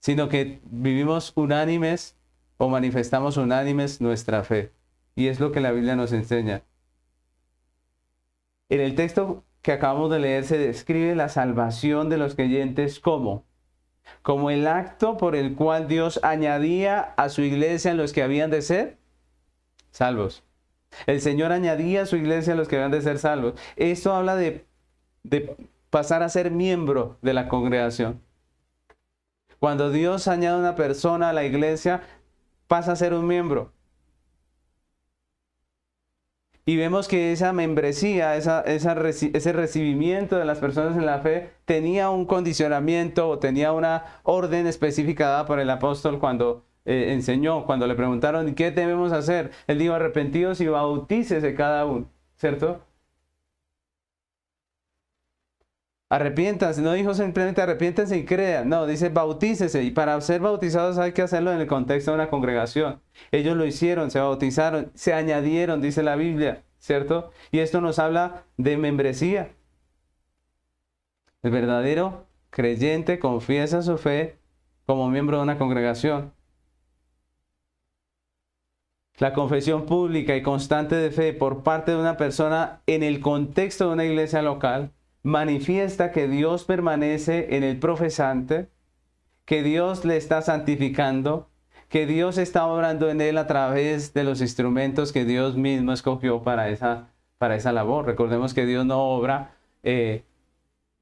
sino 0.00 0.28
que 0.28 0.60
vivimos 0.64 1.32
unánimes 1.36 2.16
o 2.58 2.68
manifestamos 2.68 3.38
unánimes 3.38 4.02
nuestra 4.02 4.44
fe. 4.44 4.72
Y 5.14 5.28
es 5.28 5.40
lo 5.40 5.52
que 5.52 5.60
la 5.60 5.72
Biblia 5.72 5.96
nos 5.96 6.12
enseña. 6.12 6.64
En 8.68 8.80
el 8.80 8.94
texto 8.94 9.42
que 9.62 9.72
acabamos 9.72 10.10
de 10.10 10.18
leer 10.18 10.44
se 10.44 10.58
describe 10.58 11.14
la 11.14 11.30
salvación 11.30 12.10
de 12.10 12.18
los 12.18 12.34
creyentes 12.34 13.00
como 13.00 13.44
como 14.22 14.50
el 14.50 14.68
acto 14.68 15.16
por 15.16 15.34
el 15.34 15.56
cual 15.56 15.88
Dios 15.88 16.20
añadía 16.22 17.14
a 17.16 17.28
su 17.28 17.42
iglesia 17.42 17.90
en 17.90 17.96
los 17.96 18.12
que 18.12 18.22
habían 18.22 18.50
de 18.50 18.62
ser 18.62 18.98
salvos. 19.90 20.45
El 21.06 21.20
Señor 21.20 21.52
añadía 21.52 22.02
a 22.02 22.06
su 22.06 22.16
iglesia 22.16 22.54
a 22.54 22.56
los 22.56 22.68
que 22.68 22.76
habían 22.76 22.90
de 22.90 23.02
ser 23.02 23.18
salvos. 23.18 23.54
Esto 23.76 24.14
habla 24.14 24.36
de, 24.36 24.64
pasar 25.90 26.22
a 26.22 26.28
ser 26.28 26.50
miembro 26.50 27.18
de 27.22 27.34
la 27.34 27.48
congregación. 27.48 28.22
Cuando 29.58 29.90
Dios 29.90 30.28
añade 30.28 30.58
una 30.58 30.74
persona 30.74 31.30
a 31.30 31.32
la 31.32 31.44
iglesia, 31.44 32.02
pasa 32.68 32.92
a 32.92 32.96
ser 32.96 33.14
un 33.14 33.26
miembro. 33.26 33.72
Y 36.68 36.76
vemos 36.76 37.06
que 37.06 37.32
esa 37.32 37.52
membresía, 37.52 38.36
ese 38.36 39.52
recibimiento 39.52 40.36
de 40.36 40.44
las 40.44 40.58
personas 40.58 40.96
en 40.96 41.06
la 41.06 41.20
fe 41.20 41.52
tenía 41.64 42.10
un 42.10 42.26
condicionamiento 42.26 43.28
o 43.28 43.38
tenía 43.38 43.72
una 43.72 44.20
orden 44.24 44.66
específica 44.66 45.28
dada 45.28 45.46
por 45.46 45.60
el 45.60 45.70
apóstol 45.70 46.18
cuando 46.18 46.64
eh, 46.86 47.12
enseñó, 47.12 47.66
cuando 47.66 47.86
le 47.86 47.94
preguntaron, 47.94 48.54
¿qué 48.54 48.70
debemos 48.70 49.12
hacer? 49.12 49.50
Él 49.66 49.78
dijo, 49.78 49.94
arrepentidos 49.94 50.60
y 50.60 50.68
bautícese 50.68 51.54
cada 51.54 51.84
uno, 51.84 52.08
¿cierto? 52.36 52.80
Arrepiéntanse, 56.08 56.82
no 56.82 56.92
dijo 56.92 57.14
simplemente 57.14 57.60
arrepiéntanse 57.60 58.16
y 58.16 58.24
crean, 58.24 58.68
no, 58.68 58.86
dice 58.86 59.08
bautícese. 59.08 59.82
Y 59.82 59.90
para 59.90 60.20
ser 60.20 60.40
bautizados 60.40 60.98
hay 60.98 61.12
que 61.12 61.22
hacerlo 61.22 61.52
en 61.52 61.60
el 61.60 61.66
contexto 61.66 62.12
de 62.12 62.14
una 62.14 62.30
congregación. 62.30 63.00
Ellos 63.32 63.56
lo 63.56 63.66
hicieron, 63.66 64.10
se 64.12 64.20
bautizaron, 64.20 64.92
se 64.94 65.12
añadieron, 65.14 65.80
dice 65.80 66.04
la 66.04 66.14
Biblia, 66.14 66.62
¿cierto? 66.78 67.32
Y 67.50 67.58
esto 67.58 67.80
nos 67.80 67.98
habla 67.98 68.44
de 68.56 68.76
membresía. 68.76 69.50
El 71.42 71.50
verdadero 71.50 72.26
creyente 72.50 73.18
confiesa 73.18 73.82
su 73.82 73.98
fe 73.98 74.38
como 74.86 75.10
miembro 75.10 75.38
de 75.38 75.42
una 75.42 75.58
congregación. 75.58 76.35
La 79.18 79.32
confesión 79.32 79.86
pública 79.86 80.36
y 80.36 80.42
constante 80.42 80.94
de 80.94 81.10
fe 81.10 81.32
por 81.32 81.62
parte 81.62 81.92
de 81.92 81.98
una 81.98 82.18
persona 82.18 82.82
en 82.86 83.02
el 83.02 83.20
contexto 83.20 83.86
de 83.86 83.94
una 83.94 84.04
iglesia 84.04 84.42
local 84.42 84.92
manifiesta 85.22 86.12
que 86.12 86.28
Dios 86.28 86.64
permanece 86.64 87.56
en 87.56 87.64
el 87.64 87.78
profesante, 87.78 88.68
que 89.44 89.62
Dios 89.62 90.04
le 90.04 90.16
está 90.16 90.42
santificando, 90.42 91.48
que 91.88 92.06
Dios 92.06 92.36
está 92.36 92.66
obrando 92.66 93.08
en 93.08 93.20
él 93.20 93.38
a 93.38 93.46
través 93.46 94.12
de 94.12 94.22
los 94.22 94.40
instrumentos 94.40 95.12
que 95.12 95.24
Dios 95.24 95.56
mismo 95.56 95.92
escogió 95.92 96.42
para 96.42 96.68
esa, 96.68 97.08
para 97.38 97.56
esa 97.56 97.72
labor. 97.72 98.06
Recordemos 98.06 98.52
que 98.52 98.66
Dios 98.66 98.84
no 98.84 99.00
obra 99.02 99.56
eh, 99.82 100.24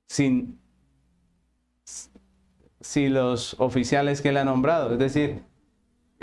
sin, 0.06 0.60
sin 2.80 3.12
los 3.12 3.58
oficiales 3.58 4.22
que 4.22 4.28
él 4.28 4.36
ha 4.36 4.44
nombrado. 4.44 4.92
Es 4.92 4.98
decir, 4.98 5.42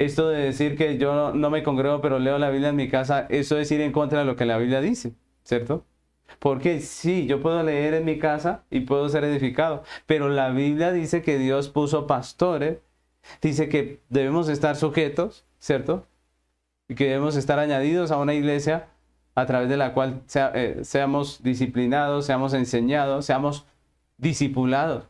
esto 0.06 0.30
de 0.30 0.44
decir 0.44 0.78
que 0.78 0.98
yo 0.98 1.34
no 1.34 1.50
me 1.50 1.64
congrego 1.64 2.02
pero 2.02 2.20
leo 2.20 2.38
la 2.38 2.50
Biblia 2.50 2.70
en 2.70 2.76
mi 2.76 2.90
casa, 2.90 3.28
eso 3.30 3.58
es 3.58 3.72
ir 3.72 3.82
en 3.82 3.92
contra 3.92 4.20
de 4.20 4.26
lo 4.26 4.36
que 4.36 4.46
la 4.46 4.58
Biblia 4.58 4.82
dice, 4.82 5.14
¿cierto? 5.44 5.86
Porque 6.40 6.80
sí, 6.82 7.28
yo 7.28 7.42
puedo 7.42 7.62
leer 7.64 7.94
en 7.94 8.06
mi 8.06 8.18
casa 8.18 8.64
y 8.70 8.82
puedo 8.82 9.08
ser 9.10 9.24
edificado, 9.24 9.84
pero 10.08 10.30
la 10.30 10.50
Biblia 10.50 10.92
dice 10.92 11.22
que 11.22 11.38
Dios 11.38 11.70
puso 11.70 12.08
pastores, 12.08 12.80
dice 13.42 13.70
que 13.70 14.02
debemos 14.10 14.50
estar 14.50 14.76
sujetos, 14.76 15.46
¿cierto? 15.60 16.08
Y 16.88 16.96
que 16.96 17.06
debemos 17.06 17.36
estar 17.36 17.60
añadidos 17.60 18.12
a 18.12 18.18
una 18.18 18.34
iglesia 18.34 18.88
a 19.36 19.46
través 19.46 19.70
de 19.70 19.78
la 19.78 19.94
cual 19.94 20.24
eh, 20.36 20.80
seamos 20.84 21.44
disciplinados, 21.44 22.26
seamos 22.26 22.54
enseñados, 22.54 23.26
seamos 23.26 23.66
discipulados. 24.18 25.06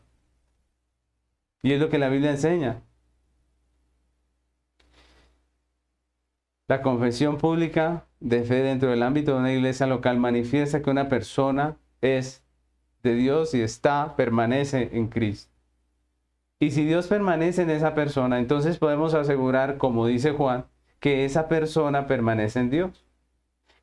Y 1.62 1.72
es 1.72 1.80
lo 1.80 1.88
que 1.88 1.98
la 1.98 2.08
Biblia 2.08 2.30
enseña. 2.30 2.82
La 6.72 6.80
confesión 6.80 7.36
pública 7.36 8.06
de 8.18 8.44
fe 8.44 8.62
dentro 8.62 8.88
del 8.88 9.02
ámbito 9.02 9.34
de 9.34 9.40
una 9.40 9.52
iglesia 9.52 9.86
local 9.86 10.18
manifiesta 10.18 10.80
que 10.80 10.88
una 10.88 11.10
persona 11.10 11.76
es 12.00 12.42
de 13.02 13.14
Dios 13.14 13.52
y 13.52 13.60
está, 13.60 14.16
permanece 14.16 14.88
en 14.94 15.08
Cristo. 15.08 15.52
Y 16.60 16.70
si 16.70 16.86
Dios 16.86 17.08
permanece 17.08 17.60
en 17.60 17.68
esa 17.68 17.94
persona, 17.94 18.38
entonces 18.38 18.78
podemos 18.78 19.12
asegurar, 19.12 19.76
como 19.76 20.06
dice 20.06 20.32
Juan, 20.32 20.64
que 20.98 21.26
esa 21.26 21.46
persona 21.46 22.06
permanece 22.06 22.60
en 22.60 22.70
Dios, 22.70 23.04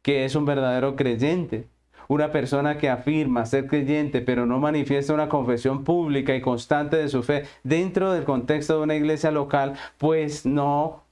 que 0.02 0.26
es 0.26 0.34
un 0.34 0.46
verdadero 0.46 0.96
creyente, 0.96 1.68
una 2.08 2.32
persona 2.32 2.80
que 2.80 2.90
afirma 2.90 3.46
ser 3.46 3.68
creyente, 3.68 4.22
pero 4.22 4.48
no 4.48 4.58
manifiesta 4.58 5.14
una 5.14 5.30
confesión 5.30 5.84
pública 5.84 6.36
y 6.36 6.42
constante 6.42 6.98
de 6.98 7.08
su 7.08 7.22
fe 7.22 7.44
dentro 7.62 8.14
del 8.14 8.24
contexto 8.24 8.78
de 8.78 8.84
una 8.84 8.96
iglesia 8.96 9.30
local, 9.30 9.76
pues 10.00 10.48
no 10.48 11.04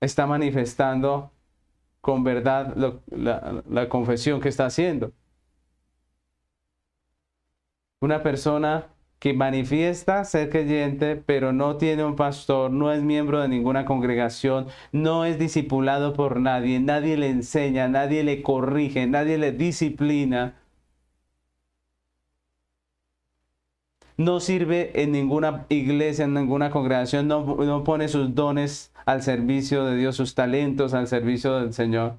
está 0.00 0.26
manifestando 0.26 1.30
con 2.00 2.24
verdad 2.24 2.76
la, 2.76 3.88
confesión 3.88 4.40
que 4.40 4.48
está 4.48 4.66
haciendo. 4.66 5.12
Una 8.00 8.22
persona 8.22 8.86
que 9.18 9.32
manifiesta 9.32 10.24
ser 10.24 10.50
creyente, 10.50 11.16
pero 11.16 11.52
no 11.52 11.78
tiene 11.78 12.04
un 12.04 12.16
pastor, 12.16 12.70
no 12.70 12.92
es 12.92 13.02
miembro 13.02 13.40
de 13.40 13.48
ninguna 13.48 13.84
congregación, 13.86 14.68
no 14.92 15.24
es 15.24 15.38
discipulado 15.38 16.12
por 16.12 16.38
nadie, 16.38 16.78
nadie 16.80 17.16
le 17.16 17.30
enseña, 17.30 17.88
nadie 17.88 18.22
le 18.22 18.42
corrige, 18.42 19.06
nadie 19.06 19.38
le 19.38 19.52
disciplina, 19.52 20.54
no 24.16 24.40
sirve 24.40 25.02
en 25.02 25.12
ninguna 25.12 25.66
iglesia, 25.68 26.24
en 26.24 26.34
ninguna 26.34 26.70
congregación, 26.70 27.28
no, 27.28 27.84
pone 27.84 28.08
sus 28.08 28.34
dones 28.34 28.92
al 29.06 29.22
servicio 29.22 29.84
de 29.84 29.96
Dios, 29.96 30.16
sus 30.16 30.34
talentos 30.34 30.92
al 30.92 31.06
servicio 31.06 31.54
del 31.58 31.72
Señor. 31.72 32.18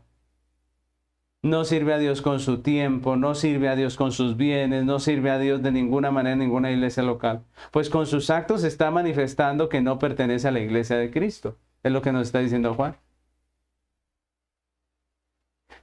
No 1.43 1.65
sirve 1.65 1.93
a 1.93 1.99
Dios 1.99 2.21
con 2.21 2.39
su 2.39 2.61
tiempo, 2.61 3.15
no 3.15 3.35
sirve 3.35 3.69
a 3.69 3.75
Dios 3.75 3.95
con 3.95 4.11
sus 4.11 4.37
bienes, 4.37 4.85
no 4.85 4.99
sirve 4.99 5.29
a 5.29 5.37
Dios 5.37 5.61
de 5.61 5.71
ninguna 5.71 6.09
manera 6.09 6.33
en 6.33 6.39
ninguna 6.39 6.71
iglesia 6.71 7.03
local. 7.03 7.43
Pues 7.71 7.89
con 7.89 8.07
sus 8.07 8.29
actos 8.29 8.63
está 8.63 8.89
manifestando 8.89 9.69
que 9.69 9.81
no 9.81 9.99
pertenece 9.99 10.47
a 10.47 10.51
la 10.51 10.61
iglesia 10.61 10.97
de 10.97 11.11
Cristo. 11.11 11.57
Es 11.83 11.91
lo 11.91 12.01
que 12.01 12.11
nos 12.11 12.23
está 12.23 12.39
diciendo 12.39 12.73
Juan. 12.73 12.95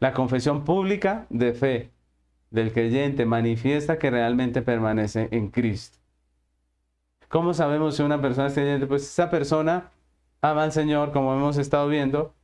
La 0.01 0.13
confesión 0.13 0.65
pública 0.65 1.27
de 1.31 1.53
fe 1.53 1.91
del 2.51 2.73
creyente 2.73 3.27
manifiesta 3.27 3.99
que 3.99 4.11
realmente 4.11 4.63
permanece 4.63 5.29
en 5.31 5.49
Cristo. 5.49 5.99
¿Cómo 7.29 7.55
sabemos 7.55 7.97
si 7.97 8.03
una 8.03 8.21
persona 8.21 8.49
es 8.49 8.55
creyente? 8.55 8.87
Pues 8.87 9.03
esa 9.03 9.31
persona 9.31 9.91
ama 10.51 10.65
al 10.65 10.73
Señor, 10.73 11.11
como 11.13 11.33
hemos 11.33 11.57
estado 11.57 11.89
viendo, 11.89 12.35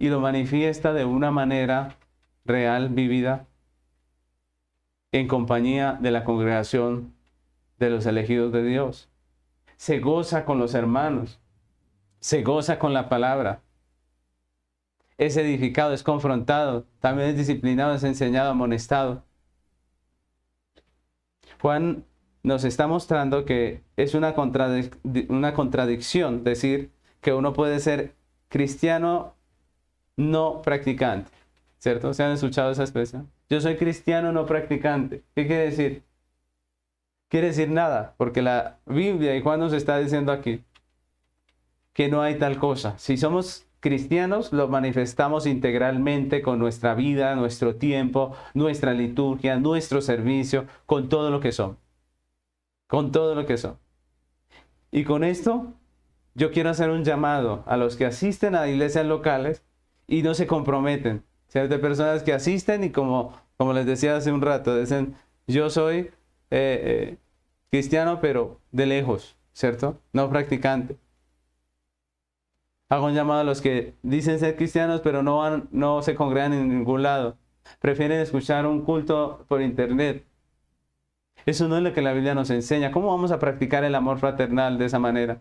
y 0.00 0.08
lo 0.08 0.18
manifiesta 0.18 0.92
de 0.92 1.04
una 1.04 1.30
manera 1.30 1.94
real, 2.44 2.88
vivida, 2.88 3.46
en 5.12 5.28
compañía 5.28 5.96
de 6.00 6.10
la 6.10 6.24
congregación 6.24 7.14
de 7.78 7.90
los 7.90 8.04
elegidos 8.04 8.52
de 8.52 8.64
Dios. 8.64 9.08
Se 9.76 10.00
goza 10.00 10.44
con 10.44 10.58
los 10.58 10.74
hermanos, 10.74 11.38
se 12.18 12.42
goza 12.42 12.80
con 12.80 12.92
la 12.92 13.08
palabra, 13.08 13.60
es 15.18 15.36
edificado, 15.36 15.92
es 15.92 16.02
confrontado, 16.02 16.84
también 16.98 17.28
es 17.28 17.36
disciplinado, 17.36 17.94
es 17.94 18.02
enseñado, 18.02 18.50
amonestado. 18.50 19.22
Juan 21.60 22.04
nos 22.48 22.64
está 22.64 22.86
mostrando 22.86 23.44
que 23.44 23.82
es 23.96 24.14
una, 24.14 24.34
una 25.28 25.52
contradicción 25.52 26.44
decir 26.44 26.90
que 27.20 27.34
uno 27.34 27.52
puede 27.52 27.78
ser 27.78 28.14
cristiano 28.48 29.34
no 30.16 30.62
practicante. 30.62 31.30
¿Cierto? 31.78 32.12
¿Se 32.14 32.24
han 32.24 32.32
escuchado 32.32 32.72
esa 32.72 32.82
expresión? 32.82 33.30
Yo 33.50 33.60
soy 33.60 33.76
cristiano 33.76 34.32
no 34.32 34.46
practicante. 34.46 35.22
¿Qué 35.34 35.46
quiere 35.46 35.64
decir? 35.64 36.02
Quiere 37.28 37.48
decir 37.48 37.68
nada, 37.68 38.14
porque 38.16 38.40
la 38.40 38.78
Biblia 38.86 39.36
y 39.36 39.42
Juan 39.42 39.60
nos 39.60 39.74
está 39.74 39.98
diciendo 39.98 40.32
aquí 40.32 40.64
que 41.92 42.08
no 42.08 42.22
hay 42.22 42.38
tal 42.38 42.58
cosa. 42.58 42.98
Si 42.98 43.18
somos 43.18 43.66
cristianos, 43.80 44.54
lo 44.54 44.68
manifestamos 44.68 45.46
integralmente 45.46 46.40
con 46.40 46.58
nuestra 46.58 46.94
vida, 46.94 47.36
nuestro 47.36 47.76
tiempo, 47.76 48.34
nuestra 48.54 48.94
liturgia, 48.94 49.56
nuestro 49.56 50.00
servicio, 50.00 50.66
con 50.86 51.10
todo 51.10 51.30
lo 51.30 51.40
que 51.40 51.52
son 51.52 51.76
con 52.88 53.12
todo 53.12 53.36
lo 53.36 53.46
que 53.46 53.56
son. 53.56 53.78
Y 54.90 55.04
con 55.04 55.22
esto, 55.22 55.74
yo 56.34 56.50
quiero 56.50 56.70
hacer 56.70 56.90
un 56.90 57.04
llamado 57.04 57.62
a 57.66 57.76
los 57.76 57.96
que 57.96 58.06
asisten 58.06 58.56
a 58.56 58.66
iglesias 58.66 59.06
locales 59.06 59.62
y 60.08 60.22
no 60.22 60.34
se 60.34 60.48
comprometen. 60.48 61.22
Ser 61.46 61.68
de 61.68 61.78
personas 61.78 62.22
que 62.22 62.32
asisten 62.32 62.82
y 62.84 62.90
como, 62.90 63.32
como 63.56 63.72
les 63.72 63.86
decía 63.86 64.16
hace 64.16 64.32
un 64.32 64.42
rato, 64.42 64.76
dicen, 64.76 65.14
yo 65.46 65.70
soy 65.70 65.98
eh, 65.98 66.10
eh, 66.50 67.16
cristiano, 67.70 68.20
pero 68.20 68.60
de 68.72 68.86
lejos, 68.86 69.36
¿cierto? 69.52 69.98
No 70.12 70.28
practicante. 70.30 70.96
Hago 72.90 73.06
un 73.06 73.14
llamado 73.14 73.40
a 73.40 73.44
los 73.44 73.60
que 73.60 73.94
dicen 74.02 74.38
ser 74.38 74.56
cristianos, 74.56 75.02
pero 75.02 75.22
no, 75.22 75.38
van, 75.38 75.68
no 75.72 76.02
se 76.02 76.14
congregan 76.14 76.54
en 76.54 76.68
ningún 76.68 77.02
lado. 77.02 77.36
Prefieren 77.80 78.20
escuchar 78.20 78.66
un 78.66 78.82
culto 78.82 79.44
por 79.46 79.60
internet. 79.60 80.24
Eso 81.48 81.66
no 81.66 81.78
es 81.78 81.82
lo 81.82 81.94
que 81.94 82.02
la 82.02 82.12
Biblia 82.12 82.34
nos 82.34 82.50
enseña. 82.50 82.92
¿Cómo 82.92 83.08
vamos 83.08 83.32
a 83.32 83.38
practicar 83.38 83.82
el 83.82 83.94
amor 83.94 84.18
fraternal 84.18 84.76
de 84.76 84.84
esa 84.84 84.98
manera? 84.98 85.40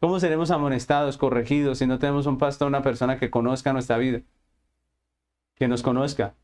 ¿Cómo 0.00 0.18
seremos 0.18 0.50
amonestados, 0.50 1.18
corregidos 1.18 1.76
si 1.76 1.86
no 1.86 1.98
tenemos 1.98 2.24
un 2.24 2.38
pastor, 2.38 2.68
una 2.68 2.80
persona 2.80 3.18
que 3.18 3.30
conozca 3.30 3.74
nuestra 3.74 3.98
vida? 3.98 4.22
Que 5.56 5.68
nos 5.68 5.82
conozca. 5.82 6.36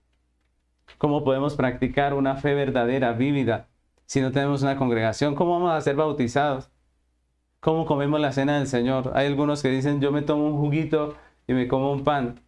¿Cómo 0.99 1.25
podemos 1.25 1.55
practicar 1.55 2.13
una 2.13 2.37
fe 2.37 2.53
verdadera, 2.53 3.15
vívida, 3.15 3.69
si 4.05 4.21
no 4.21 4.31
tenemos 4.31 4.61
una 4.61 4.77
congregación? 4.77 5.35
¿Cómo 5.35 5.53
vamos 5.53 5.73
a 5.73 5.81
ser 5.81 5.97
bautizados? 5.97 6.71
¿Cómo 7.61 7.87
comemos 7.87 8.21
la 8.21 8.33
cena 8.33 8.59
del 8.59 8.67
Señor? 8.67 9.13
Hay 9.15 9.27
algunos 9.27 9.63
que 9.63 9.71
dicen, 9.71 10.03
yo 10.03 10.13
me 10.13 10.21
tomo 10.21 10.45
un 10.45 10.59
juguito 10.59 11.17
y 11.47 11.55
me 11.55 11.67
como 11.67 11.93
un 11.93 12.05
pan. 12.05 12.43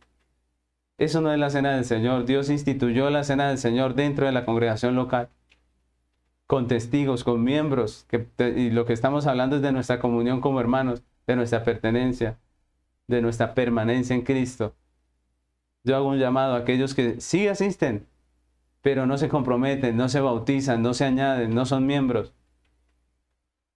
Eso 0.99 1.23
no 1.23 1.33
es 1.33 1.39
la 1.39 1.49
cena 1.49 1.75
del 1.75 1.87
Señor. 1.87 2.27
Dios 2.27 2.51
instituyó 2.51 3.09
la 3.09 3.25
cena 3.25 3.49
del 3.49 3.57
Señor 3.57 3.95
dentro 3.95 4.27
de 4.27 4.33
la 4.33 4.45
congregación 4.45 4.95
local, 4.95 5.31
con 6.51 6.67
testigos, 6.67 7.23
con 7.23 7.45
miembros. 7.45 8.09
Y 8.57 8.71
lo 8.71 8.85
que 8.85 8.93
estamos 8.93 9.29
hablando 9.29 9.55
es 9.55 9.63
de 9.63 9.71
nuestra 9.71 10.01
comunión 10.01 10.41
como 10.41 10.59
hermanos, 10.59 11.05
de 11.29 11.37
nuestra 11.37 11.63
pertenencia, 11.63 12.41
de 13.07 13.23
nuestra 13.23 13.55
permanencia 13.55 14.17
en 14.17 14.23
Cristo. 14.23 14.75
Yo 15.85 15.95
hago 15.95 16.09
un 16.09 16.19
llamado 16.19 16.57
a 16.57 16.59
aquellos 16.59 16.93
que 16.97 17.21
sí 17.21 17.47
asisten, 17.47 18.05
pero 18.83 19.07
no 19.07 19.17
se 19.17 19.29
comprometen, 19.29 19.97
no 19.97 20.09
se 20.09 20.19
bautizan, 20.19 20.83
no 20.83 20.93
se 20.93 21.05
añaden, 21.05 21.55
no 21.55 21.67
son 21.67 21.87
miembros. 21.87 22.35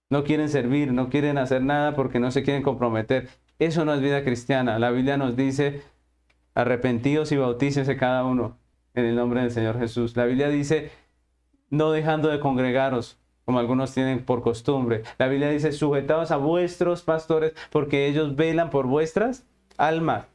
No 0.09 0.25
quieren 0.25 0.49
servir, 0.49 0.91
no 0.91 1.07
quieren 1.07 1.37
hacer 1.37 1.63
nada 1.63 1.95
porque 1.95 2.19
no 2.19 2.29
se 2.29 2.43
quieren 2.43 2.61
comprometer. 2.61 3.29
Eso 3.57 3.85
no 3.85 3.93
es 3.93 4.01
vida 4.01 4.25
cristiana. 4.25 4.79
La 4.79 4.91
Biblia 4.91 5.15
nos 5.15 5.37
dice, 5.37 5.81
arrepentidos 6.55 7.31
y 7.31 7.37
bautícese 7.37 7.95
cada 7.95 8.25
uno 8.25 8.57
en 8.95 9.05
el 9.05 9.15
nombre 9.15 9.39
del 9.39 9.51
Señor 9.51 9.79
Jesús. 9.79 10.17
La 10.17 10.25
Biblia 10.25 10.49
dice, 10.49 10.91
no 11.69 11.91
dejando 11.91 12.29
de 12.29 12.39
congregaros, 12.39 13.19
como 13.45 13.59
algunos 13.59 13.93
tienen 13.93 14.25
por 14.25 14.41
costumbre. 14.41 15.03
La 15.17 15.27
Biblia 15.27 15.49
dice, 15.49 15.71
sujetados 15.71 16.31
a 16.31 16.37
vuestros 16.37 17.03
pastores, 17.03 17.53
porque 17.69 18.07
ellos 18.07 18.35
velan 18.35 18.69
por 18.69 18.87
vuestras 18.87 19.45
almas. 19.77 20.27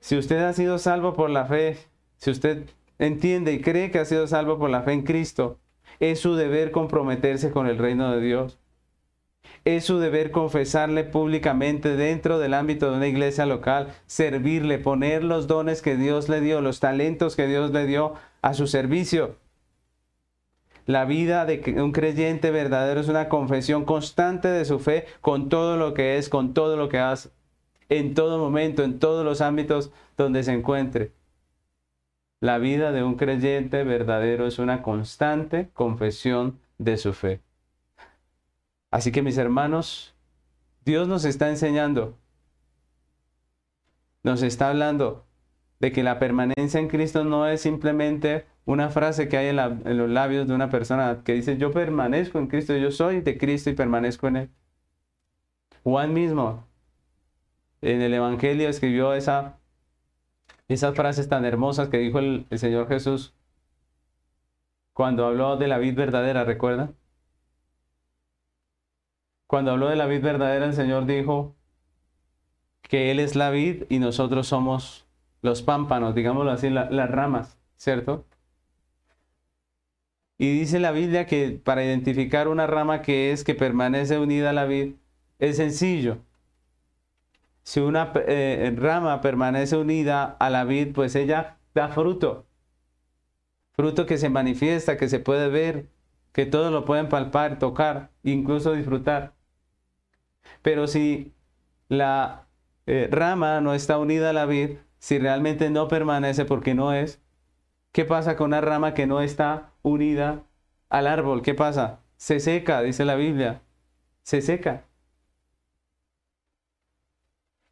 Si 0.00 0.16
usted 0.16 0.42
ha 0.42 0.52
sido 0.52 0.78
salvo 0.78 1.14
por 1.14 1.30
la 1.30 1.44
fe, 1.44 1.78
si 2.16 2.30
usted 2.30 2.68
entiende 2.98 3.52
y 3.52 3.60
cree 3.60 3.90
que 3.90 3.98
ha 3.98 4.04
sido 4.04 4.26
salvo 4.26 4.58
por 4.58 4.70
la 4.70 4.82
fe 4.82 4.92
en 4.92 5.02
Cristo, 5.02 5.58
es 6.00 6.20
su 6.20 6.34
deber 6.34 6.70
comprometerse 6.70 7.50
con 7.50 7.66
el 7.66 7.78
reino 7.78 8.10
de 8.10 8.20
Dios. 8.20 8.58
Es 9.64 9.84
su 9.84 9.98
deber 9.98 10.30
confesarle 10.30 11.04
públicamente 11.04 11.96
dentro 11.96 12.38
del 12.38 12.54
ámbito 12.54 12.90
de 12.90 12.96
una 12.96 13.08
iglesia 13.08 13.44
local, 13.44 13.92
servirle, 14.06 14.78
poner 14.78 15.22
los 15.22 15.46
dones 15.46 15.82
que 15.82 15.96
Dios 15.96 16.30
le 16.30 16.40
dio, 16.40 16.62
los 16.62 16.80
talentos 16.80 17.36
que 17.36 17.46
Dios 17.46 17.70
le 17.70 17.86
dio 17.86 18.14
a 18.42 18.54
su 18.54 18.66
servicio. 18.66 19.36
La 20.86 21.04
vida 21.04 21.44
de 21.44 21.80
un 21.80 21.92
creyente 21.92 22.50
verdadero 22.50 23.00
es 23.00 23.08
una 23.08 23.28
confesión 23.28 23.84
constante 23.84 24.48
de 24.48 24.64
su 24.64 24.78
fe 24.78 25.06
con 25.20 25.48
todo 25.48 25.76
lo 25.76 25.94
que 25.94 26.18
es, 26.18 26.28
con 26.28 26.52
todo 26.54 26.76
lo 26.76 26.88
que 26.88 26.98
hace, 26.98 27.30
en 27.88 28.14
todo 28.14 28.38
momento, 28.38 28.82
en 28.82 28.98
todos 28.98 29.24
los 29.24 29.40
ámbitos 29.40 29.92
donde 30.16 30.42
se 30.42 30.52
encuentre. 30.52 31.12
La 32.40 32.58
vida 32.58 32.90
de 32.90 33.02
un 33.02 33.16
creyente 33.16 33.84
verdadero 33.84 34.46
es 34.46 34.58
una 34.58 34.82
constante 34.82 35.68
confesión 35.74 36.58
de 36.78 36.96
su 36.96 37.12
fe. 37.12 37.40
Así 38.90 39.12
que 39.12 39.22
mis 39.22 39.38
hermanos, 39.38 40.14
Dios 40.84 41.06
nos 41.06 41.24
está 41.24 41.50
enseñando, 41.50 42.16
nos 44.22 44.42
está 44.42 44.70
hablando 44.70 45.26
de 45.80 45.92
que 45.92 46.02
la 46.02 46.18
permanencia 46.18 46.78
en 46.78 46.88
Cristo 46.88 47.24
no 47.24 47.46
es 47.46 47.62
simplemente 47.62 48.46
una 48.66 48.90
frase 48.90 49.28
que 49.28 49.38
hay 49.38 49.48
en, 49.48 49.56
los 49.96 50.10
labios 50.10 50.46
de 50.46 50.54
una 50.54 50.70
persona 50.70 51.22
que 51.24 51.32
dice, 51.34 51.56
yo 51.56 51.72
permanezco 51.72 52.38
en 52.38 52.46
Cristo, 52.48 52.76
yo 52.76 52.90
soy 52.90 53.22
de 53.22 53.38
Cristo 53.38 53.70
y 53.70 53.74
permanezco 53.74 54.28
en 54.28 54.36
Él. 54.36 54.50
Juan 55.82 56.12
mismo 56.12 56.66
en 57.80 58.02
el 58.02 58.14
Evangelio 58.14 58.68
escribió 58.68 59.14
esa 59.14 59.56
esas 60.68 60.94
frases 60.94 61.28
tan 61.28 61.44
hermosas 61.44 61.88
que 61.88 61.98
dijo 61.98 62.20
el, 62.20 62.46
Señor 62.56 62.86
Jesús 62.88 63.34
cuando 64.92 65.26
habló 65.26 65.56
de 65.56 65.66
la 65.66 65.78
vid 65.78 65.96
verdadera, 65.96 66.44
¿recuerdan? 66.44 66.94
Cuando 69.46 69.72
habló 69.72 69.88
de 69.88 69.96
la 69.96 70.06
vid 70.06 70.22
verdadera, 70.22 70.66
el 70.66 70.74
Señor 70.74 71.06
dijo 71.06 71.56
que 72.82 73.10
Él 73.10 73.18
es 73.18 73.34
la 73.34 73.50
vid 73.50 73.84
y 73.88 73.98
nosotros 73.98 74.46
somos 74.46 75.09
los 75.42 75.62
pámpanos, 75.62 76.14
digámoslo 76.14 76.50
así, 76.50 76.70
las 76.70 77.10
ramas, 77.10 77.58
¿cierto? 77.76 78.26
Y 80.38 80.58
dice 80.58 80.80
la 80.80 80.90
Biblia 80.92 81.26
que 81.26 81.60
para 81.62 81.84
identificar 81.84 82.48
una 82.48 82.66
rama 82.66 83.02
que 83.02 83.32
es 83.32 83.44
que 83.44 83.54
permanece 83.54 84.18
unida 84.18 84.50
a 84.50 84.52
la 84.52 84.64
vid, 84.64 84.94
es 85.38 85.56
sencillo 85.56 86.18
si 87.62 87.80
una 87.80 88.12
eh, 88.26 88.74
rama 88.76 89.20
permanece 89.20 89.76
unida 89.76 90.36
a 90.38 90.50
la 90.50 90.64
vid, 90.64 90.92
pues 90.92 91.14
ella 91.14 91.58
da 91.74 91.88
fruto. 91.88 92.46
Fruto 93.72 94.06
que 94.06 94.18
se 94.18 94.28
manifiesta, 94.28 94.96
que 94.96 95.08
se 95.08 95.20
puede 95.20 95.48
ver, 95.48 95.88
que 96.32 96.46
todos 96.46 96.72
lo 96.72 96.84
pueden 96.84 97.08
palpar, 97.08 97.58
tocar, 97.58 98.10
incluso 98.22 98.72
disfrutar. 98.72 99.34
Pero 100.62 100.86
si 100.86 101.32
la 101.88 102.48
eh, 102.86 103.08
rama 103.10 103.60
no 103.60 103.74
está 103.74 103.98
unida 103.98 104.30
a 104.30 104.32
la 104.32 104.46
vid, 104.46 104.78
si 105.00 105.18
realmente 105.18 105.70
no 105.70 105.88
permanece 105.88 106.44
porque 106.44 106.74
no 106.74 106.92
es, 106.92 107.20
¿qué 107.90 108.04
pasa 108.04 108.36
con 108.36 108.48
una 108.48 108.60
rama 108.60 108.94
que 108.94 109.06
no 109.06 109.20
está 109.22 109.72
unida 109.82 110.44
al 110.90 111.06
árbol? 111.06 111.42
¿Qué 111.42 111.54
pasa? 111.54 112.00
Se 112.16 112.38
seca, 112.38 112.82
dice 112.82 113.04
la 113.04 113.16
Biblia. 113.16 113.62
Se 114.22 114.42
seca. 114.42 114.84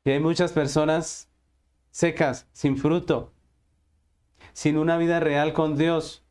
Y 0.05 0.11
hay 0.11 0.21
muchas 0.21 0.53
personas 0.53 1.29
secas, 1.91 2.49
sin 2.53 2.79
fruto, 2.79 3.31
sin 4.55 4.79
una 4.79 4.97
vida 4.97 5.21
real 5.21 5.53
con 5.53 5.77
Dios, 5.77 6.25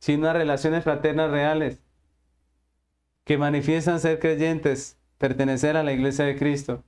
sin 0.00 0.20
unas 0.20 0.34
relaciones 0.34 0.82
fraternas 0.82 1.30
reales, 1.30 1.80
que 3.22 3.38
manifiestan 3.38 4.00
ser 4.00 4.18
creyentes, 4.18 4.98
pertenecer 5.18 5.76
a 5.76 5.84
la 5.84 5.92
iglesia 5.92 6.24
de 6.24 6.36
Cristo. 6.36 6.82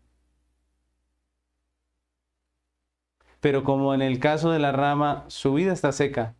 Pero 3.40 3.64
como 3.64 3.94
en 3.94 4.02
el 4.02 4.18
caso 4.18 4.50
de 4.50 4.58
la 4.58 4.72
rama, 4.72 5.24
su 5.28 5.54
vida 5.54 5.72
está 5.72 5.92
seca, 5.92 6.34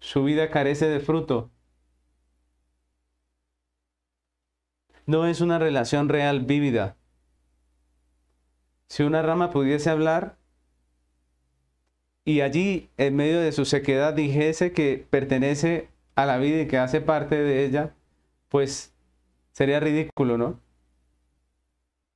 su 0.00 0.24
vida 0.24 0.50
carece 0.50 0.86
de 0.88 1.00
fruto. 1.00 1.50
No 5.06 5.26
es 5.26 5.40
una 5.40 5.58
relación 5.58 6.08
real 6.08 6.40
vívida. 6.40 6.96
Si 8.88 9.02
una 9.02 9.22
rama 9.22 9.50
pudiese 9.50 9.90
hablar 9.90 10.38
y 12.24 12.42
allí 12.42 12.90
en 12.96 13.16
medio 13.16 13.40
de 13.40 13.52
su 13.52 13.64
sequedad 13.64 14.14
dijese 14.14 14.72
que 14.72 15.06
pertenece 15.10 15.88
a 16.14 16.26
la 16.26 16.38
vida 16.38 16.60
y 16.62 16.68
que 16.68 16.78
hace 16.78 17.00
parte 17.00 17.36
de 17.36 17.64
ella, 17.64 17.94
pues 18.48 18.92
sería 19.52 19.80
ridículo, 19.80 20.36
¿no? 20.36 20.60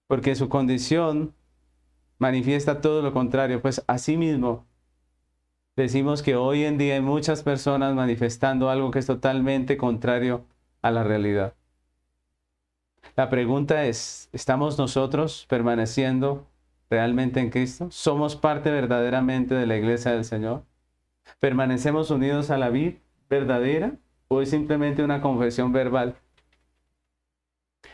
Porque 0.06 0.34
su 0.34 0.48
condición 0.48 1.34
manifiesta 2.22 2.80
todo 2.80 3.02
lo 3.02 3.12
contrario. 3.12 3.60
Pues 3.60 3.84
mismo 4.16 4.64
decimos 5.74 6.22
que 6.22 6.36
hoy 6.36 6.64
en 6.64 6.78
día 6.78 6.94
hay 6.94 7.00
muchas 7.00 7.42
personas 7.42 7.96
manifestando 7.96 8.70
algo 8.70 8.92
que 8.92 9.00
es 9.00 9.06
totalmente 9.06 9.76
contrario 9.76 10.44
a 10.82 10.92
la 10.92 11.02
realidad. 11.02 11.54
La 13.16 13.28
pregunta 13.28 13.86
es, 13.86 14.28
¿estamos 14.32 14.78
nosotros 14.78 15.46
permaneciendo 15.48 16.46
realmente 16.88 17.40
en 17.40 17.50
Cristo? 17.50 17.90
¿Somos 17.90 18.36
parte 18.36 18.70
verdaderamente 18.70 19.56
de 19.56 19.66
la 19.66 19.76
iglesia 19.76 20.12
del 20.12 20.24
Señor? 20.24 20.62
¿Permanecemos 21.40 22.12
unidos 22.12 22.50
a 22.50 22.56
la 22.56 22.70
vida 22.70 22.98
verdadera 23.28 23.96
o 24.28 24.42
es 24.42 24.50
simplemente 24.50 25.02
una 25.02 25.20
confesión 25.20 25.72
verbal? 25.72 26.14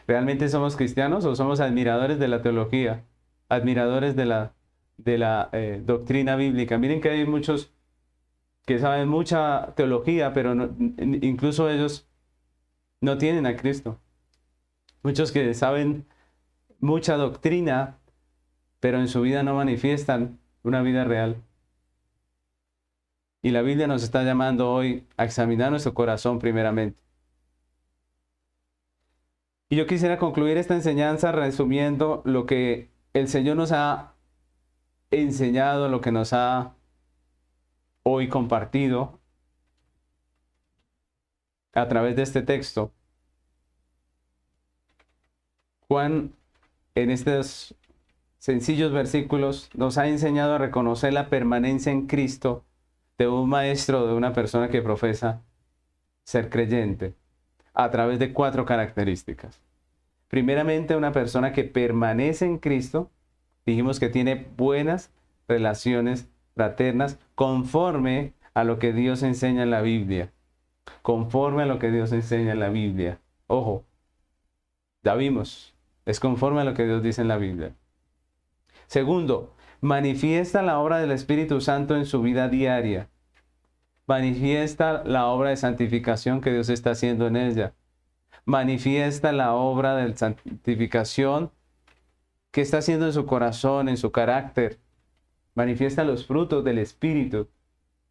¿Realmente 0.06 0.50
somos 0.50 0.76
cristianos 0.76 1.24
o 1.24 1.34
somos 1.34 1.60
admiradores 1.60 2.18
de 2.18 2.28
la 2.28 2.42
teología? 2.42 3.04
Admiradores 3.48 4.16
de 4.16 4.26
la, 4.26 4.54
de 4.96 5.18
la 5.18 5.48
eh, 5.52 5.82
doctrina 5.84 6.36
bíblica. 6.36 6.78
Miren 6.78 7.00
que 7.00 7.10
hay 7.10 7.26
muchos 7.26 7.72
que 8.66 8.78
saben 8.78 9.08
mucha 9.08 9.74
teología, 9.74 10.34
pero 10.34 10.52
incluso 10.98 11.70
ellos 11.70 12.06
no 13.00 13.16
tienen 13.16 13.46
a 13.46 13.56
Cristo. 13.56 13.98
Muchos 15.02 15.32
que 15.32 15.54
saben 15.54 16.06
mucha 16.78 17.16
doctrina, 17.16 17.98
pero 18.80 18.98
en 18.98 19.08
su 19.08 19.22
vida 19.22 19.42
no 19.42 19.54
manifiestan 19.54 20.38
una 20.62 20.82
vida 20.82 21.04
real. 21.04 21.42
Y 23.40 23.50
la 23.50 23.62
Biblia 23.62 23.86
nos 23.86 24.02
está 24.02 24.22
llamando 24.24 24.70
hoy 24.70 25.06
a 25.16 25.24
examinar 25.24 25.70
nuestro 25.70 25.94
corazón 25.94 26.38
primeramente. 26.38 27.00
Y 29.70 29.76
yo 29.76 29.86
quisiera 29.86 30.18
concluir 30.18 30.56
esta 30.56 30.74
enseñanza 30.74 31.30
resumiendo 31.32 32.22
lo 32.24 32.46
que 32.46 32.90
el 33.12 33.28
Señor 33.28 33.56
nos 33.56 33.72
ha 33.72 34.14
enseñado, 35.10 35.88
lo 35.88 36.00
que 36.00 36.12
nos 36.12 36.32
ha 36.32 36.74
hoy 38.02 38.28
compartido 38.28 39.18
a 41.74 41.88
través 41.88 42.16
de 42.16 42.22
este 42.22 42.42
texto. 42.42 42.92
Juan 45.88 46.34
en 46.94 47.10
estos 47.10 47.74
sencillos 48.38 48.92
versículos 48.92 49.70
nos 49.74 49.98
ha 49.98 50.08
enseñado 50.08 50.54
a 50.54 50.58
reconocer 50.58 51.12
la 51.12 51.28
permanencia 51.28 51.92
en 51.92 52.06
Cristo 52.06 52.64
de 53.16 53.28
un 53.28 53.48
maestro, 53.48 54.06
de 54.06 54.14
una 54.14 54.32
persona 54.32 54.68
que 54.68 54.82
profesa 54.82 55.42
ser 56.24 56.50
creyente, 56.50 57.14
a 57.72 57.90
través 57.90 58.18
de 58.18 58.32
cuatro 58.32 58.64
características. 58.64 59.60
Primeramente, 60.28 60.96
una 60.96 61.12
persona 61.12 61.52
que 61.52 61.64
permanece 61.64 62.44
en 62.44 62.58
Cristo, 62.58 63.10
dijimos 63.64 63.98
que 63.98 64.08
tiene 64.08 64.46
buenas 64.56 65.10
relaciones 65.48 66.28
fraternas 66.54 67.18
conforme 67.34 68.34
a 68.54 68.64
lo 68.64 68.78
que 68.78 68.92
Dios 68.92 69.22
enseña 69.22 69.62
en 69.62 69.70
la 69.70 69.80
Biblia. 69.80 70.32
Conforme 71.02 71.62
a 71.62 71.66
lo 71.66 71.78
que 71.78 71.90
Dios 71.90 72.12
enseña 72.12 72.52
en 72.52 72.60
la 72.60 72.68
Biblia. 72.68 73.20
Ojo, 73.46 73.84
ya 75.02 75.14
vimos, 75.14 75.74
es 76.04 76.20
conforme 76.20 76.60
a 76.60 76.64
lo 76.64 76.74
que 76.74 76.84
Dios 76.84 77.02
dice 77.02 77.22
en 77.22 77.28
la 77.28 77.38
Biblia. 77.38 77.74
Segundo, 78.86 79.54
manifiesta 79.80 80.62
la 80.62 80.78
obra 80.78 80.98
del 80.98 81.12
Espíritu 81.12 81.60
Santo 81.60 81.96
en 81.96 82.04
su 82.04 82.20
vida 82.20 82.48
diaria. 82.48 83.08
Manifiesta 84.06 85.04
la 85.04 85.26
obra 85.26 85.50
de 85.50 85.56
santificación 85.56 86.40
que 86.40 86.52
Dios 86.52 86.68
está 86.68 86.90
haciendo 86.90 87.26
en 87.26 87.36
ella. 87.36 87.74
Manifiesta 88.48 89.30
la 89.32 89.52
obra 89.52 89.94
de 89.94 90.16
santificación 90.16 91.50
que 92.50 92.62
está 92.62 92.78
haciendo 92.78 93.04
en 93.04 93.12
su 93.12 93.26
corazón, 93.26 93.90
en 93.90 93.98
su 93.98 94.10
carácter. 94.10 94.80
Manifiesta 95.54 96.02
los 96.02 96.26
frutos 96.26 96.64
del 96.64 96.78
Espíritu, 96.78 97.50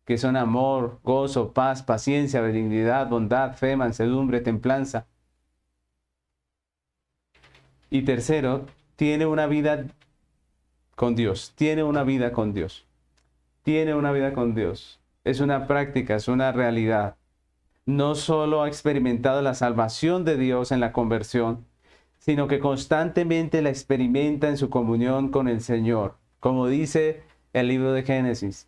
que 0.05 0.19
son 0.19 0.37
amor, 0.37 0.99
gozo, 1.03 1.53
paz, 1.53 1.81
paciencia, 1.81 2.39
benignidad, 2.41 3.09
bondad, 3.09 3.55
fe, 3.55 3.75
mansedumbre, 3.75 4.39
templanza. 4.41 5.07
Y 7.89 8.03
tercero, 8.03 8.67
tiene 8.95 9.25
una 9.25 9.47
vida 9.47 9.87
con 10.95 11.15
Dios, 11.15 11.53
tiene 11.55 11.81
una 11.81 12.03
vida 12.03 12.31
con 12.31 12.53
Dios, 12.53 12.85
tiene 13.63 13.95
una 13.95 14.11
vida 14.11 14.33
con 14.33 14.53
Dios. 14.53 14.99
Es 15.23 15.39
una 15.39 15.65
práctica, 15.65 16.15
es 16.15 16.27
una 16.27 16.51
realidad. 16.51 17.16
No 17.87 18.15
solo 18.15 18.63
ha 18.63 18.67
experimentado 18.67 19.41
la 19.41 19.53
salvación 19.53 20.25
de 20.25 20.35
Dios 20.35 20.73
en 20.73 20.81
la 20.81 20.91
conversión, 20.91 21.65
sino 22.19 22.49
que 22.49 22.59
constantemente 22.59 23.61
la 23.61 23.69
experimenta 23.69 24.49
en 24.49 24.57
su 24.57 24.69
comunión 24.69 25.29
con 25.29 25.47
el 25.47 25.61
Señor. 25.61 26.17
Como 26.41 26.67
dice 26.67 27.23
el 27.53 27.69
libro 27.69 27.93
de 27.93 28.03
Génesis, 28.03 28.67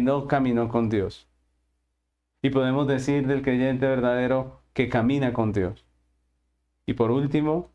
no 0.00 0.26
caminó 0.26 0.70
con 0.70 0.88
Dios. 0.88 1.28
Y 2.40 2.48
podemos 2.48 2.88
decir 2.88 3.26
del 3.26 3.42
creyente 3.42 3.86
verdadero 3.86 4.62
que 4.72 4.88
camina 4.88 5.34
con 5.34 5.52
Dios. 5.52 5.84
Y 6.86 6.94
por 6.94 7.10
último, 7.10 7.72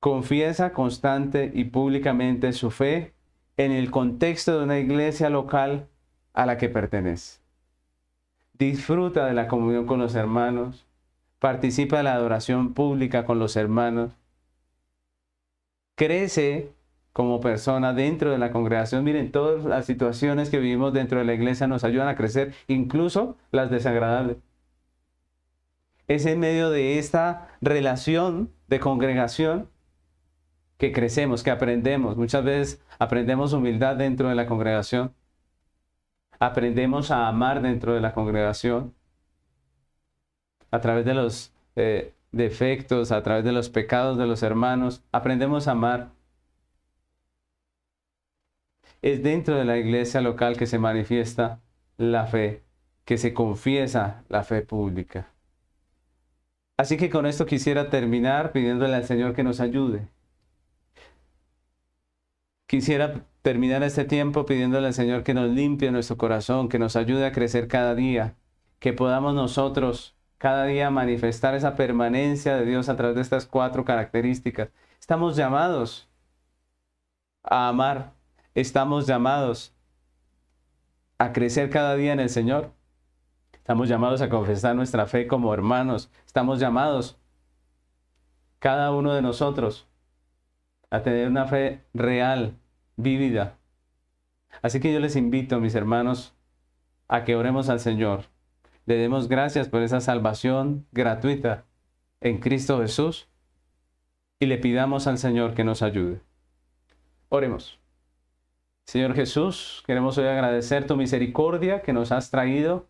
confiesa 0.00 0.72
constante 0.72 1.52
y 1.54 1.66
públicamente 1.66 2.52
su 2.52 2.72
fe 2.72 3.14
en 3.56 3.70
el 3.70 3.92
contexto 3.92 4.58
de 4.58 4.64
una 4.64 4.80
iglesia 4.80 5.30
local 5.30 5.86
a 6.32 6.46
la 6.46 6.58
que 6.58 6.68
pertenece. 6.68 7.47
Disfruta 8.58 9.26
de 9.26 9.34
la 9.34 9.46
comunión 9.46 9.86
con 9.86 10.00
los 10.00 10.14
hermanos, 10.14 10.86
participa 11.38 11.98
de 11.98 12.02
la 12.02 12.14
adoración 12.14 12.74
pública 12.74 13.24
con 13.24 13.38
los 13.38 13.56
hermanos, 13.56 14.12
crece 15.94 16.72
como 17.12 17.40
persona 17.40 17.92
dentro 17.92 18.30
de 18.30 18.38
la 18.38 18.52
congregación. 18.52 19.04
Miren, 19.04 19.32
todas 19.32 19.64
las 19.64 19.86
situaciones 19.86 20.50
que 20.50 20.58
vivimos 20.58 20.92
dentro 20.92 21.18
de 21.18 21.24
la 21.24 21.34
iglesia 21.34 21.66
nos 21.66 21.84
ayudan 21.84 22.08
a 22.08 22.16
crecer, 22.16 22.54
incluso 22.68 23.36
las 23.50 23.70
desagradables. 23.70 24.36
Es 26.06 26.26
en 26.26 26.40
medio 26.40 26.70
de 26.70 26.98
esta 26.98 27.48
relación 27.60 28.50
de 28.68 28.80
congregación 28.80 29.68
que 30.78 30.92
crecemos, 30.92 31.42
que 31.42 31.50
aprendemos. 31.50 32.16
Muchas 32.16 32.44
veces 32.44 32.82
aprendemos 32.98 33.52
humildad 33.52 33.96
dentro 33.96 34.28
de 34.28 34.34
la 34.34 34.46
congregación. 34.46 35.12
Aprendemos 36.38 37.10
a 37.10 37.28
amar 37.28 37.62
dentro 37.62 37.94
de 37.94 38.00
la 38.00 38.14
congregación. 38.14 38.94
A 40.70 40.80
través 40.80 41.04
de 41.04 41.14
los 41.14 41.52
eh, 41.76 42.12
defectos, 42.32 43.12
a 43.12 43.22
través 43.22 43.44
de 43.44 43.52
los 43.52 43.70
pecados 43.70 44.18
de 44.18 44.26
los 44.26 44.42
hermanos, 44.42 45.02
aprendemos 45.12 45.68
a 45.68 45.72
amar. 45.72 46.10
Es 49.02 49.22
dentro 49.22 49.56
de 49.56 49.64
la 49.64 49.78
iglesia 49.78 50.20
local 50.20 50.56
que 50.56 50.66
se 50.66 50.78
manifiesta 50.78 51.60
la 51.96 52.26
fe, 52.26 52.62
que 53.04 53.18
se 53.18 53.34
confiesa 53.34 54.24
la 54.28 54.44
fe 54.44 54.62
pública. 54.62 55.28
Así 56.76 56.96
que 56.96 57.10
con 57.10 57.26
esto 57.26 57.46
quisiera 57.46 57.90
terminar 57.90 58.52
pidiéndole 58.52 58.94
al 58.94 59.04
Señor 59.04 59.34
que 59.34 59.42
nos 59.42 59.60
ayude, 59.60 60.08
Quisiera 62.68 63.24
terminar 63.42 63.82
este 63.82 64.04
tiempo 64.04 64.46
pidiéndole 64.46 64.88
al 64.88 64.94
Señor 64.94 65.22
que 65.22 65.34
nos 65.34 65.50
limpie 65.50 65.90
nuestro 65.90 66.16
corazón, 66.16 66.68
que 66.68 66.78
nos 66.78 66.96
ayude 66.96 67.26
a 67.26 67.32
crecer 67.32 67.68
cada 67.68 67.94
día, 67.94 68.34
que 68.78 68.92
podamos 68.92 69.34
nosotros 69.34 70.16
cada 70.38 70.66
día 70.66 70.90
manifestar 70.90 71.54
esa 71.54 71.74
permanencia 71.74 72.56
de 72.56 72.64
Dios 72.64 72.88
a 72.88 72.96
través 72.96 73.16
de 73.16 73.22
estas 73.22 73.46
cuatro 73.46 73.84
características. 73.84 74.70
Estamos 75.00 75.36
llamados 75.36 76.08
a 77.42 77.68
amar, 77.68 78.12
estamos 78.54 79.06
llamados 79.06 79.74
a 81.18 81.32
crecer 81.32 81.70
cada 81.70 81.96
día 81.96 82.12
en 82.12 82.20
el 82.20 82.30
Señor. 82.30 82.72
Estamos 83.52 83.88
llamados 83.88 84.22
a 84.22 84.28
confesar 84.28 84.74
nuestra 84.76 85.06
fe 85.06 85.26
como 85.26 85.52
hermanos. 85.52 86.10
Estamos 86.24 86.60
llamados, 86.60 87.18
cada 88.60 88.92
uno 88.92 89.12
de 89.12 89.22
nosotros, 89.22 89.86
a 90.90 91.02
tener 91.02 91.28
una 91.28 91.46
fe 91.46 91.84
real, 91.92 92.54
vivida. 92.98 93.56
Así 94.60 94.80
que 94.80 94.92
yo 94.92 95.00
les 95.00 95.16
invito, 95.16 95.60
mis 95.60 95.74
hermanos, 95.74 96.34
a 97.06 97.24
que 97.24 97.36
oremos 97.36 97.70
al 97.70 97.80
Señor. 97.80 98.24
Le 98.84 98.96
demos 98.96 99.28
gracias 99.28 99.68
por 99.68 99.82
esa 99.82 100.00
salvación 100.00 100.86
gratuita 100.92 101.64
en 102.20 102.38
Cristo 102.38 102.80
Jesús 102.80 103.28
y 104.40 104.46
le 104.46 104.58
pidamos 104.58 105.06
al 105.06 105.18
Señor 105.18 105.54
que 105.54 105.64
nos 105.64 105.82
ayude. 105.82 106.20
Oremos. 107.28 107.78
Señor 108.84 109.14
Jesús, 109.14 109.82
queremos 109.86 110.18
hoy 110.18 110.26
agradecer 110.26 110.86
tu 110.86 110.96
misericordia 110.96 111.82
que 111.82 111.92
nos 111.92 112.10
has 112.10 112.30
traído 112.30 112.88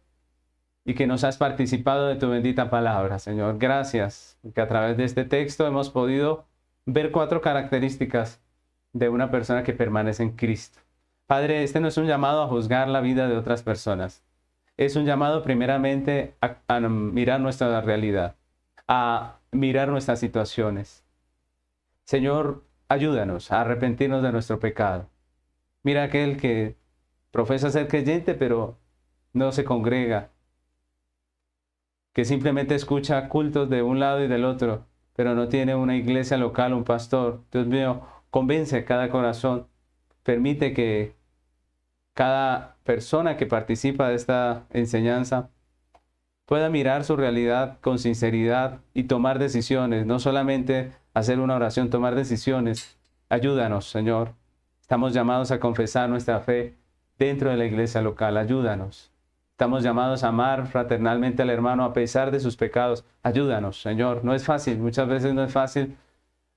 y 0.84 0.94
que 0.94 1.06
nos 1.06 1.24
has 1.24 1.36
participado 1.36 2.06
de 2.06 2.16
tu 2.16 2.30
bendita 2.30 2.70
palabra. 2.70 3.18
Señor, 3.18 3.58
gracias, 3.58 4.38
que 4.54 4.60
a 4.60 4.68
través 4.68 4.96
de 4.96 5.04
este 5.04 5.24
texto 5.24 5.66
hemos 5.66 5.90
podido 5.90 6.46
ver 6.86 7.10
cuatro 7.10 7.40
características 7.40 8.40
de 8.92 9.08
una 9.08 9.30
persona 9.30 9.62
que 9.64 9.72
permanece 9.72 10.22
en 10.22 10.30
Cristo. 10.36 10.80
Padre, 11.26 11.62
este 11.62 11.80
no 11.80 11.88
es 11.88 11.96
un 11.98 12.06
llamado 12.06 12.42
a 12.42 12.48
juzgar 12.48 12.88
la 12.88 13.00
vida 13.00 13.28
de 13.28 13.36
otras 13.36 13.62
personas. 13.62 14.24
Es 14.76 14.96
un 14.96 15.04
llamado 15.04 15.42
primeramente 15.42 16.34
a, 16.40 16.80
mirar 16.80 17.40
nuestra 17.40 17.80
realidad, 17.80 18.36
a 18.86 19.38
mirar 19.52 19.88
nuestras 19.88 20.20
situaciones. 20.20 21.04
Señor, 22.04 22.64
ayúdanos 22.88 23.52
a 23.52 23.60
arrepentirnos 23.60 24.22
de 24.22 24.32
nuestro 24.32 24.58
pecado. 24.60 25.08
Mira 25.82 26.04
aquel 26.04 26.38
que 26.38 26.76
profesa 27.30 27.70
ser 27.70 27.88
creyente, 27.88 28.34
pero 28.34 28.78
no 29.32 29.52
se 29.52 29.64
congrega, 29.64 30.30
que 32.14 32.24
simplemente 32.24 32.74
escucha 32.74 33.28
cultos 33.28 33.68
de 33.68 33.82
un 33.82 34.00
lado 34.00 34.24
y 34.24 34.28
del 34.28 34.44
otro, 34.44 34.86
pero 35.14 35.34
no 35.34 35.48
tiene 35.48 35.74
una 35.74 35.96
iglesia 35.96 36.36
local, 36.36 36.72
un 36.72 36.84
pastor. 36.84 37.44
Dios 37.52 37.66
mío, 37.66 38.02
convence 38.30 38.84
cada 38.84 39.10
corazón. 39.10 39.66
Permite 40.22 40.74
que 40.74 41.14
cada 42.14 42.76
persona 42.84 43.36
que 43.36 43.46
participa 43.46 44.08
de 44.08 44.16
esta 44.16 44.66
enseñanza 44.70 45.50
pueda 46.46 46.70
mirar 46.70 47.04
su 47.04 47.16
realidad 47.16 47.78
con 47.80 47.98
sinceridad 47.98 48.80
y 48.94 49.04
tomar 49.04 49.38
decisiones, 49.38 50.06
no 50.06 50.18
solamente 50.18 50.92
hacer 51.14 51.40
una 51.40 51.56
oración, 51.56 51.90
tomar 51.90 52.14
decisiones. 52.14 52.98
Ayúdanos, 53.28 53.90
Señor. 53.90 54.32
Estamos 54.80 55.12
llamados 55.12 55.50
a 55.50 55.60
confesar 55.60 56.08
nuestra 56.08 56.40
fe 56.40 56.74
dentro 57.18 57.50
de 57.50 57.58
la 57.58 57.66
iglesia 57.66 58.00
local. 58.00 58.36
Ayúdanos. 58.38 59.12
Estamos 59.50 59.82
llamados 59.82 60.24
a 60.24 60.28
amar 60.28 60.66
fraternalmente 60.66 61.42
al 61.42 61.50
hermano 61.50 61.84
a 61.84 61.92
pesar 61.92 62.30
de 62.30 62.40
sus 62.40 62.56
pecados. 62.56 63.04
Ayúdanos, 63.22 63.82
Señor. 63.82 64.24
No 64.24 64.34
es 64.34 64.44
fácil, 64.44 64.78
muchas 64.78 65.08
veces 65.08 65.34
no 65.34 65.44
es 65.44 65.52
fácil 65.52 65.96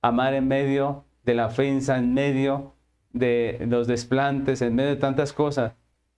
amar 0.00 0.34
en 0.34 0.48
medio 0.48 1.04
de 1.24 1.34
la 1.34 1.46
ofensa, 1.46 1.98
en 1.98 2.14
medio 2.14 2.74
de 3.12 3.64
los 3.68 3.86
desplantes, 3.86 4.62
en 4.62 4.74
medio 4.74 4.90
de 4.90 4.96
tantas 4.96 5.32
cosas. 5.32 5.74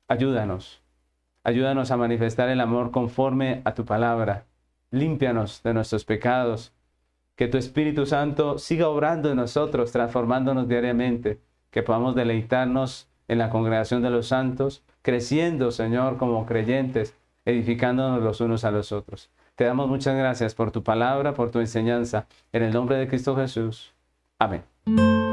Ayúdanos. 0.08 0.82
Ayúdanos 1.42 1.90
a 1.90 1.96
manifestar 1.96 2.48
el 2.48 2.60
amor 2.60 2.90
conforme 2.90 3.60
a 3.64 3.74
tu 3.74 3.84
palabra. 3.84 4.46
Límpianos 4.90 5.62
de 5.62 5.74
nuestros 5.74 6.04
pecados. 6.04 6.72
Que 7.36 7.48
tu 7.48 7.58
Espíritu 7.58 8.06
Santo 8.06 8.58
siga 8.58 8.88
obrando 8.88 9.30
en 9.30 9.36
nosotros, 9.36 9.92
transformándonos 9.92 10.68
diariamente, 10.68 11.40
que 11.70 11.82
podamos 11.82 12.14
deleitarnos 12.14 13.08
en 13.26 13.38
la 13.38 13.50
congregación 13.50 14.02
de 14.02 14.10
los 14.10 14.28
santos, 14.28 14.84
creciendo, 15.02 15.70
Señor, 15.70 16.16
como 16.16 16.46
creyentes, 16.46 17.14
edificándonos 17.44 18.22
los 18.22 18.40
unos 18.40 18.64
a 18.64 18.70
los 18.70 18.92
otros. 18.92 19.30
Te 19.56 19.64
damos 19.64 19.88
muchas 19.88 20.16
gracias 20.16 20.54
por 20.54 20.70
tu 20.70 20.82
palabra, 20.82 21.34
por 21.34 21.50
tu 21.50 21.60
enseñanza. 21.60 22.26
En 22.52 22.62
el 22.62 22.72
nombre 22.72 22.96
de 22.96 23.08
Cristo 23.08 23.36
Jesús. 23.36 23.93
Amén. 24.38 25.23